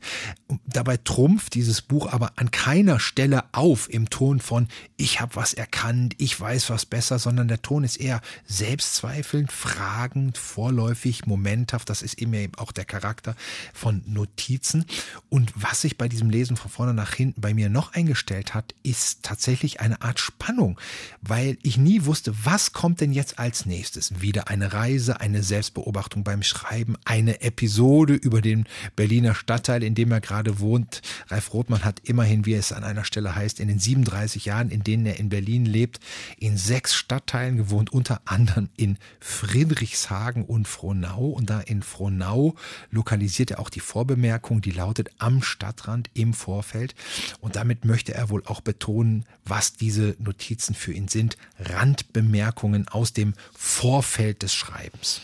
Dabei 0.67 0.97
trumpft 0.97 1.55
dieses 1.55 1.81
Buch 1.81 2.11
aber 2.11 2.33
an 2.35 2.51
keiner 2.51 2.99
Stelle 2.99 3.45
auf 3.51 3.89
im 3.91 4.09
Ton 4.09 4.39
von 4.39 4.67
ich 4.97 5.19
habe 5.19 5.35
was 5.35 5.53
erkannt, 5.53 6.15
ich 6.19 6.39
weiß 6.39 6.69
was 6.69 6.85
besser, 6.85 7.19
sondern 7.19 7.47
der 7.47 7.61
Ton 7.61 7.83
ist 7.83 7.97
eher 7.97 8.21
selbstzweifelnd, 8.45 9.51
fragend, 9.51 10.37
vorläufig, 10.37 11.25
momenthaft. 11.25 11.89
Das 11.89 12.01
ist 12.01 12.19
eben 12.19 12.55
auch 12.57 12.71
der 12.71 12.85
Charakter 12.85 13.35
von 13.73 14.03
Notizen. 14.05 14.85
Und 15.29 15.51
was 15.55 15.81
sich 15.81 15.97
bei 15.97 16.07
diesem 16.07 16.29
Lesen 16.29 16.57
von 16.57 16.71
vorne 16.71 16.93
nach 16.93 17.13
hinten 17.13 17.41
bei 17.41 17.53
mir 17.53 17.69
noch 17.69 17.93
eingestellt 17.93 18.53
hat, 18.53 18.75
ist 18.83 19.23
tatsächlich 19.23 19.79
eine 19.79 20.01
Art 20.01 20.19
Spannung, 20.19 20.79
weil 21.21 21.57
ich 21.63 21.74
nie 21.77 22.05
wusste, 22.05 22.33
was 22.43 22.73
kommt 22.73 23.01
denn 23.01 23.11
jetzt 23.11 23.39
als 23.39 23.65
nächstes? 23.65 24.21
Wieder 24.21 24.47
eine 24.47 24.73
Reise, 24.73 25.21
eine 25.21 25.43
Selbstbeobachtung 25.43 26.23
beim 26.23 26.43
Schreiben, 26.43 26.95
eine 27.05 27.41
Episode 27.41 28.13
über 28.13 28.41
den 28.41 28.65
Berliner 28.95 29.35
Stadtteil, 29.35 29.83
in 29.83 29.95
dem 29.95 30.11
er 30.11 30.21
gerade 30.21 30.59
wohnt. 30.59 31.01
Ralf 31.27 31.53
Rothmann 31.53 31.83
hat 31.83 31.99
immerhin, 32.03 32.45
wie 32.45 32.53
es 32.53 32.71
an 32.71 32.83
einer 32.83 33.03
Stelle 33.03 33.35
heißt, 33.35 33.59
in 33.59 33.67
den 33.67 33.79
37 33.79 34.45
Jahren, 34.45 34.69
in 34.69 34.83
denen 34.83 35.05
er 35.05 35.19
in 35.19 35.29
Berlin 35.29 35.65
lebt, 35.65 35.99
in 36.37 36.57
sechs 36.57 36.95
Stadtteilen 36.95 37.57
gewohnt, 37.57 37.91
unter 37.91 38.21
anderem 38.25 38.69
in 38.77 38.97
Friedrichshagen 39.19 40.45
und 40.45 40.67
Frohnau. 40.67 41.27
Und 41.27 41.49
da 41.49 41.59
in 41.59 41.83
Frohnau 41.83 42.55
lokalisiert 42.91 43.51
er 43.51 43.59
auch 43.59 43.69
die 43.69 43.79
Vorbemerkung, 43.79 44.61
die 44.61 44.71
lautet 44.71 45.09
am 45.17 45.41
Stadtrand 45.41 46.09
im 46.13 46.33
Vorfeld. 46.33 46.95
Und 47.39 47.55
damit 47.55 47.85
möchte 47.85 48.13
er 48.13 48.29
wohl 48.29 48.43
auch 48.45 48.61
betonen, 48.61 49.25
was 49.45 49.73
diese 49.73 50.15
Notizen 50.19 50.75
für 50.75 50.93
ihn 50.93 51.07
sind. 51.07 51.37
Randbemerkungen 51.69 52.87
aus 52.87 53.13
dem 53.13 53.33
Vorfeld 53.53 54.43
des 54.43 54.53
Schreibens. 54.53 55.21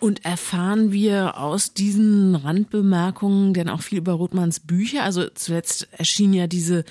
Und 0.00 0.24
erfahren 0.24 0.90
wir 0.90 1.38
aus 1.38 1.74
diesen 1.74 2.34
Randbemerkungen 2.34 3.54
denn 3.54 3.68
auch 3.68 3.82
viel 3.82 3.98
über 3.98 4.14
Rothmanns 4.14 4.58
Bücher? 4.58 5.04
Also 5.04 5.28
zuletzt 5.32 5.86
erschien 5.92 6.34
ja 6.34 6.48
diese 6.48 6.84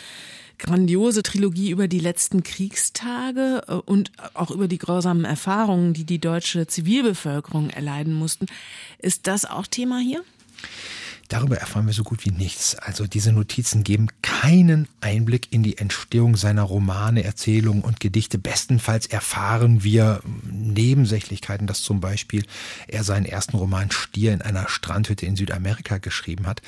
grandiose 0.62 1.24
Trilogie 1.24 1.72
über 1.72 1.88
die 1.88 1.99
letzten 1.99 2.43
Kriegstage 2.43 3.64
äh, 3.68 3.74
und 3.74 4.12
auch 4.34 4.52
über 4.52 4.68
die 4.68 4.78
grausamen 4.78 5.26
Erfahrungen, 5.26 5.93
die 5.93 6.06
die 6.06 6.20
deutsche 6.20 6.68
Zivilbevölkerung 6.68 7.70
erleiden 7.70 8.14
mussten. 8.14 8.45
Ist 8.99 9.28
das 9.28 9.43
auch 9.43 9.68
Thema 9.68 9.99
hier? 9.99 10.24
Darüber 11.32 11.55
erfahren 11.55 11.86
wir 11.86 11.93
so 11.93 12.03
gut 12.03 12.25
wie 12.25 12.32
nichts. 12.32 12.75
Also 12.75 13.07
diese 13.07 13.32
Notizen 13.32 13.86
geben 13.86 14.09
keinen 14.21 14.89
Einblick 14.99 15.53
in 15.53 15.63
die 15.63 15.77
Entstehung 15.77 16.36
seiner 16.36 16.63
Romane, 16.63 17.23
Erzählungen 17.23 17.84
und 17.84 18.01
Gedichte. 18.01 18.38
Bestenfalls 18.38 19.05
erfahren 19.05 19.82
wir 19.82 20.21
Nebensächlichkeiten, 20.43 21.67
dass 21.67 21.84
zum 21.84 22.01
Beispiel 22.01 22.43
er 22.89 23.05
seinen 23.05 23.25
ersten 23.25 23.55
Roman 23.55 23.91
Stier 23.91 24.34
in 24.34 24.41
einer 24.41 24.67
Strandhütte 24.67 25.25
in 25.25 25.38
Südamerika 25.38 25.99
geschrieben 25.99 26.47
hat. 26.47 26.61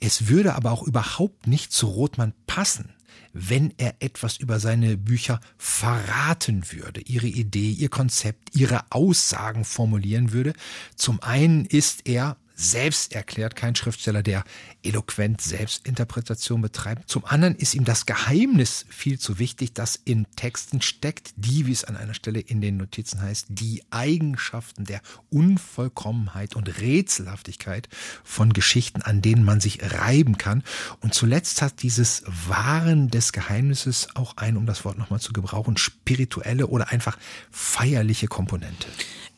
Es 0.00 0.28
würde 0.28 0.54
aber 0.54 0.70
auch 0.70 0.82
überhaupt 0.82 1.46
nicht 1.46 1.72
zu 1.72 1.86
Rothmann 1.86 2.34
passen, 2.46 2.90
wenn 3.32 3.72
er 3.78 3.94
etwas 4.00 4.36
über 4.36 4.60
seine 4.60 4.98
Bücher 4.98 5.40
verraten 5.56 6.64
würde, 6.72 7.00
ihre 7.00 7.26
Idee, 7.26 7.70
ihr 7.70 7.88
Konzept, 7.88 8.54
ihre 8.54 8.82
Aussagen 8.90 9.64
formulieren 9.64 10.32
würde. 10.32 10.52
Zum 10.94 11.22
einen 11.22 11.64
ist 11.64 12.06
er 12.06 12.36
selbst 12.60 13.14
erklärt, 13.14 13.56
kein 13.56 13.74
Schriftsteller, 13.74 14.22
der 14.22 14.44
eloquent 14.82 15.40
Selbstinterpretation 15.40 16.60
betreibt. 16.60 17.08
Zum 17.08 17.24
anderen 17.24 17.54
ist 17.56 17.74
ihm 17.74 17.84
das 17.84 18.06
Geheimnis 18.06 18.84
viel 18.88 19.18
zu 19.18 19.38
wichtig, 19.38 19.72
das 19.72 19.98
in 20.04 20.26
Texten 20.36 20.82
steckt, 20.82 21.32
die, 21.36 21.66
wie 21.66 21.72
es 21.72 21.84
an 21.84 21.96
einer 21.96 22.14
Stelle 22.14 22.40
in 22.40 22.60
den 22.60 22.76
Notizen 22.76 23.22
heißt, 23.22 23.46
die 23.48 23.82
Eigenschaften 23.90 24.84
der 24.84 25.00
Unvollkommenheit 25.30 26.54
und 26.54 26.80
Rätselhaftigkeit 26.80 27.88
von 28.24 28.52
Geschichten, 28.52 29.02
an 29.02 29.22
denen 29.22 29.44
man 29.44 29.60
sich 29.60 29.80
reiben 29.82 30.36
kann. 30.36 30.62
Und 31.00 31.14
zuletzt 31.14 31.62
hat 31.62 31.82
dieses 31.82 32.22
Wahren 32.26 33.08
des 33.08 33.32
Geheimnisses 33.32 34.08
auch 34.14 34.36
ein, 34.36 34.56
um 34.56 34.66
das 34.66 34.84
Wort 34.84 34.98
nochmal 34.98 35.20
zu 35.20 35.32
gebrauchen, 35.32 35.78
spirituelle 35.78 36.66
oder 36.66 36.90
einfach 36.90 37.18
feierliche 37.50 38.26
Komponente. 38.26 38.86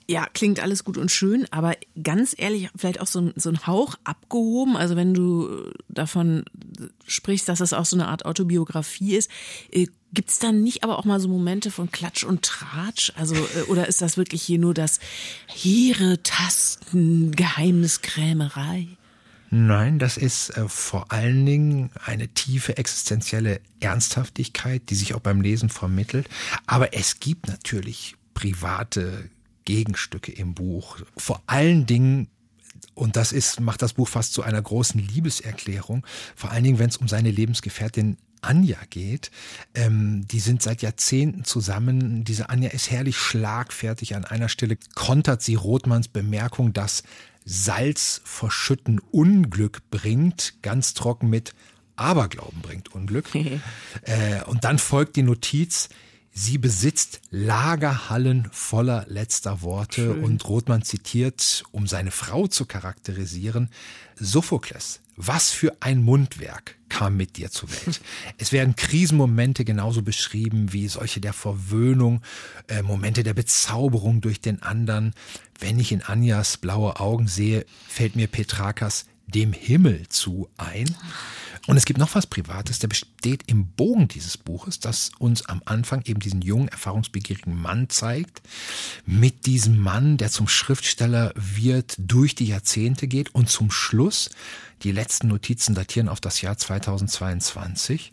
Ja, 0.09 0.27
klingt 0.33 0.61
alles 0.61 0.85
gut 0.85 0.99
und 0.99 1.11
schön, 1.11 1.47
aber 1.51 1.77
ganz 2.03 2.35
ehrlich, 2.37 2.69
vielleicht 2.77 3.01
auch 3.01 3.07
so 3.07 3.21
ein, 3.21 3.33
so 3.37 3.51
ein 3.51 3.67
Hauch 3.67 3.97
abgehoben. 4.05 4.77
Also 4.77 4.97
wenn 4.97 5.15
du 5.15 5.71
davon 5.89 6.45
sprichst, 7.07 7.49
dass 7.49 7.61
es 7.61 7.73
auch 7.73 7.85
so 7.85 7.97
eine 7.97 8.09
Art 8.09 8.25
Autobiografie 8.25 9.17
ist, 9.17 9.31
äh, 9.71 9.87
gibt 10.13 10.31
es 10.31 10.39
dann 10.39 10.63
nicht 10.63 10.85
aber 10.85 10.99
auch 10.99 11.05
mal 11.05 11.21
so 11.21 11.29
Momente 11.29 11.71
von 11.71 11.91
Klatsch 11.91 12.25
und 12.25 12.43
Tratsch? 12.43 13.13
Also, 13.17 13.35
äh, 13.35 13.63
oder 13.69 13.89
ist 13.89 14.03
das 14.03 14.17
wirklich 14.17 14.43
hier 14.43 14.59
nur 14.59 14.75
das 14.75 15.01
hehre 15.47 16.23
Tasten, 16.23 17.33
Geheimniskrämerei? 17.33 18.89
Nein, 19.55 19.99
das 19.99 20.17
ist 20.17 20.57
äh, 20.57 20.67
vor 20.67 21.13
allen 21.13 21.45
Dingen 21.45 21.91
eine 22.05 22.29
tiefe 22.29 22.79
existenzielle 22.79 23.61
Ernsthaftigkeit, 23.81 24.89
die 24.89 24.95
sich 24.95 25.15
auch 25.15 25.21
beim 25.21 25.43
Lesen 25.43 25.69
vermittelt. 25.69 26.27
Aber 26.67 26.95
es 26.95 27.21
gibt 27.21 27.49
natürlich 27.49 28.17
private 28.33 29.29
Gegenstücke 29.65 30.33
im 30.33 30.55
Buch. 30.55 30.99
Vor 31.17 31.43
allen 31.47 31.87
Dingen 31.87 32.29
und 32.95 33.17
das 33.17 33.33
ist, 33.33 33.61
macht 33.61 33.81
das 33.81 33.95
Buch 33.95 34.09
fast 34.09 34.35
zu 34.35 34.43
einer 34.43 34.61
großen 34.61 35.01
Liebeserklärung. 35.01 36.07
Vor 36.37 36.51
allen 36.51 36.65
Dingen, 36.65 36.79
wenn 36.79 36.91
es 36.91 36.99
um 36.99 37.09
seine 37.09 37.31
Lebensgefährtin 37.31 38.19
Anja 38.43 38.79
geht. 38.91 39.31
Ähm, 39.75 40.27
die 40.29 40.41
sind 40.41 40.63
seit 40.63 40.83
Jahrzehnten 40.83 41.45
zusammen. 41.45 42.25
Diese 42.25 42.51
Anja 42.51 42.71
ist 42.71 42.91
herrlich 42.91 43.17
schlagfertig. 43.17 44.15
An 44.15 44.25
einer 44.25 44.49
Stelle 44.49 44.77
kontert 44.95 45.43
sie 45.43 45.55
Rothmanns 45.55 46.09
Bemerkung, 46.09 46.73
dass 46.73 47.05
Salz 47.45 48.21
verschütten 48.25 49.01
Unglück 49.11 49.91
bringt, 49.91 50.55
ganz 50.63 50.95
trocken 50.95 51.31
mit 51.31 51.55
Aberglauben 51.97 52.61
bringt 52.63 52.93
Unglück. 52.95 53.31
äh, 54.03 54.43
und 54.47 54.65
dann 54.65 54.79
folgt 54.79 55.17
die 55.17 55.23
Notiz, 55.23 55.89
Sie 56.35 56.57
besitzt 56.57 57.21
Lagerhallen 57.31 58.49
voller 58.53 59.05
letzter 59.09 59.61
Worte 59.61 60.07
Schön. 60.07 60.25
und 60.25 60.49
Rothmann 60.49 60.83
zitiert, 60.83 61.63
um 61.73 61.87
seine 61.87 62.11
Frau 62.11 62.47
zu 62.47 62.65
charakterisieren, 62.65 63.69
Sophokles, 64.17 65.01
was 65.17 65.51
für 65.51 65.77
ein 65.81 66.03
Mundwerk 66.03 66.77
kam 66.89 67.19
mit 67.19 67.37
dir 67.37 67.51
zur 67.51 67.71
Welt. 67.71 68.01
Es 68.39 68.51
werden 68.51 68.77
Krisenmomente 68.77 69.65
genauso 69.65 70.03
beschrieben 70.03 70.73
wie 70.73 70.89
solche 70.89 71.21
der 71.21 71.35
Verwöhnung, 71.35 72.23
äh, 72.67 72.83
Momente 72.83 73.23
der 73.23 73.35
Bezauberung 73.35 74.23
durch 74.23 74.41
den 74.41 74.63
anderen. 74.63 75.13
Wenn 75.59 75.79
ich 75.79 75.93
in 75.93 76.03
Anjas 76.03 76.57
blaue 76.57 76.99
Augen 76.99 77.29
sehe, 77.29 77.67
fällt 77.89 78.17
mir 78.17 78.27
Petrakas 78.27 79.05
dem 79.27 79.53
Himmel 79.53 80.09
zu 80.09 80.49
ein. 80.57 80.95
Und 81.69 81.77
es 81.77 81.85
gibt 81.85 82.01
noch 82.01 82.15
was 82.15 82.27
Privates, 82.27 82.81
der 82.81 82.89
besteht 82.89 83.45
im 83.47 83.69
Bogen 83.69 84.09
dieses 84.09 84.37
Buches, 84.37 84.81
das 84.81 85.13
uns 85.19 85.47
am 85.47 85.63
Anfang 85.65 86.03
eben 86.07 86.19
diesen 86.19 86.43
jungen, 86.43 86.69
erfahrungsbegierigen 86.69 87.55
Mann 87.55 87.89
zeigt, 87.89 88.43
mit 89.07 89.47
diesem 89.47 89.79
Mann, 89.79 90.17
der 90.17 90.31
zum 90.31 90.49
Schriftsteller 90.49 91.33
wird, 91.37 91.95
durch 91.99 92.35
die 92.35 92.47
Jahrzehnte 92.47 93.07
geht 93.07 93.35
und 93.35 93.49
zum 93.49 93.71
Schluss, 93.71 94.31
die 94.83 94.91
letzten 94.91 95.29
Notizen 95.29 95.77
datieren 95.77 96.09
auf 96.09 96.21
das 96.21 96.41
Jahr 96.41 96.59
2022, 96.59 98.11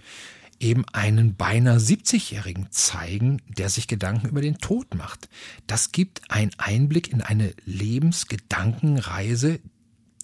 eben 0.59 0.85
einen 0.89 1.35
beinahe 1.35 1.77
70-Jährigen 1.77 2.67
zeigen, 2.69 3.41
der 3.47 3.69
sich 3.69 3.87
Gedanken 3.87 4.27
über 4.27 4.41
den 4.41 4.59
Tod 4.59 4.93
macht. 4.93 5.29
Das 5.65 5.91
gibt 5.91 6.29
einen 6.29 6.51
Einblick 6.57 7.11
in 7.11 7.21
eine 7.21 7.53
Lebensgedankenreise, 7.65 9.59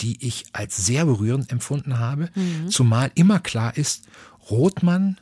die 0.01 0.25
ich 0.25 0.45
als 0.53 0.85
sehr 0.85 1.05
berührend 1.05 1.51
empfunden 1.51 1.99
habe, 1.99 2.29
mhm. 2.35 2.69
zumal 2.69 3.11
immer 3.15 3.39
klar 3.39 3.75
ist, 3.77 4.05
Rothmann 4.49 5.17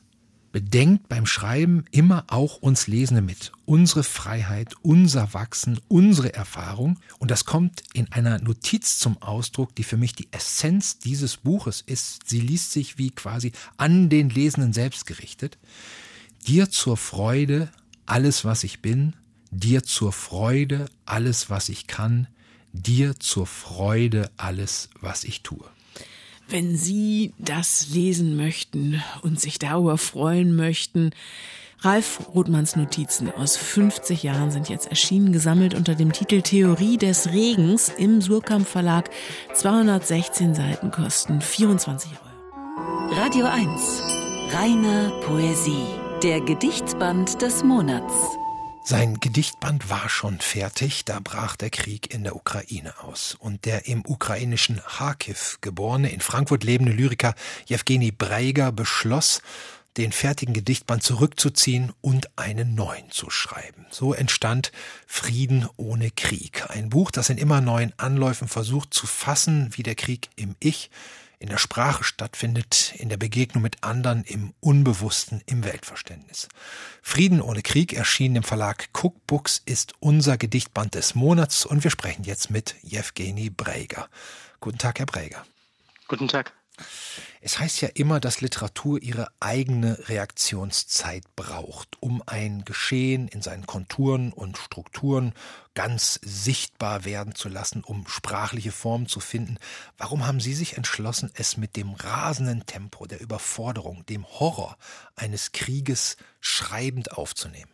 bedenkt 0.53 1.09
beim 1.09 1.25
Schreiben 1.25 1.83
immer 1.91 2.25
auch 2.27 2.57
uns 2.57 2.85
Lesende 2.87 3.23
mit. 3.23 3.51
Unsere 3.65 4.03
Freiheit, 4.03 4.75
unser 4.83 5.33
Wachsen, 5.33 5.79
unsere 5.87 6.33
Erfahrung. 6.33 6.99
Und 7.17 7.31
das 7.31 7.43
kommt 7.43 7.83
in 7.93 8.09
einer 8.11 8.39
Notiz 8.39 8.99
zum 8.99 9.19
Ausdruck, 9.21 9.75
die 9.75 9.83
für 9.83 9.97
mich 9.97 10.13
die 10.13 10.27
Essenz 10.31 10.99
dieses 10.99 11.37
Buches 11.37 11.81
ist. 11.81 12.29
Sie 12.29 12.39
liest 12.39 12.71
sich 12.71 12.99
wie 12.99 13.09
quasi 13.09 13.51
an 13.77 14.09
den 14.09 14.29
Lesenden 14.29 14.73
selbst 14.73 15.07
gerichtet. 15.07 15.57
Dir 16.45 16.69
zur 16.69 16.97
Freude 16.97 17.69
alles, 18.05 18.45
was 18.45 18.63
ich 18.63 18.81
bin, 18.81 19.13
dir 19.49 19.83
zur 19.83 20.11
Freude 20.11 20.85
alles, 21.05 21.49
was 21.49 21.67
ich 21.69 21.87
kann, 21.87 22.27
dir 22.73 23.17
zur 23.19 23.47
Freude 23.47 24.29
alles, 24.35 24.89
was 24.99 25.23
ich 25.23 25.41
tue. 25.41 25.63
Wenn 26.49 26.75
Sie 26.75 27.33
das 27.39 27.87
lesen 27.89 28.35
möchten 28.35 29.01
und 29.21 29.39
sich 29.39 29.59
darüber 29.59 29.97
freuen 29.97 30.55
möchten, 30.55 31.11
Ralf 31.79 32.21
Rothmanns 32.33 32.75
Notizen 32.75 33.29
aus 33.29 33.57
50 33.57 34.23
Jahren 34.23 34.51
sind 34.51 34.69
jetzt 34.69 34.87
erschienen, 34.87 35.33
gesammelt 35.33 35.73
unter 35.73 35.95
dem 35.95 36.13
Titel 36.13 36.41
Theorie 36.41 36.97
des 36.97 37.31
Regens 37.33 37.89
im 37.89 38.21
Surkamp 38.21 38.67
Verlag. 38.67 39.09
216 39.53 40.55
Seiten 40.55 40.91
kosten 40.91 41.41
24 41.41 42.11
Euro. 42.11 43.19
Radio 43.19 43.47
1. 43.47 44.01
Reine 44.53 45.11
Poesie. 45.25 45.85
Der 46.23 46.39
Gedichtband 46.39 47.41
des 47.41 47.63
Monats. 47.63 48.13
Sein 48.85 49.21
Gedichtband 49.21 49.89
war 49.89 50.09
schon 50.09 50.39
fertig, 50.39 51.05
da 51.05 51.21
brach 51.21 51.55
der 51.55 51.69
Krieg 51.69 52.13
in 52.13 52.25
der 52.25 52.35
Ukraine 52.35 52.93
aus. 52.99 53.37
Und 53.39 53.63
der 53.63 53.87
im 53.87 54.03
ukrainischen 54.05 54.81
Kharkiv 54.85 55.59
geborene, 55.61 56.11
in 56.11 56.19
Frankfurt 56.19 56.65
lebende 56.65 56.91
Lyriker 56.91 57.33
Jewgeni 57.65 58.11
Breiger 58.11 58.73
beschloss, 58.73 59.41
den 59.95 60.11
fertigen 60.11 60.53
Gedichtband 60.53 61.01
zurückzuziehen 61.01 61.93
und 62.01 62.37
einen 62.37 62.75
neuen 62.75 63.09
zu 63.09 63.29
schreiben. 63.29 63.85
So 63.89 64.13
entstand 64.13 64.73
Frieden 65.07 65.65
ohne 65.77 66.11
Krieg, 66.11 66.69
ein 66.69 66.89
Buch, 66.89 67.09
das 67.09 67.29
in 67.29 67.37
immer 67.37 67.61
neuen 67.61 67.93
Anläufen 67.97 68.49
versucht 68.49 68.93
zu 68.93 69.07
fassen, 69.07 69.69
wie 69.77 69.83
der 69.83 69.95
Krieg 69.95 70.29
im 70.35 70.55
Ich, 70.59 70.89
in 71.43 71.49
der 71.49 71.57
Sprache 71.57 72.05
stattfindet, 72.05 72.93
in 72.95 73.09
der 73.09 73.17
Begegnung 73.17 73.61
mit 73.63 73.83
anderen, 73.83 74.23
im 74.23 74.53
Unbewussten, 74.61 75.41
im 75.45 75.65
Weltverständnis. 75.65 76.47
Frieden 77.01 77.41
ohne 77.41 77.61
Krieg 77.61 77.91
erschien 77.91 78.37
im 78.37 78.43
Verlag 78.43 78.87
Cookbooks, 78.93 79.61
ist 79.65 79.93
unser 79.99 80.37
Gedichtband 80.37 80.95
des 80.95 81.15
Monats 81.15 81.65
und 81.65 81.83
wir 81.83 81.91
sprechen 81.91 82.23
jetzt 82.23 82.49
mit 82.49 82.75
Jewgeni 82.81 83.49
Breger. 83.49 84.07
Guten 84.61 84.77
Tag, 84.77 84.99
Herr 84.99 85.05
Breger. 85.05 85.45
Guten 86.07 86.29
Tag. 86.29 86.53
Es 87.41 87.59
heißt 87.59 87.81
ja 87.81 87.89
immer, 87.93 88.19
dass 88.19 88.41
Literatur 88.41 89.01
ihre 89.01 89.27
eigene 89.39 90.09
Reaktionszeit 90.09 91.23
braucht, 91.35 92.01
um 92.01 92.23
ein 92.25 92.65
Geschehen 92.65 93.27
in 93.27 93.41
seinen 93.41 93.67
Konturen 93.67 94.33
und 94.33 94.57
Strukturen 94.57 95.33
ganz 95.75 96.19
sichtbar 96.23 97.05
werden 97.05 97.35
zu 97.35 97.49
lassen, 97.49 97.83
um 97.83 98.07
sprachliche 98.07 98.71
Formen 98.71 99.07
zu 99.07 99.19
finden. 99.19 99.57
Warum 99.97 100.25
haben 100.25 100.39
Sie 100.39 100.53
sich 100.53 100.77
entschlossen, 100.77 101.31
es 101.35 101.57
mit 101.57 101.75
dem 101.75 101.93
rasenden 101.93 102.65
Tempo 102.65 103.05
der 103.05 103.21
Überforderung, 103.21 104.05
dem 104.05 104.25
Horror 104.25 104.77
eines 105.15 105.51
Krieges 105.51 106.17
schreibend 106.39 107.11
aufzunehmen? 107.11 107.71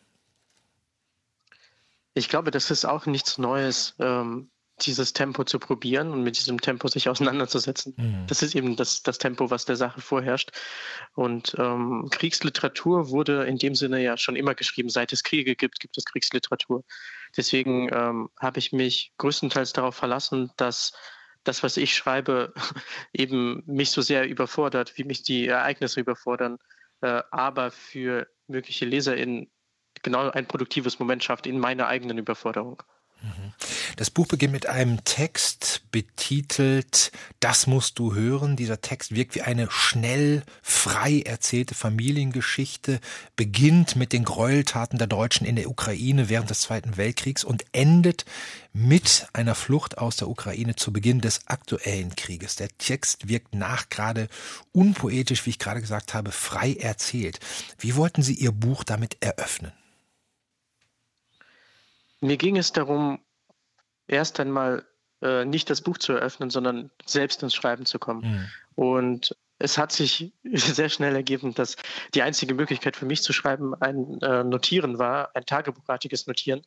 Ich 2.16 2.28
glaube, 2.28 2.52
das 2.52 2.70
ist 2.72 2.86
auch 2.86 3.06
nichts 3.06 3.38
Neues. 3.38 3.96
Ähm 4.00 4.50
dieses 4.86 5.14
Tempo 5.14 5.44
zu 5.44 5.60
probieren 5.60 6.12
und 6.12 6.24
mit 6.24 6.38
diesem 6.38 6.60
Tempo 6.60 6.88
sich 6.88 7.10
auseinanderzusetzen. 7.10 7.94
Mhm. 7.98 8.28
Das 8.28 8.42
ist 8.42 8.56
eben 8.56 8.76
das, 8.76 9.04
das 9.04 9.18
Tempo, 9.18 9.50
was 9.50 9.66
der 9.66 9.76
Sache 9.76 10.02
vorherrscht. 10.02 10.52
Und 11.16 11.56
ähm, 11.58 12.08
Kriegsliteratur 12.12 13.10
wurde 13.10 13.44
in 13.46 13.58
dem 13.58 13.76
Sinne 13.76 14.02
ja 14.02 14.18
schon 14.18 14.36
immer 14.36 14.56
geschrieben. 14.56 14.90
Seit 14.90 15.14
es 15.14 15.24
Kriege 15.24 15.56
gibt, 15.56 15.80
gibt 15.80 15.98
es 15.98 16.06
Kriegsliteratur. 16.06 16.84
Deswegen 17.38 17.90
ähm, 17.92 18.30
habe 18.40 18.60
ich 18.60 18.72
mich 18.72 19.14
größtenteils 19.18 19.74
darauf 19.74 19.96
verlassen, 19.96 20.52
dass 20.58 20.94
das, 21.44 21.64
was 21.64 21.78
ich 21.78 21.96
schreibe, 21.96 22.54
eben 23.14 23.64
mich 23.66 23.92
so 23.92 24.02
sehr 24.02 24.28
überfordert, 24.28 24.98
wie 24.98 25.04
mich 25.04 25.24
die 25.24 25.48
Ereignisse 25.48 26.00
überfordern, 26.00 26.58
äh, 27.02 27.22
aber 27.32 27.72
für 27.72 28.28
mögliche 28.48 28.86
LeserInnen 28.86 29.50
genau 30.04 30.30
ein 30.30 30.48
produktives 30.48 31.00
Moment 31.00 31.24
schafft 31.24 31.48
in 31.48 31.60
meiner 31.60 31.88
eigenen 31.88 32.18
Überforderung. 32.18 32.84
Das 33.98 34.10
Buch 34.10 34.28
beginnt 34.28 34.54
mit 34.54 34.68
einem 34.68 35.04
Text 35.04 35.82
betitelt 35.92 37.12
Das 37.42 37.68
musst 37.68 38.00
du 38.00 38.14
hören. 38.14 38.56
Dieser 38.56 38.80
Text 38.80 39.14
wirkt 39.14 39.36
wie 39.36 39.42
eine 39.42 39.70
schnell, 39.70 40.44
frei 40.62 41.22
erzählte 41.26 41.76
Familiengeschichte, 41.76 43.00
beginnt 43.36 43.96
mit 43.96 44.14
den 44.14 44.24
Gräueltaten 44.24 44.98
der 44.98 45.08
Deutschen 45.08 45.46
in 45.46 45.58
der 45.58 45.70
Ukraine 45.70 46.30
während 46.30 46.50
des 46.50 46.62
Zweiten 46.62 46.96
Weltkriegs 46.96 47.44
und 47.44 47.66
endet 47.74 48.26
mit 48.72 49.28
einer 49.34 49.56
Flucht 49.56 49.98
aus 49.98 50.16
der 50.16 50.30
Ukraine 50.30 50.76
zu 50.76 50.94
Beginn 50.94 51.20
des 51.20 51.48
aktuellen 51.48 52.16
Krieges. 52.16 52.56
Der 52.56 52.70
Text 52.78 53.28
wirkt 53.28 53.54
nach 53.54 53.90
gerade 53.90 54.30
unpoetisch, 54.72 55.46
wie 55.46 55.52
ich 55.52 55.60
gerade 55.60 55.82
gesagt 55.82 56.14
habe, 56.14 56.32
frei 56.32 56.74
erzählt. 56.74 57.40
Wie 57.78 57.96
wollten 57.96 58.22
Sie 58.22 58.36
Ihr 58.36 58.52
Buch 58.52 58.84
damit 58.84 59.18
eröffnen? 59.20 59.74
Mir 62.22 62.38
ging 62.38 62.58
es 62.58 62.72
darum, 62.72 63.20
erst 64.08 64.40
einmal 64.40 64.86
äh, 65.22 65.46
nicht 65.46 65.70
das 65.70 65.82
Buch 65.82 65.98
zu 65.98 66.14
eröffnen, 66.14 66.50
sondern 66.50 66.92
selbst 67.06 67.44
ins 67.44 67.56
Schreiben 67.56 67.86
zu 67.86 68.00
kommen. 68.00 68.22
Mhm. 68.22 68.48
Und 68.76 69.38
es 69.58 69.78
hat 69.78 69.92
sich 69.92 70.34
sehr 70.44 70.90
schnell 70.90 71.16
ergeben, 71.16 71.54
dass 71.54 71.76
die 72.14 72.22
einzige 72.22 72.54
Möglichkeit 72.54 72.96
für 72.96 73.06
mich 73.06 73.22
zu 73.22 73.34
schreiben 73.34 73.76
ein 73.76 74.20
äh, 74.22 74.44
Notieren 74.44 74.98
war, 75.00 75.36
ein 75.36 75.46
tagebuchartiges 75.46 76.28
Notieren. 76.28 76.62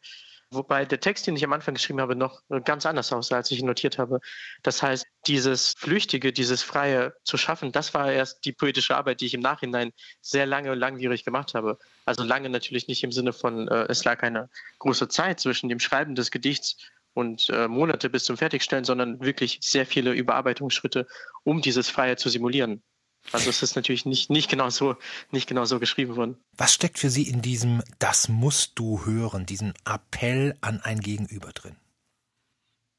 Wobei 0.53 0.85
der 0.85 1.01
Text, 1.01 1.27
den 1.27 1.35
ich 1.35 1.45
am 1.45 1.53
Anfang 1.53 1.75
geschrieben 1.75 2.01
habe, 2.01 2.15
noch 2.15 2.43
ganz 2.65 2.85
anders 2.85 3.13
aussah, 3.13 3.37
als 3.37 3.51
ich 3.51 3.61
ihn 3.61 3.67
notiert 3.67 3.97
habe. 3.97 4.21
Das 4.63 4.83
heißt, 4.83 5.07
dieses 5.27 5.75
Flüchtige, 5.79 6.33
dieses 6.33 6.63
Freie 6.63 7.15
zu 7.25 7.39
schaffen, 7.39 7.73
das 7.73 7.95
war 7.95 8.13
erst 8.13 8.45
die 8.45 8.53
poetische 8.53 8.95
Arbeit, 8.95 9.21
die 9.21 9.27
ich 9.27 9.35
im 9.35 9.41
Nachhinein 9.41 9.93
sehr 10.21 10.45
lange 10.45 10.71
und 10.71 10.79
langwierig 10.79 11.25
gemacht 11.25 11.55
habe. 11.55 11.79
Also 12.05 12.23
lange 12.23 12.51
natürlich 12.51 12.87
nicht 12.87 13.03
im 13.03 13.13
Sinne 13.13 13.33
von, 13.33 13.67
äh, 13.69 13.87
es 13.89 14.05
lag 14.05 14.23
eine 14.23 14.51
große 14.79 15.09
Zeit 15.09 15.41
zwischen 15.41 15.71
dem 15.71 15.81
Schreiben 15.81 16.15
des 16.15 16.31
Gedichts 16.31 16.77
und 17.15 17.49
äh, 17.51 17.69
Monate 17.69 18.11
bis 18.11 18.25
zum 18.25 18.37
Fertigstellen, 18.37 18.85
sondern 18.85 19.21
wirklich 19.21 19.59
sehr 19.63 19.87
viele 19.87 20.13
Überarbeitungsschritte, 20.13 21.07
um 21.45 21.63
dieses 21.63 21.89
Freie 21.89 22.17
zu 22.17 22.29
simulieren. 22.29 22.83
Also 23.31 23.51
es 23.51 23.62
ist 23.62 23.77
natürlich 23.77 24.05
nicht, 24.05 24.31
nicht, 24.31 24.51
genau 24.51 24.68
so, 24.70 24.97
nicht 25.31 25.49
genau 25.49 25.64
so 25.64 25.79
geschrieben 25.79 26.16
worden. 26.16 26.37
Was 26.57 26.75
steckt 26.75 26.99
für 26.99 27.09
Sie 27.09 27.29
in 27.29 27.41
diesem 27.41 27.83
Das 27.99 28.29
musst 28.29 28.73
du 28.79 29.05
hören, 29.05 29.47
diesem 29.47 29.75
Appell 29.85 30.57
an 30.61 30.81
ein 30.83 31.01
Gegenüber 31.01 31.53
drin? 31.53 31.77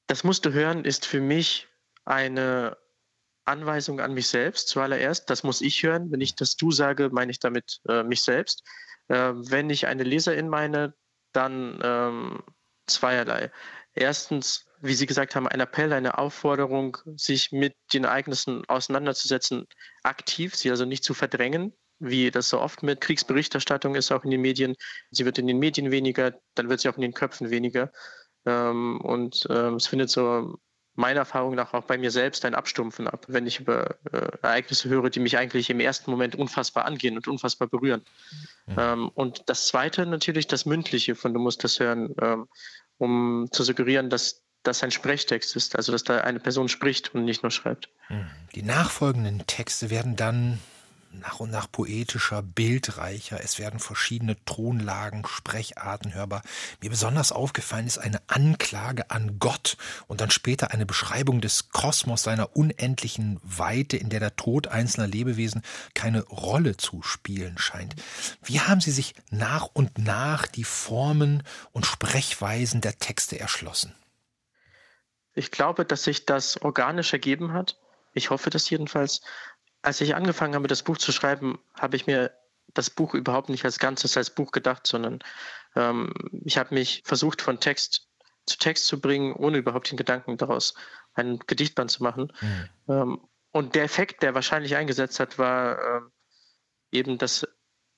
Das 0.08 0.24
musst 0.24 0.46
du 0.46 0.54
hören 0.54 0.86
ist 0.86 1.06
für 1.06 1.22
mich 1.22 1.68
eine 2.06 2.78
Anweisung 3.46 4.00
an 4.00 4.14
mich 4.14 4.28
selbst 4.28 4.70
zuallererst. 4.70 5.30
Das 5.30 5.44
muss 5.44 5.62
ich 5.62 5.84
hören. 5.84 6.12
Wenn 6.12 6.22
ich 6.22 6.36
das 6.36 6.56
du 6.56 6.72
sage, 6.72 7.10
meine 7.12 7.32
ich 7.32 7.40
damit 7.40 7.82
äh, 7.88 8.04
mich 8.04 8.24
selbst. 8.24 8.64
Äh, 9.10 9.34
wenn 9.36 9.70
ich 9.70 9.88
eine 9.88 10.04
Leserin 10.04 10.50
meine, 10.50 10.94
dann 11.34 11.80
ähm, 11.84 12.44
zweierlei. 12.88 13.52
Erstens, 13.94 14.66
wie 14.84 14.96
Sie 14.96 15.06
gesagt 15.06 15.36
haben, 15.36 15.48
ein 15.48 15.62
Appell, 15.62 15.94
eine 15.94 16.18
Aufforderung, 16.18 16.98
sich 17.16 17.54
mit 17.54 17.74
den 17.94 18.04
Ereignissen 18.04 18.66
auseinanderzusetzen, 18.68 19.66
aktiv, 20.04 20.56
sie 20.56 20.70
also 20.70 20.84
nicht 20.84 21.06
zu 21.06 21.14
verdrängen, 21.14 21.74
wie 22.00 22.32
das 22.32 22.50
so 22.50 22.60
oft 22.60 22.84
mit 22.84 23.00
Kriegsberichterstattung 23.00 23.96
ist, 23.96 24.12
auch 24.12 24.26
in 24.26 24.32
den 24.32 24.42
Medien. 24.42 24.76
Sie 25.10 25.24
wird 25.24 25.38
in 25.38 25.48
den 25.48 25.58
Medien 25.58 25.90
weniger, 25.90 26.38
dann 26.56 26.68
wird 26.68 26.82
sie 26.82 26.90
auch 26.90 26.98
in 26.98 27.02
den 27.02 27.14
Köpfen 27.14 27.50
weniger. 27.50 27.94
Ähm, 28.46 29.00
und 29.00 29.48
ähm, 29.50 29.76
es 29.76 29.88
findet 29.88 30.10
so 30.10 30.60
meiner 30.96 31.22
Erfahrung 31.22 31.56
nach 31.56 31.74
auch 31.74 31.86
bei 31.86 31.98
mir 31.98 32.12
selbst 32.12 32.44
ein 32.44 32.54
Abstumpfen 32.54 33.08
ab, 33.08 33.26
wenn 33.30 33.48
ich 33.48 33.62
über 33.62 33.96
äh, 34.12 34.38
Ereignisse 34.42 34.90
höre, 34.90 35.10
die 35.10 35.22
mich 35.22 35.38
eigentlich 35.38 35.70
im 35.70 35.80
ersten 35.80 36.12
Moment 36.12 36.36
unfassbar 36.36 36.84
angehen 36.86 37.16
und 37.16 37.28
unfassbar 37.30 37.68
berühren. 37.70 38.04
Mhm. 38.68 39.10
Und 39.16 39.44
das 39.48 39.68
Zweite 39.68 40.06
natürlich 40.06 40.46
das 40.46 40.66
Mündliche 40.66 41.16
von 41.16 41.34
Du 41.34 41.40
musst 41.40 41.64
das 41.64 41.80
hören, 41.80 42.14
ähm, 42.22 42.48
um 42.98 43.48
zu 43.52 43.64
suggerieren, 43.64 44.10
dass 44.10 44.43
das 44.64 44.84
ein 44.84 44.92
Sprechtext 44.92 45.56
ist, 45.56 45.76
also 45.76 45.92
dass 45.92 46.04
da 46.04 46.22
eine 46.22 46.40
Person 46.40 46.70
spricht 46.70 47.14
und 47.14 47.26
nicht 47.26 47.44
nur 47.44 47.52
schreibt. 47.52 47.90
Mhm. 48.10 48.28
Die 48.56 48.64
nachfolgenden 48.64 49.46
Texte 49.46 49.90
werden 49.90 50.16
dann 50.16 50.60
nach 51.22 51.40
und 51.40 51.52
nach 51.52 51.72
poetischer, 51.72 52.42
bildreicher. 52.42 53.40
Es 53.44 53.60
werden 53.60 53.80
verschiedene 53.80 54.36
Tonlagen, 54.46 55.26
Sprecharten 55.28 56.14
hörbar. 56.14 56.42
Mir 56.82 56.90
besonders 56.90 57.32
aufgefallen 57.32 57.88
ist 57.88 57.98
eine 57.98 58.22
Anklage 58.28 59.12
an 59.12 59.38
Gott 59.40 59.78
und 60.08 60.22
dann 60.22 60.32
später 60.32 60.72
eine 60.72 60.86
Beschreibung 60.86 61.42
des 61.42 61.70
Kosmos, 61.70 62.24
seiner 62.24 62.56
unendlichen 62.56 63.40
Weite, 63.44 63.98
in 63.98 64.10
der 64.10 64.20
der 64.20 64.36
Tod 64.36 64.68
einzelner 64.68 65.08
Lebewesen 65.08 65.62
keine 65.94 66.24
Rolle 66.24 66.78
zu 66.78 67.02
spielen 67.04 67.58
scheint. 67.58 67.96
Wie 68.44 68.60
haben 68.60 68.82
Sie 68.82 68.92
sich 68.92 69.14
nach 69.30 69.70
und 69.74 69.98
nach 69.98 70.48
die 70.48 70.64
Formen 70.64 71.44
und 71.72 71.86
Sprechweisen 71.86 72.82
der 72.82 72.98
Texte 72.98 73.40
erschlossen? 73.40 73.94
Ich 75.36 75.52
glaube, 75.52 75.86
dass 75.86 76.04
sich 76.04 76.26
das 76.26 76.62
organisch 76.62 77.14
ergeben 77.14 77.54
hat. 77.54 77.80
Ich 78.14 78.30
hoffe 78.30 78.50
das 78.50 78.70
jedenfalls 78.70 79.22
als 79.84 80.02
ich 80.02 80.16
angefangen 80.16 80.56
habe, 80.56 80.68
das 80.68 80.82
Buch 80.82 80.98
zu 80.98 81.12
schreiben, 81.12 81.60
habe 81.78 81.96
ich 81.96 82.08
mir 82.08 82.32
das 82.74 82.90
Buch 82.90 83.14
überhaupt 83.14 83.50
nicht 83.50 83.66
als 83.66 83.78
Ganzes 83.78 84.18
als 84.18 84.32
Buch 84.32 84.52
gedacht, 84.52 84.88
sondern 84.88 85.20
ähm, 85.76 86.14
ich 86.46 86.58
habe 86.58 86.74
mich 86.74 87.04
versucht, 87.06 87.42
von 87.42 87.60
Text 87.60 88.08
zu 88.46 88.58
Text 88.58 88.88
zu 88.88 89.00
bringen, 89.00 89.34
ohne 89.34 89.58
überhaupt 89.58 89.92
den 89.92 89.98
Gedanken 89.98 90.38
daraus 90.38 90.74
ein 91.14 91.40
Gedichtband 91.40 91.92
zu 91.92 92.02
machen. 92.02 92.34
Mhm. 92.42 92.70
Ähm, 92.88 93.28
und 93.52 93.76
der 93.76 93.84
Effekt, 93.84 94.24
der 94.24 94.34
wahrscheinlich 94.34 94.76
eingesetzt 94.76 95.20
hat, 95.20 95.38
war 95.38 95.78
äh, 95.78 96.02
eben 96.92 97.18
das 97.18 97.48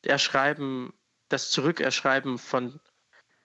Erschreiben, 0.01 0.93
das 1.29 1.49
Zurückerschreiben 1.51 2.37
von 2.37 2.79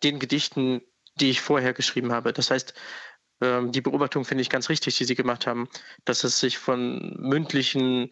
den 0.02 0.18
Gedichten, 0.18 0.82
die 1.16 1.30
ich 1.30 1.40
vorher 1.40 1.72
geschrieben 1.72 2.12
habe. 2.12 2.32
Das 2.32 2.50
heißt, 2.50 2.74
die 3.40 3.80
Beobachtung 3.80 4.24
finde 4.24 4.42
ich 4.42 4.50
ganz 4.50 4.68
richtig, 4.68 4.98
die 4.98 5.04
Sie 5.04 5.14
gemacht 5.14 5.46
haben, 5.46 5.68
dass 6.04 6.24
es 6.24 6.40
sich 6.40 6.58
von 6.58 7.16
mündlichen 7.18 8.10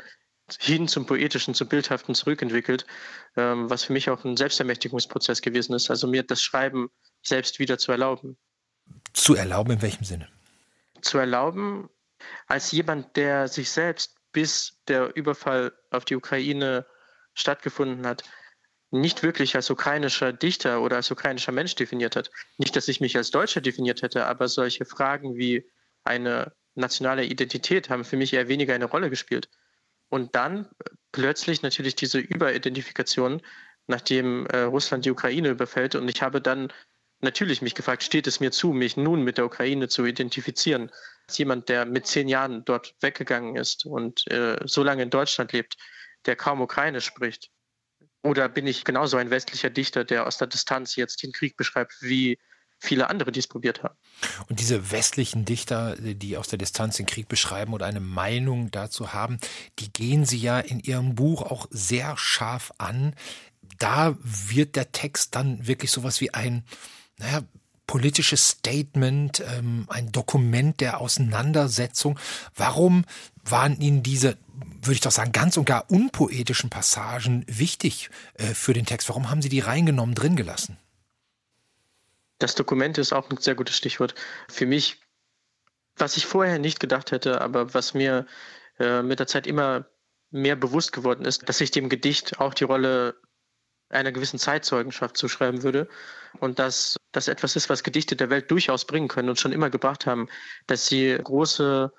hin 0.59 0.89
zum 0.89 1.05
Poetischen, 1.05 1.55
zum 1.55 1.69
Bildhaften 1.69 2.15
zurückentwickelt, 2.15 2.87
ähm, 3.37 3.69
was 3.69 3.85
für 3.85 3.93
mich 3.93 4.09
auch 4.09 4.25
ein 4.25 4.37
Selbstermächtigungsprozess 4.37 5.43
gewesen 5.43 5.75
ist. 5.75 5.91
Also 5.91 6.07
mir 6.07 6.23
das 6.23 6.41
Schreiben 6.41 6.89
selbst 7.23 7.59
wieder 7.59 7.79
zu 7.79 7.93
erlauben. 7.93 8.39
Zu 9.13 9.35
erlauben 9.35 9.73
in 9.73 9.83
welchem 9.83 10.05
Sinne? 10.05 10.29
Zu 11.03 11.19
erlauben, 11.19 11.91
als 12.47 12.73
jemand, 12.73 13.17
der 13.17 13.49
sich 13.49 13.71
selbst 13.71 14.17
bis 14.33 14.81
der 14.89 15.15
Überfall 15.17 15.73
auf 15.91 16.05
die 16.05 16.17
Ukraine 16.17 16.87
stattgefunden 17.35 18.07
hat, 18.07 18.25
nicht 18.91 19.23
wirklich 19.23 19.55
als 19.55 19.71
ukrainischer 19.71 20.33
Dichter 20.33 20.81
oder 20.81 20.97
als 20.97 21.11
ukrainischer 21.11 21.53
Mensch 21.53 21.75
definiert 21.75 22.17
hat. 22.17 22.31
Nicht, 22.57 22.75
dass 22.75 22.89
ich 22.89 23.01
mich 23.01 23.17
als 23.17 23.31
Deutscher 23.31 23.61
definiert 23.61 24.03
hätte, 24.03 24.27
aber 24.27 24.49
solche 24.49 24.85
Fragen 24.85 25.37
wie 25.37 25.69
eine 26.05 26.53
nationale 26.75 27.25
Identität 27.25 27.91
haben 27.91 28.05
für 28.05 28.17
mich 28.17 28.33
eher 28.33 28.49
weniger 28.49 28.75
eine 28.75 28.87
Rolle 28.87 29.11
gespielt. 29.11 29.51
Und 30.09 30.35
dann 30.35 30.69
plötzlich 31.13 31.63
natürlich 31.63 31.97
diese 31.97 32.19
Überidentifikation, 32.19 33.43
nachdem 33.87 34.47
äh, 34.47 34.61
Russland 34.61 35.05
die 35.05 35.11
Ukraine 35.11 35.51
überfällt. 35.51 35.95
Und 35.95 36.09
ich 36.09 36.23
habe 36.23 36.41
dann 36.41 36.73
natürlich 37.21 37.61
mich 37.61 37.75
gefragt, 37.75 38.03
steht 38.03 38.27
es 38.27 38.41
mir 38.41 38.53
zu, 38.53 38.73
mich 38.73 38.97
nun 38.97 39.23
mit 39.23 39.37
der 39.37 39.45
Ukraine 39.45 39.89
zu 39.89 40.07
identifizieren? 40.07 40.91
Als 41.27 41.37
jemand, 41.37 41.69
der 41.69 41.85
mit 41.85 42.07
zehn 42.07 42.29
Jahren 42.29 42.65
dort 42.65 42.95
weggegangen 43.01 43.57
ist 43.57 43.85
und 43.85 44.27
äh, 44.31 44.59
so 44.65 44.83
lange 44.83 45.03
in 45.03 45.11
Deutschland 45.11 45.53
lebt, 45.53 45.77
der 46.25 46.37
kaum 46.37 46.63
Ukraine 46.63 47.03
spricht. 47.03 47.51
Oder 48.29 48.51
bin 48.51 48.67
ich 48.67 48.85
genauso 48.85 49.17
ein 49.17 49.31
westlicher 49.31 49.71
Dichter, 49.71 50.05
der 50.05 50.27
aus 50.27 50.37
der 50.37 50.49
Distanz 50.49 50.97
jetzt 50.97 51.23
den 51.23 51.33
Krieg 51.33 51.57
beschreibt, 51.57 52.03
wie 52.03 52.39
viele 52.79 53.09
andere, 53.09 53.33
die 53.33 53.41
es 53.41 53.47
probiert 53.47 53.83
haben. 53.83 53.95
Und 54.51 54.61
diese 54.61 54.91
westlichen 54.91 55.47
Dichter, 55.47 55.97
die 55.97 56.37
aus 56.37 56.49
der 56.49 56.59
Distanz 56.59 56.99
den 56.99 57.07
Krieg 57.07 57.27
beschreiben 57.27 57.73
oder 57.73 57.87
eine 57.87 58.01
Meinung 58.01 58.71
dazu 58.71 59.15
haben, 59.15 59.39
die 59.79 59.91
gehen 59.91 60.27
sie 60.27 60.37
ja 60.37 60.61
in 60.61 60.81
ihrem 60.81 61.15
Buch 61.15 61.41
auch 61.41 61.67
sehr 61.71 62.19
scharf 62.19 62.71
an. 62.77 63.15
Da 63.79 64.17
wird 64.23 64.77
der 64.77 64.93
Text 64.93 65.35
dann 65.35 65.67
wirklich 65.67 65.91
sowas 65.91 66.21
wie 66.21 66.35
ein, 66.35 66.65
naja, 67.17 67.41
politisches 67.87 68.49
Statement, 68.51 69.43
ähm, 69.49 69.87
ein 69.89 70.13
Dokument 70.13 70.79
der 70.81 71.01
Auseinandersetzung. 71.01 72.21
Warum 72.55 73.07
waren 73.51 73.81
Ihnen 73.81 74.03
diese, 74.03 74.37
würde 74.83 74.95
ich 74.95 75.01
doch 75.01 75.11
sagen, 75.11 75.33
ganz 75.33 75.57
und 75.57 75.65
gar 75.65 75.91
unpoetischen 75.91 76.71
Passagen 76.71 77.45
wichtig 77.47 78.11
äh, 78.35 78.55
für 78.55 78.73
den 78.73 78.87
Text? 78.87 79.09
Warum 79.09 79.31
haben 79.31 79.43
Sie 79.43 79.49
die 79.49 79.61
reingenommen, 79.61 80.15
drin 80.15 80.37
gelassen? 80.37 80.79
Das 82.39 82.55
Dokument 82.55 82.99
ist 82.99 83.13
auch 83.13 83.31
ein 83.31 83.37
sehr 83.39 83.55
gutes 83.55 83.77
Stichwort. 83.77 84.15
Für 84.49 84.67
mich, 84.67 85.01
was 85.97 86.17
ich 86.17 86.27
vorher 86.27 86.59
nicht 86.59 86.79
gedacht 86.81 87.11
hätte, 87.11 87.41
aber 87.41 87.75
was 87.75 87.95
mir 87.95 88.27
äh, 88.79 89.03
mit 89.03 89.19
der 89.19 89.27
Zeit 89.27 89.47
immer 89.47 89.87
mehr 90.31 90.57
bewusst 90.57 90.93
geworden 90.93 91.25
ist, 91.25 91.49
dass 91.49 91.61
ich 91.61 91.71
dem 91.71 91.89
Gedicht 91.89 92.39
auch 92.41 92.55
die 92.55 92.65
Rolle 92.65 93.17
einer 93.91 94.13
gewissen 94.13 94.39
Zeitzeugenschaft 94.39 95.17
zuschreiben 95.17 95.63
würde 95.63 95.89
und 96.41 96.59
dass 96.59 96.97
das 97.13 97.29
etwas 97.29 97.57
ist, 97.57 97.71
was 97.71 97.83
Gedichte 97.83 98.17
der 98.17 98.31
Welt 98.31 98.51
durchaus 98.51 98.85
bringen 98.85 99.09
können 99.09 99.31
und 99.31 99.41
schon 99.41 99.53
immer 99.53 99.71
gebracht 99.71 100.07
haben, 100.07 100.29
dass 100.67 100.87
sie 100.87 101.17
große 101.23 101.91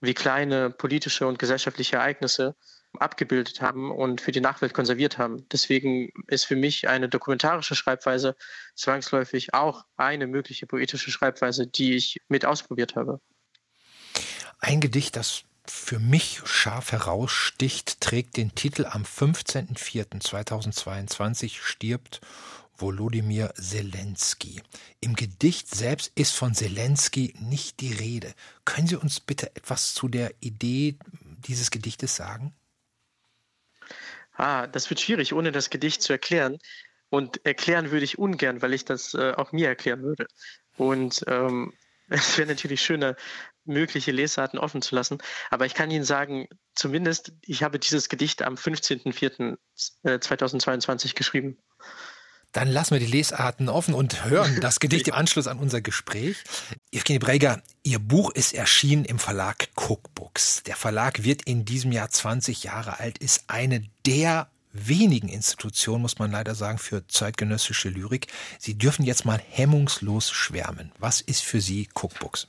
wie 0.00 0.14
kleine 0.14 0.70
politische 0.70 1.26
und 1.26 1.38
gesellschaftliche 1.38 1.96
Ereignisse 1.96 2.54
abgebildet 2.98 3.60
haben 3.60 3.90
und 3.90 4.20
für 4.20 4.32
die 4.32 4.40
Nachwelt 4.40 4.74
konserviert 4.74 5.18
haben. 5.18 5.48
Deswegen 5.50 6.10
ist 6.28 6.44
für 6.44 6.56
mich 6.56 6.88
eine 6.88 7.08
dokumentarische 7.08 7.74
Schreibweise 7.74 8.36
zwangsläufig 8.74 9.54
auch 9.54 9.84
eine 9.96 10.26
mögliche 10.26 10.66
poetische 10.66 11.10
Schreibweise, 11.10 11.66
die 11.66 11.94
ich 11.94 12.20
mit 12.28 12.44
ausprobiert 12.44 12.96
habe. 12.96 13.20
Ein 14.58 14.80
Gedicht, 14.80 15.16
das 15.16 15.44
für 15.66 15.98
mich 15.98 16.40
scharf 16.44 16.92
heraussticht, 16.92 18.00
trägt 18.00 18.36
den 18.36 18.54
Titel 18.54 18.86
Am 18.86 19.02
15.04.2022 19.02 21.58
stirbt 21.60 22.20
Volodymyr 22.78 23.52
Zelensky. 23.54 24.62
Im 25.00 25.14
Gedicht 25.14 25.74
selbst 25.74 26.12
ist 26.14 26.34
von 26.34 26.54
Zelensky 26.54 27.34
nicht 27.38 27.80
die 27.80 27.92
Rede. 27.92 28.34
Können 28.64 28.86
Sie 28.86 28.96
uns 28.96 29.20
bitte 29.20 29.54
etwas 29.56 29.94
zu 29.94 30.08
der 30.08 30.34
Idee 30.40 30.98
dieses 31.46 31.70
Gedichtes 31.70 32.16
sagen? 32.16 32.54
Ah, 34.32 34.66
das 34.66 34.90
wird 34.90 35.00
schwierig, 35.00 35.32
ohne 35.32 35.52
das 35.52 35.70
Gedicht 35.70 36.02
zu 36.02 36.12
erklären. 36.12 36.58
Und 37.08 37.46
erklären 37.46 37.90
würde 37.90 38.04
ich 38.04 38.18
ungern, 38.18 38.60
weil 38.62 38.74
ich 38.74 38.84
das 38.84 39.14
äh, 39.14 39.32
auch 39.32 39.52
mir 39.52 39.68
erklären 39.68 40.02
würde. 40.02 40.26
Und 40.76 41.24
ähm, 41.28 41.72
es 42.08 42.36
wäre 42.38 42.48
natürlich 42.48 42.82
schöner, 42.82 43.16
mögliche 43.64 44.12
Lesarten 44.12 44.58
offen 44.58 44.82
zu 44.82 44.94
lassen. 44.94 45.18
Aber 45.50 45.66
ich 45.66 45.74
kann 45.74 45.90
Ihnen 45.90 46.04
sagen, 46.04 46.48
zumindest, 46.74 47.32
ich 47.42 47.62
habe 47.62 47.78
dieses 47.78 48.08
Gedicht 48.08 48.40
am 48.42 48.54
15.04.2022 48.54 51.10
äh, 51.10 51.14
geschrieben. 51.14 51.58
Dann 52.56 52.68
lassen 52.68 52.92
wir 52.92 53.00
die 53.00 53.04
Lesarten 53.04 53.68
offen 53.68 53.92
und 53.92 54.24
hören 54.24 54.58
das 54.62 54.80
Gedicht 54.80 55.08
im 55.08 55.14
Anschluss 55.14 55.46
an 55.46 55.58
unser 55.58 55.82
Gespräch. 55.82 56.42
Evgeny 56.90 57.18
Breger, 57.18 57.60
Ihr 57.82 57.98
Buch 57.98 58.30
ist 58.30 58.54
erschienen 58.54 59.04
im 59.04 59.18
Verlag 59.18 59.68
Cookbooks. 59.76 60.62
Der 60.62 60.74
Verlag 60.74 61.22
wird 61.22 61.42
in 61.42 61.66
diesem 61.66 61.92
Jahr 61.92 62.08
20 62.08 62.64
Jahre 62.64 62.98
alt, 62.98 63.18
ist 63.18 63.44
eine 63.48 63.84
der 64.06 64.48
wenigen 64.72 65.28
Institutionen, 65.28 66.00
muss 66.00 66.18
man 66.18 66.30
leider 66.30 66.54
sagen, 66.54 66.78
für 66.78 67.06
zeitgenössische 67.06 67.90
Lyrik. 67.90 68.28
Sie 68.58 68.78
dürfen 68.78 69.04
jetzt 69.04 69.26
mal 69.26 69.40
hemmungslos 69.50 70.30
schwärmen. 70.30 70.92
Was 70.98 71.20
ist 71.20 71.42
für 71.42 71.60
Sie 71.60 71.90
Cookbooks? 71.92 72.48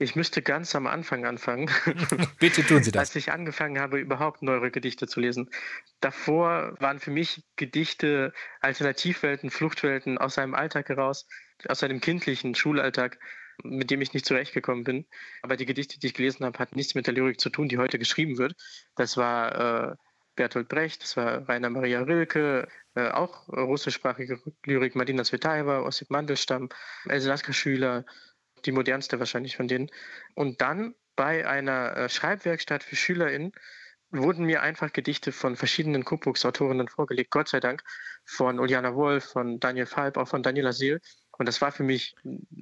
Ich 0.00 0.14
müsste 0.14 0.42
ganz 0.42 0.76
am 0.76 0.86
Anfang 0.86 1.26
anfangen. 1.26 1.68
Bitte 2.38 2.62
tun 2.64 2.84
Sie 2.84 2.92
das. 2.92 3.08
Als 3.08 3.16
ich 3.16 3.32
angefangen 3.32 3.80
habe, 3.80 3.98
überhaupt 3.98 4.42
neuere 4.42 4.70
Gedichte 4.70 5.08
zu 5.08 5.18
lesen. 5.18 5.50
Davor 6.00 6.76
waren 6.78 7.00
für 7.00 7.10
mich 7.10 7.42
Gedichte 7.56 8.32
Alternativwelten, 8.60 9.50
Fluchtwelten 9.50 10.16
aus 10.16 10.34
seinem 10.34 10.54
Alltag 10.54 10.88
heraus, 10.88 11.26
aus 11.68 11.80
seinem 11.80 12.00
kindlichen 12.00 12.54
Schulalltag, 12.54 13.18
mit 13.64 13.90
dem 13.90 14.00
ich 14.00 14.14
nicht 14.14 14.24
zurechtgekommen 14.24 14.84
bin. 14.84 15.06
Aber 15.42 15.56
die 15.56 15.66
Gedichte, 15.66 15.98
die 15.98 16.06
ich 16.06 16.14
gelesen 16.14 16.46
habe, 16.46 16.60
hatten 16.60 16.76
nichts 16.76 16.94
mit 16.94 17.08
der 17.08 17.14
Lyrik 17.14 17.40
zu 17.40 17.50
tun, 17.50 17.68
die 17.68 17.78
heute 17.78 17.98
geschrieben 17.98 18.38
wird. 18.38 18.54
Das 18.94 19.16
war 19.16 19.90
äh, 19.90 19.96
Bertolt 20.36 20.68
Brecht, 20.68 21.02
das 21.02 21.16
war 21.16 21.48
Rainer 21.48 21.70
Maria 21.70 22.02
Rilke, 22.02 22.68
äh, 22.94 23.08
auch 23.08 23.48
russischsprachige 23.48 24.40
Lyrik, 24.64 24.94
Madina 24.94 25.24
Zvetaeva, 25.24 25.80
Ossip 25.80 26.10
Mandelstam, 26.10 26.68
Else 27.08 27.26
Lasker 27.26 27.52
Schüler, 27.52 28.04
die 28.66 28.72
modernste 28.72 29.18
wahrscheinlich 29.18 29.56
von 29.56 29.68
denen. 29.68 29.90
Und 30.34 30.60
dann 30.60 30.94
bei 31.16 31.46
einer 31.46 31.96
äh, 31.96 32.08
Schreibwerkstatt 32.08 32.82
für 32.82 32.96
SchülerInnen 32.96 33.52
wurden 34.10 34.44
mir 34.44 34.62
einfach 34.62 34.92
Gedichte 34.92 35.32
von 35.32 35.56
verschiedenen 35.56 36.04
Cookbooks-Autorinnen 36.04 36.88
vorgelegt, 36.88 37.30
Gott 37.30 37.48
sei 37.48 37.60
Dank, 37.60 37.82
von 38.24 38.58
Uliana 38.58 38.94
Wolf, 38.94 39.24
von 39.24 39.60
Daniel 39.60 39.86
Falb, 39.86 40.16
auch 40.16 40.28
von 40.28 40.42
Daniela 40.42 40.72
Seel. 40.72 41.00
Und 41.32 41.46
das 41.46 41.60
war 41.60 41.72
für 41.72 41.82
mich 41.82 42.16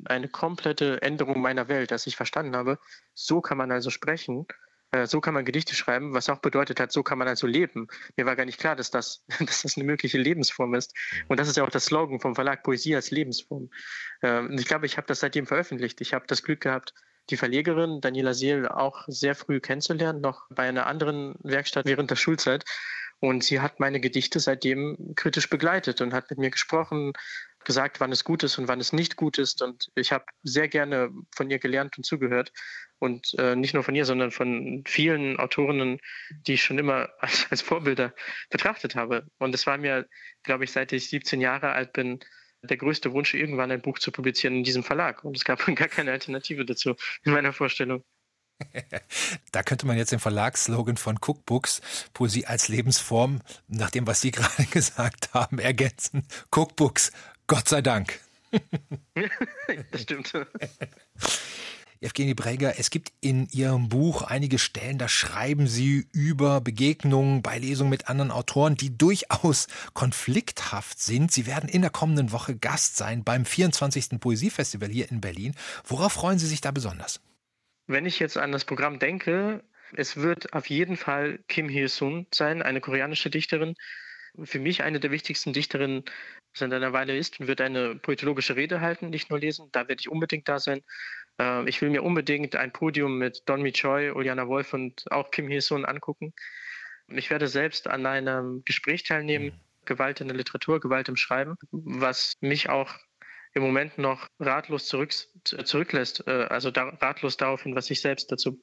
eine 0.07 0.29
komplette 0.29 1.01
Änderung 1.03 1.41
meiner 1.41 1.69
Welt, 1.69 1.91
dass 1.91 2.07
ich 2.07 2.17
verstanden 2.17 2.57
habe, 2.57 2.79
so 3.15 3.41
kann 3.41 3.59
man 3.59 3.71
also 3.71 3.91
sprechen 3.91 4.47
so 5.05 5.21
kann 5.21 5.35
man 5.35 5.45
Gedichte 5.45 5.75
schreiben, 5.75 6.15
was 6.15 6.31
auch 6.31 6.39
bedeutet 6.39 6.81
hat, 6.81 6.93
so 6.93 7.03
kann 7.03 7.19
man 7.19 7.29
also 7.29 7.47
leben. 7.47 7.89
Mir 8.17 8.25
war 8.25 8.37
gar 8.37 8.47
nicht 8.47 8.59
klar, 8.59 8.77
dass 8.77 8.91
das, 8.91 9.25
dass 9.41 9.63
das 9.63 9.77
eine 9.77 9.85
mögliche 9.85 10.19
Lebensform 10.19 10.75
ist. 10.75 10.95
Und 11.29 11.39
das 11.39 11.49
ist 11.49 11.57
ja 11.57 11.65
auch 11.65 11.71
das 11.71 11.85
Slogan 11.85 12.21
vom 12.21 12.35
Verlag 12.35 12.63
Poesie 12.63 12.95
als 12.95 13.11
Lebensform. 13.11 13.71
Ähm, 14.23 14.57
ich 14.59 14.67
glaube, 14.67 14.87
ich 14.87 14.97
habe 14.97 15.07
das 15.07 15.21
seitdem 15.21 15.47
veröffentlicht. 15.47 16.01
Ich 16.01 16.15
habe 16.15 16.27
das 16.27 16.43
Glück 16.43 16.61
gehabt, 16.61 16.95
die 17.31 17.37
Verlegerin 17.37 18.01
Daniela 18.01 18.35
Seel 18.35 18.69
auch 18.69 19.05
sehr 19.09 19.35
früh 19.35 19.61
kennenzulernen, 19.61 20.21
noch 20.21 20.47
bei 20.49 20.69
einer 20.69 20.87
anderen 20.87 21.35
Werkstatt 21.43 21.87
während 21.87 22.11
der 22.11 22.17
Schulzeit. 22.17 22.65
Und 23.19 23.45
sie 23.45 23.61
hat 23.61 23.81
meine 23.81 23.99
Gedichte 23.99 24.41
seitdem 24.41 25.15
kritisch 25.17 25.49
begleitet 25.49 26.01
und 26.01 26.13
hat 26.13 26.31
mit 26.31 26.39
mir 26.39 26.51
gesprochen, 26.51 27.15
gesagt, 27.67 28.01
wann 28.01 28.13
es 28.13 28.25
gut 28.25 28.43
ist 28.43 28.57
und 28.57 28.69
wann 28.69 28.81
es 28.81 28.95
nicht 28.95 29.17
gut 29.17 29.37
ist. 29.37 29.61
Und 29.61 29.91
ich 29.95 30.13
habe 30.13 30.25
sehr 30.43 30.69
gerne 30.69 31.11
von 31.35 31.51
ihr 31.51 31.59
gelernt 31.59 31.99
und 31.99 32.05
zugehört. 32.05 32.53
Und 32.99 33.35
äh, 33.39 33.55
nicht 33.55 33.75
nur 33.75 33.83
von 33.83 33.95
ihr, 33.95 34.07
sondern 34.07 34.31
von 34.31 34.83
vielen 34.87 35.39
Autorinnen, 35.39 35.99
die 36.31 36.55
ich 36.55 36.63
schon 36.63 36.79
immer 36.79 37.11
als, 37.19 37.47
als 37.51 37.61
Vorbilder 37.61 38.15
betrachtet 38.49 38.95
habe. 38.95 39.27
Und 39.39 39.55
es 39.55 39.67
war 39.67 39.77
mir, 39.77 40.09
glaube 40.45 40.65
ich, 40.65 40.73
seit 40.73 40.93
ich 40.93 41.11
17 41.11 41.43
Jahre 41.43 41.73
alt 41.73 41.93
bin, 41.93 42.21
der 42.63 42.79
größte 42.79 43.13
Wunsch, 43.13 43.35
irgendwann 43.35 43.71
ein 43.71 43.83
Buch 43.83 43.99
zu 43.99 44.11
publizieren 44.11 44.57
in 44.57 44.65
diesem 44.65 44.83
Verlag. 44.83 45.25
Und 45.25 45.37
es 45.37 45.45
gab 45.45 45.65
gar 45.77 45.89
keine 45.89 46.13
Alternative 46.13 46.65
dazu 46.65 46.95
in 47.25 47.33
meiner 47.33 47.53
Vorstellung. 47.53 48.03
Da 49.53 49.63
könnte 49.63 49.87
man 49.87 49.97
jetzt 49.97 50.13
den 50.13 50.19
Verlagsslogan 50.19 50.97
von 50.97 51.19
Cookbooks, 51.21 51.81
Poesie 52.13 52.47
als 52.47 52.69
Lebensform, 52.69 53.41
nach 53.69 53.91
dem, 53.91 54.07
was 54.07 54.21
Sie 54.21 54.31
gerade 54.31 54.65
gesagt 54.71 55.35
haben, 55.35 55.59
ergänzen. 55.59 56.27
Cookbooks, 56.51 57.13
Gott 57.47 57.69
sei 57.69 57.83
Dank. 57.83 58.21
das 59.93 60.03
stimmt. 60.03 60.33
Evgeny 62.01 62.35
Breger, 62.35 62.79
es 62.79 62.91
gibt 62.91 63.13
in 63.21 63.49
Ihrem 63.53 63.89
Buch 63.89 64.23
einige 64.23 64.59
Stellen, 64.59 64.99
da 64.99 65.09
schreiben 65.09 65.67
Sie 65.67 66.07
über 66.13 66.61
Begegnungen 66.61 67.43
bei 67.43 67.59
Lesungen 67.59 67.91
mit 67.91 68.09
anderen 68.09 68.31
Autoren, 68.31 68.75
die 68.75 68.97
durchaus 68.97 69.67
konflikthaft 69.95 71.01
sind. 71.01 71.33
Sie 71.33 71.47
werden 71.47 71.69
in 71.69 71.81
der 71.81 71.91
kommenden 71.91 72.33
Woche 72.33 72.57
Gast 72.57 72.97
sein 72.97 73.25
beim 73.25 73.45
24. 73.45 74.21
Poesiefestival 74.21 74.91
hier 74.91 75.11
in 75.11 75.21
Berlin. 75.21 75.55
Worauf 75.85 76.13
freuen 76.13 76.39
Sie 76.39 76.47
sich 76.47 76.61
da 76.61 76.71
besonders? 76.71 77.21
Wenn 77.87 78.05
ich 78.05 78.19
jetzt 78.19 78.37
an 78.37 78.53
das 78.53 78.65
Programm 78.65 78.99
denke, 78.99 79.63
es 79.95 80.17
wird 80.17 80.53
auf 80.53 80.69
jeden 80.69 80.97
Fall 80.97 81.39
Kim 81.49 81.69
Hye-sun 81.69 82.27
sein, 82.33 82.63
eine 82.63 82.81
koreanische 82.81 83.31
Dichterin. 83.31 83.75
Für 84.45 84.59
mich 84.59 84.83
eine 84.83 85.01
der 85.01 85.11
wichtigsten 85.11 85.53
Dichterinnen 85.53 86.05
seit 86.53 86.73
einer 86.73 86.93
Weile 86.93 87.17
ist 87.17 87.41
und 87.41 87.47
wird 87.47 87.61
eine 87.61 87.97
poetologische 87.97 88.57
Rede 88.57 88.81
halten, 88.81 89.11
nicht 89.11 89.31
nur 89.31 89.39
lesen. 89.39 89.69
Da 89.73 89.89
werde 89.89 90.01
ich 90.01 90.09
unbedingt 90.09 90.49
da 90.49 90.59
sein. 90.59 90.83
Äh, 91.39 91.69
ich 91.69 91.81
will 91.81 91.91
mir 91.91 92.03
unbedingt 92.03 92.57
ein 92.57 92.73
Podium 92.73 93.19
mit 93.19 93.43
Don 93.47 93.63
Mi 93.63 93.73
Choi, 93.73 94.13
Uliana 94.13 94.49
Wolf 94.49 94.73
und 94.73 95.11
auch 95.11 95.31
Kim 95.31 95.49
Hye-sun 95.49 95.85
angucken. 95.85 96.33
Ich 97.09 97.31
werde 97.31 97.49
selbst 97.49 97.87
an 97.87 98.07
einem 98.07 98.63
Gespräch 98.65 99.05
teilnehmen, 99.05 99.47
mhm. 99.47 99.61
Gewalt 99.85 100.21
in 100.21 100.29
der 100.29 100.37
Literatur, 100.37 100.81
Gewalt 100.81 101.09
im 101.09 101.17
Schreiben, 101.17 101.57
was 101.71 102.35
mich 102.41 102.69
auch 102.69 102.93
im 103.55 103.63
Moment 103.63 103.97
noch 103.97 104.29
ratlos 104.39 104.87
zurück, 104.87 105.15
zurücklässt, 105.45 106.27
äh, 106.27 106.47
also 106.51 106.71
da, 106.71 106.89
ratlos 106.89 107.37
darauf 107.37 107.63
hin, 107.63 107.75
was 107.75 107.91
ich 107.91 108.01
selbst 108.01 108.31
dazu 108.31 108.61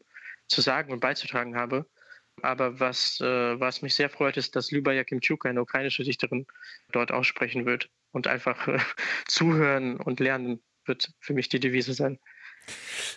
zu 0.48 0.62
sagen 0.62 0.92
und 0.92 1.00
beizutragen 1.00 1.56
habe. 1.56 1.88
Aber 2.44 2.80
was, 2.80 3.22
äh, 3.22 3.60
was 3.60 3.82
mich 3.82 3.96
sehr 3.96 4.10
freut, 4.10 4.36
ist, 4.36 4.56
dass 4.58 4.70
Lübaya 4.70 5.06
Kimchuk, 5.06 5.46
eine 5.46 5.62
ukrainische 5.62 6.04
Dichterin, 6.04 6.46
dort 6.92 7.12
aussprechen 7.12 7.66
wird. 7.66 7.90
Und 8.12 8.28
einfach 8.28 8.68
äh, 8.68 8.80
zuhören 9.28 9.96
und 9.98 10.20
lernen 10.20 10.62
wird 10.86 11.14
für 11.22 11.34
mich 11.34 11.48
die 11.48 11.62
Devise 11.62 11.94
sein. 11.94 12.20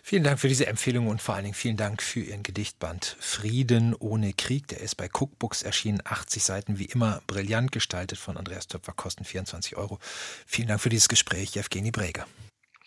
Vielen 0.02 0.22
Dank 0.22 0.38
für 0.38 0.48
diese 0.48 0.66
Empfehlung 0.66 1.08
und 1.08 1.20
vor 1.20 1.34
allen 1.34 1.44
Dingen 1.44 1.54
vielen 1.54 1.76
Dank 1.76 2.02
für 2.02 2.20
Ihren 2.20 2.44
Gedichtband 2.44 3.16
Frieden 3.18 3.94
ohne 3.94 4.32
Krieg. 4.32 4.68
Der 4.68 4.80
ist 4.80 4.94
bei 4.94 5.08
Cookbooks 5.12 5.62
erschienen, 5.62 6.00
80 6.04 6.44
Seiten, 6.44 6.78
wie 6.78 6.84
immer 6.84 7.20
brillant 7.26 7.72
gestaltet 7.72 8.18
von 8.18 8.36
Andreas 8.36 8.68
Töpfer, 8.68 8.92
kosten 8.92 9.24
24 9.24 9.76
Euro. 9.76 9.98
Vielen 10.46 10.68
Dank 10.68 10.80
für 10.80 10.88
dieses 10.88 11.08
Gespräch, 11.08 11.56
Evgeny 11.56 11.90
Breger. 11.90 12.26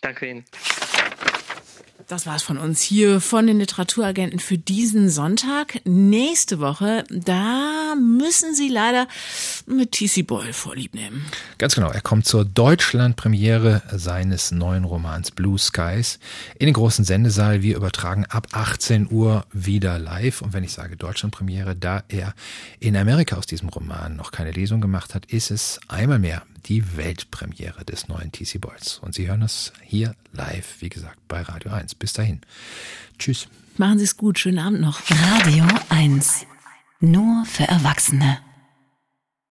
Danke 0.00 0.26
Ihnen. 0.26 0.44
Das 2.08 2.26
war's 2.26 2.42
von 2.42 2.58
uns 2.58 2.80
hier 2.80 3.20
von 3.20 3.46
den 3.46 3.58
Literaturagenten 3.58 4.38
für 4.38 4.58
diesen 4.58 5.10
Sonntag. 5.10 5.80
Nächste 5.84 6.60
Woche, 6.60 7.04
da 7.10 7.94
müssen 7.96 8.54
Sie 8.54 8.68
leider 8.68 9.06
mit 9.66 9.92
TC 9.92 10.26
Boyle 10.26 10.52
vorlieb 10.52 10.94
nehmen. 10.94 11.24
Ganz 11.58 11.74
genau. 11.74 11.90
Er 11.90 12.00
kommt 12.00 12.26
zur 12.26 12.44
Deutschlandpremiere 12.44 13.82
seines 13.92 14.50
neuen 14.50 14.84
Romans 14.84 15.30
Blue 15.30 15.58
Skies 15.58 16.18
in 16.58 16.66
den 16.66 16.74
großen 16.74 17.04
Sendesaal. 17.04 17.62
Wir 17.62 17.76
übertragen 17.76 18.24
ab 18.26 18.48
18 18.52 19.10
Uhr 19.10 19.44
wieder 19.52 19.98
live. 19.98 20.42
Und 20.42 20.52
wenn 20.52 20.64
ich 20.64 20.72
sage 20.72 20.96
Deutschlandpremiere, 20.96 21.76
da 21.76 22.04
er 22.08 22.34
in 22.78 22.96
Amerika 22.96 23.36
aus 23.36 23.46
diesem 23.46 23.68
Roman 23.68 24.16
noch 24.16 24.30
keine 24.30 24.52
Lesung 24.52 24.80
gemacht 24.80 25.14
hat, 25.14 25.26
ist 25.26 25.50
es 25.50 25.80
einmal 25.88 26.18
mehr 26.18 26.42
die 26.66 26.96
Weltpremiere 26.96 27.84
des 27.84 28.08
neuen 28.08 28.32
TC 28.32 28.60
Boys. 28.60 28.98
Und 29.02 29.14
Sie 29.14 29.28
hören 29.28 29.42
es 29.42 29.72
hier 29.82 30.14
live, 30.32 30.76
wie 30.80 30.88
gesagt, 30.88 31.18
bei 31.28 31.42
Radio 31.42 31.72
1. 31.72 31.94
Bis 31.94 32.12
dahin. 32.12 32.40
Tschüss. 33.18 33.48
Machen 33.76 33.98
Sie 33.98 34.04
es 34.04 34.16
gut. 34.16 34.38
Schönen 34.38 34.58
Abend 34.58 34.80
noch. 34.80 35.00
Radio 35.10 35.64
1. 35.88 36.46
Nur 37.00 37.44
für 37.46 37.64
Erwachsene. 37.64 38.38